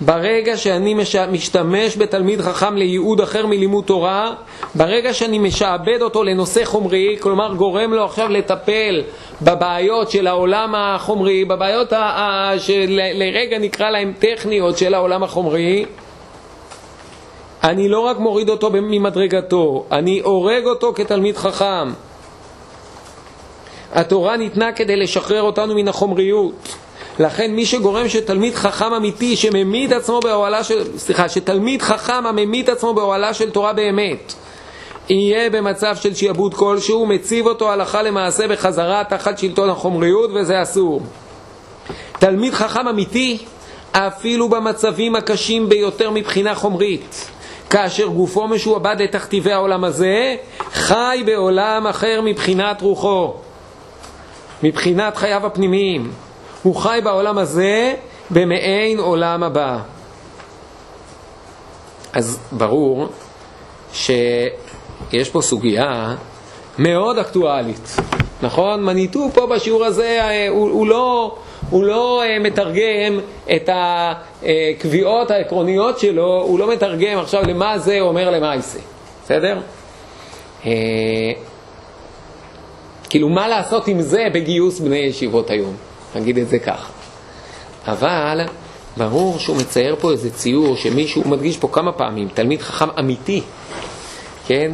ברגע 0.00 0.56
שאני 0.56 0.94
משתמש 1.30 1.96
בתלמיד 1.96 2.40
חכם 2.40 2.76
לייעוד 2.76 3.20
אחר 3.20 3.46
מלימוד 3.46 3.84
תורה, 3.84 4.34
ברגע 4.74 5.14
שאני 5.14 5.38
משעבד 5.38 6.02
אותו 6.02 6.22
לנושא 6.22 6.64
חומרי, 6.64 7.16
כלומר 7.20 7.54
גורם 7.54 7.92
לו 7.92 8.04
עכשיו 8.04 8.28
לטפל 8.28 9.02
בבעיות 9.42 10.10
של 10.10 10.26
העולם 10.26 10.74
החומרי, 10.74 11.44
בבעיות 11.44 11.92
שלרגע 12.58 13.58
נקרא 13.58 13.90
להן 13.90 14.12
טכניות 14.18 14.78
של 14.78 14.94
העולם 14.94 15.22
החומרי, 15.22 15.84
אני 17.64 17.88
לא 17.88 18.00
רק 18.00 18.18
מוריד 18.18 18.48
אותו 18.48 18.70
ממדרגתו, 18.72 19.84
אני 19.92 20.20
הורג 20.24 20.66
אותו 20.66 20.92
כתלמיד 20.94 21.36
חכם. 21.36 21.92
התורה 23.94 24.36
ניתנה 24.36 24.72
כדי 24.72 24.96
לשחרר 24.96 25.42
אותנו 25.42 25.74
מן 25.74 25.88
החומריות. 25.88 26.76
לכן 27.18 27.50
מי 27.54 27.66
שגורם 27.66 28.08
שתלמיד 28.08 28.54
חכם 28.54 28.94
אמיתי 28.94 29.36
שממית 29.36 29.92
עצמו 29.92 30.20
באוהלה 30.20 30.64
של, 30.64 30.98
סליחה, 30.98 31.28
שתלמיד 31.28 31.82
חכם 31.82 32.26
הממית 32.26 32.68
עצמו 32.68 32.94
באוהלה 32.94 33.34
של 33.34 33.50
תורה 33.50 33.72
באמת 33.72 34.34
יהיה 35.08 35.50
במצב 35.50 35.96
של 35.96 36.14
שיעבוד 36.14 36.54
כלשהו, 36.54 37.06
מציב 37.06 37.46
אותו 37.46 37.72
הלכה 37.72 38.02
למעשה 38.02 38.48
בחזרה 38.48 39.02
תחת 39.08 39.38
שלטון 39.38 39.70
החומריות 39.70 40.30
וזה 40.34 40.62
אסור. 40.62 41.02
תלמיד 42.18 42.54
חכם 42.54 42.88
אמיתי, 42.88 43.38
אפילו 43.92 44.48
במצבים 44.48 45.16
הקשים 45.16 45.68
ביותר 45.68 46.10
מבחינה 46.10 46.54
חומרית, 46.54 47.30
כאשר 47.70 48.06
גופו 48.06 48.48
משועבד 48.48 48.96
לתכתיבי 48.98 49.52
העולם 49.52 49.84
הזה, 49.84 50.36
חי 50.72 51.22
בעולם 51.26 51.86
אחר 51.86 52.20
מבחינת 52.24 52.82
רוחו, 52.82 53.34
מבחינת 54.62 55.16
חייו 55.16 55.46
הפנימיים. 55.46 56.10
הוא 56.68 56.76
חי 56.76 57.00
בעולם 57.04 57.38
הזה 57.38 57.94
במעין 58.30 58.98
עולם 58.98 59.42
הבא. 59.42 59.78
אז 62.12 62.38
ברור 62.52 63.08
שיש 63.92 65.30
פה 65.32 65.42
סוגיה 65.42 66.14
מאוד 66.78 67.18
אקטואלית, 67.18 67.96
נכון? 68.42 68.84
מניטו 68.84 69.28
פה 69.34 69.46
בשיעור 69.46 69.84
הזה, 69.84 70.46
הוא, 70.50 70.70
הוא 70.70 70.86
לא, 70.86 71.36
הוא 71.70 71.84
לא 71.84 72.22
אה, 72.22 72.38
מתרגם 72.38 73.20
את 73.56 73.70
הקביעות 73.72 75.30
העקרוניות 75.30 75.98
שלו, 75.98 76.42
הוא 76.42 76.58
לא 76.58 76.72
מתרגם 76.72 77.18
עכשיו 77.18 77.42
למה 77.42 77.78
זה 77.78 78.00
אומר 78.00 78.30
למעשה, 78.30 78.78
בסדר? 79.24 79.60
אה, 80.66 80.70
כאילו, 83.08 83.28
מה 83.28 83.48
לעשות 83.48 83.88
עם 83.88 84.00
זה 84.00 84.26
בגיוס 84.32 84.80
בני 84.80 84.98
ישיבות 84.98 85.50
היום? 85.50 85.87
נגיד 86.18 86.38
את 86.38 86.48
זה 86.48 86.58
ככה. 86.58 86.92
אבל 87.86 88.40
ברור 88.96 89.38
שהוא 89.38 89.56
מצייר 89.56 89.96
פה 90.00 90.10
איזה 90.10 90.30
ציור 90.30 90.76
שמישהו 90.76 91.28
מדגיש 91.28 91.56
פה 91.56 91.68
כמה 91.72 91.92
פעמים, 91.92 92.28
תלמיד 92.34 92.62
חכם 92.62 92.88
אמיתי, 92.98 93.42
כן? 94.46 94.72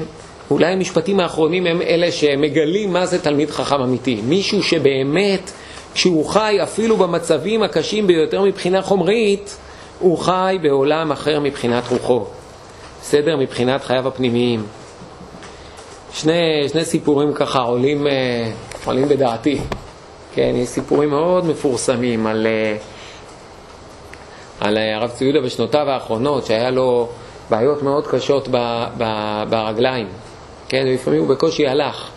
אולי 0.51 0.73
המשפטים 0.73 1.21
האחרונים 1.21 1.67
הם 1.67 1.83
אלה 1.83 2.13
שמגלים 2.13 2.93
מה 2.93 3.07
זה 3.07 3.23
תלמיד 3.23 3.51
חכם 3.51 3.81
אמיתי. 3.81 4.21
מישהו 4.25 4.63
שבאמת, 4.63 5.51
כשהוא 5.95 6.27
חי 6.27 6.59
אפילו 6.63 6.97
במצבים 6.97 7.63
הקשים 7.63 8.07
ביותר 8.07 8.43
מבחינה 8.43 8.83
חומרית, 8.83 9.57
הוא 9.99 10.19
חי 10.19 10.59
בעולם 10.63 11.13
אחר 11.13 11.41
מבחינת 11.41 11.85
רוחו. 11.91 12.25
בסדר? 13.03 13.37
מבחינת 13.37 13.85
חייו 13.85 14.09
הפנימיים. 14.09 14.63
שני, 16.13 16.69
שני 16.69 16.85
סיפורים 16.85 17.33
ככה 17.35 17.61
עולים, 17.61 18.07
אה, 18.07 18.51
עולים 18.85 19.09
בדעתי. 19.09 19.59
כן, 20.35 20.53
יש 20.57 20.69
סיפורים 20.69 21.11
מאוד 21.11 21.47
מפורסמים 21.47 22.27
על, 22.27 22.47
אה, 22.47 22.77
על 24.61 24.79
אה, 24.79 24.97
הרב 24.97 25.11
צבי 25.11 25.25
יהודה 25.25 25.41
בשנותיו 25.41 25.91
האחרונות, 25.91 26.47
שהיה 26.47 26.71
לו 26.71 27.09
בעיות 27.51 27.83
מאוד 27.83 28.07
קשות 28.07 28.49
ב, 28.51 28.85
ב, 28.99 29.05
ברגליים. 29.51 30.07
כן, 30.69 30.85
ולפעמים 30.87 31.21
הוא 31.21 31.29
בקושי 31.29 31.67
הלך, 31.67 32.11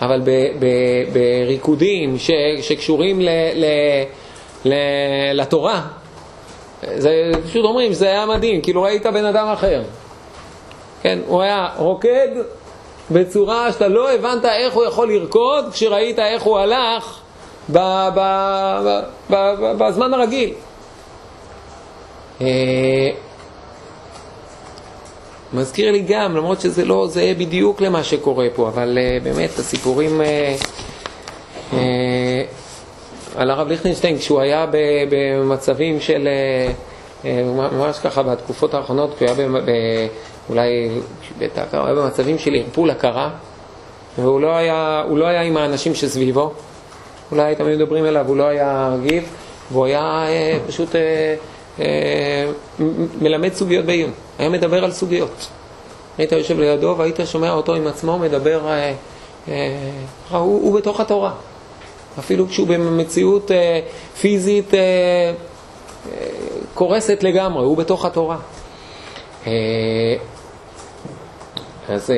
אבל 0.00 0.20
ב, 0.24 0.30
ב, 0.58 0.66
בריקודים 1.12 2.18
ש, 2.18 2.30
שקשורים 2.60 3.20
ל, 3.20 3.28
ל, 3.54 3.64
ל, 4.64 4.74
לתורה, 5.32 5.82
זה 6.96 7.30
פשוט 7.44 7.64
אומרים 7.64 7.92
שזה 7.92 8.06
היה 8.06 8.26
מדהים, 8.26 8.60
כאילו 8.60 8.82
ראית 8.82 9.06
בן 9.06 9.24
אדם 9.24 9.48
אחר. 9.48 9.82
כן, 11.02 11.18
הוא 11.26 11.42
היה 11.42 11.68
רוקד 11.76 12.28
בצורה 13.10 13.72
שאתה 13.72 13.88
לא 13.88 14.12
הבנת 14.12 14.44
איך 14.44 14.74
הוא 14.74 14.84
יכול 14.84 15.12
לרקוד 15.12 15.64
כשראית 15.72 16.18
איך 16.18 16.42
הוא 16.42 16.58
הלך 16.58 17.20
בזמן 19.78 20.14
הרגיל. 20.14 20.54
אה, 22.40 22.46
מזכיר 25.52 25.92
לי 25.92 26.04
גם, 26.08 26.36
למרות 26.36 26.60
שזה 26.60 26.84
לא 26.84 27.06
זהה 27.10 27.34
בדיוק 27.34 27.80
למה 27.80 28.02
שקורה 28.02 28.46
פה, 28.54 28.68
אבל 28.68 28.98
uh, 28.98 29.24
באמת 29.24 29.58
הסיפורים 29.58 30.20
uh, 30.20 30.24
uh, 31.72 31.76
על 33.36 33.50
הרב 33.50 33.68
ליכטנשטיין, 33.68 34.18
כשהוא 34.18 34.40
היה 34.40 34.66
במצבים 35.10 36.00
של, 36.00 36.28
uh, 36.28 37.24
uh, 37.24 37.26
ממש 37.72 37.98
ככה 37.98 38.22
בתקופות 38.22 38.74
האחרונות, 38.74 39.14
כשהוא 39.16 39.28
היה 39.28 39.48
ב, 39.48 39.56
ב, 39.56 39.70
אולי 40.48 40.88
הוא 41.72 41.86
היה 41.86 41.94
במצבים 41.94 42.38
של 42.38 42.54
ערפול 42.54 42.90
הכרה, 42.90 43.30
והוא 44.18 44.40
לא 44.40 44.56
היה, 44.56 45.04
לא 45.10 45.26
היה 45.26 45.42
עם 45.42 45.56
האנשים 45.56 45.94
שסביבו, 45.94 46.52
אולי 47.32 47.42
הייתם 47.42 47.66
מדברים 47.66 48.06
אליו, 48.06 48.28
הוא 48.28 48.36
לא 48.36 48.44
היה 48.44 48.94
מגיב, 48.98 49.24
והוא 49.72 49.86
היה 49.86 50.26
uh, 50.26 50.68
פשוט... 50.68 50.88
Uh, 50.92 51.78
מלמד 53.20 53.52
סוגיות 53.52 53.84
בעיון, 53.84 54.10
היה 54.38 54.48
מדבר 54.48 54.84
על 54.84 54.92
סוגיות. 54.92 55.48
היית 56.18 56.32
יושב 56.32 56.60
לידו 56.60 56.94
והיית 56.98 57.20
שומע 57.24 57.52
אותו 57.52 57.74
עם 57.74 57.86
עצמו 57.86 58.18
מדבר, 58.18 58.68
אה, 58.68 58.92
אה, 59.48 59.78
הוא, 60.30 60.40
הוא 60.40 60.74
בתוך 60.76 61.00
התורה. 61.00 61.32
אפילו 62.18 62.48
כשהוא 62.48 62.66
במציאות 62.68 63.50
אה, 63.50 63.80
פיזית 64.20 64.74
אה, 64.74 64.80
אה, 64.80 65.32
קורסת 66.74 67.22
לגמרי, 67.22 67.64
הוא 67.64 67.76
בתוך 67.76 68.04
התורה. 68.04 68.36
אה, 69.46 69.52
אז 71.88 72.10
אה, 72.10 72.16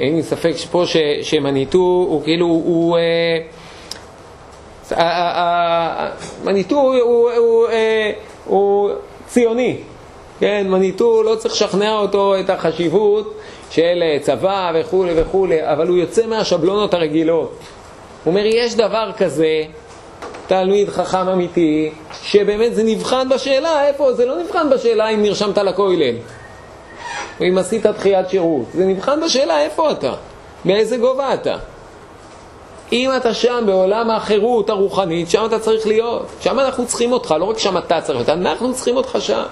אין 0.00 0.16
לי 0.16 0.22
ספק 0.22 0.52
שפה 0.56 0.84
שמניטו 1.22 1.78
הוא 1.78 2.22
כאילו, 2.24 2.46
הוא... 2.46 2.98
אה, 2.98 3.38
מניטו 6.44 6.76
הוא, 6.76 7.30
הוא, 8.44 8.90
ציוני, 9.26 9.76
כן, 10.40 10.66
מניטו 10.68 11.22
לא 11.22 11.34
צריך 11.34 11.54
לשכנע 11.54 11.92
אותו 11.92 12.40
את 12.40 12.50
החשיבות 12.50 13.34
של 13.70 14.02
צבא 14.20 14.72
וכולי 14.74 15.12
וכולי, 15.16 15.72
אבל 15.72 15.88
הוא 15.88 15.96
יוצא 15.96 16.26
מהשבלונות 16.26 16.94
הרגילות. 16.94 17.58
הוא 18.24 18.30
אומר, 18.30 18.42
יש 18.46 18.74
דבר 18.74 19.10
כזה, 19.16 19.62
תלמיד 20.46 20.88
חכם 20.88 21.28
אמיתי, 21.28 21.90
שבאמת 22.22 22.74
זה 22.74 22.82
נבחן 22.82 23.28
בשאלה, 23.28 23.88
איפה? 23.88 24.12
זה 24.12 24.26
לא 24.26 24.42
נבחן 24.42 24.70
בשאלה 24.70 25.08
אם 25.08 25.22
נרשמת 25.22 25.58
לכולל, 25.58 26.14
או 27.40 27.44
אם 27.48 27.58
עשית 27.58 27.86
דחיית 27.86 28.28
שירות, 28.30 28.66
זה 28.74 28.84
נבחן 28.84 29.20
בשאלה 29.24 29.60
איפה 29.60 29.90
אתה, 29.90 30.12
באיזה 30.64 30.96
גובה 30.96 31.34
אתה. 31.34 31.56
אם 32.94 33.10
אתה 33.16 33.34
שם 33.34 33.62
בעולם 33.66 34.10
החירות 34.10 34.70
הרוחנית, 34.70 35.30
שם 35.30 35.44
אתה 35.46 35.58
צריך 35.58 35.86
להיות. 35.86 36.26
שם 36.40 36.58
אנחנו 36.60 36.86
צריכים 36.86 37.12
אותך, 37.12 37.34
לא 37.40 37.44
רק 37.44 37.58
שם 37.58 37.78
אתה 37.78 38.00
צריך 38.00 38.18
להיות, 38.18 38.28
אנחנו 38.28 38.74
צריכים 38.74 38.96
אותך 38.96 39.16
שם. 39.20 39.42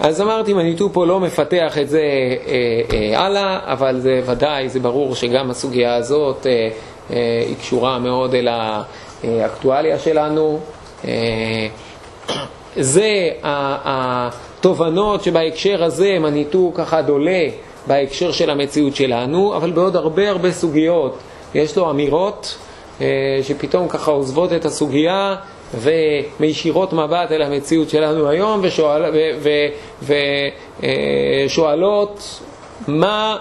אז 0.00 0.20
אמרתי, 0.20 0.52
מניטו 0.52 0.92
פה 0.92 1.06
לא 1.06 1.20
מפתח 1.20 1.78
את 1.78 1.88
זה 1.88 2.00
אה, 2.00 2.80
אה, 2.92 3.20
הלאה, 3.20 3.58
אבל 3.64 4.00
זה 4.00 4.20
ודאי, 4.26 4.68
זה 4.68 4.80
ברור 4.80 5.14
שגם 5.14 5.50
הסוגיה 5.50 5.94
הזאת 5.94 6.46
אה, 6.46 6.68
אה, 7.10 7.44
היא 7.48 7.56
קשורה 7.56 7.98
מאוד 7.98 8.34
אל 8.34 8.48
האקטואליה 9.22 9.98
שלנו. 9.98 10.60
אה, 11.04 11.66
זה 12.76 13.28
התובנות 13.42 15.22
שבהקשר 15.24 15.84
הזה 15.84 16.18
מניטו 16.18 16.72
ככה 16.74 17.02
דולה 17.02 17.48
בהקשר 17.86 18.32
של 18.32 18.50
המציאות 18.50 18.96
שלנו, 18.96 19.56
אבל 19.56 19.70
בעוד 19.70 19.96
הרבה 19.96 20.30
הרבה 20.30 20.52
סוגיות. 20.52 21.18
יש 21.54 21.76
לו 21.76 21.90
אמירות 21.90 22.56
אה, 23.00 23.06
שפתאום 23.42 23.88
ככה 23.88 24.10
עוזבות 24.10 24.52
את 24.52 24.64
הסוגיה 24.64 25.36
ומישירות 25.74 26.92
מבט 26.92 27.32
אל 27.32 27.42
המציאות 27.42 27.90
שלנו 27.90 28.28
היום 28.28 28.62
ושואלות 31.46 32.40
אה, 32.40 32.44
מה 32.88 33.36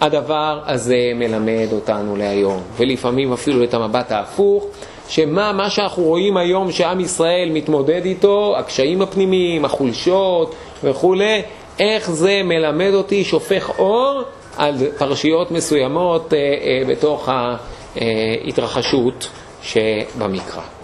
הדבר 0.00 0.60
הזה 0.66 1.12
מלמד 1.14 1.68
אותנו 1.72 2.16
להיום, 2.16 2.60
ולפעמים 2.76 3.32
אפילו 3.32 3.64
את 3.64 3.74
המבט 3.74 4.12
ההפוך, 4.12 4.66
שמה 5.08 5.52
מה 5.52 5.70
שאנחנו 5.70 6.02
רואים 6.02 6.36
היום 6.36 6.72
שעם 6.72 7.00
ישראל 7.00 7.50
מתמודד 7.52 8.04
איתו, 8.04 8.54
הקשיים 8.58 9.02
הפנימיים, 9.02 9.64
החולשות 9.64 10.54
וכולי, 10.84 11.42
איך 11.78 12.10
זה 12.10 12.40
מלמד 12.44 12.90
אותי, 12.94 13.24
שופך 13.24 13.70
אור 13.78 14.22
על 14.56 14.74
פרשיות 14.98 15.50
מסוימות 15.50 16.34
אה, 16.34 16.38
אה, 16.38 16.82
בתוך 16.88 17.28
ההתרחשות 17.96 19.28
שבמקרא. 19.62 20.75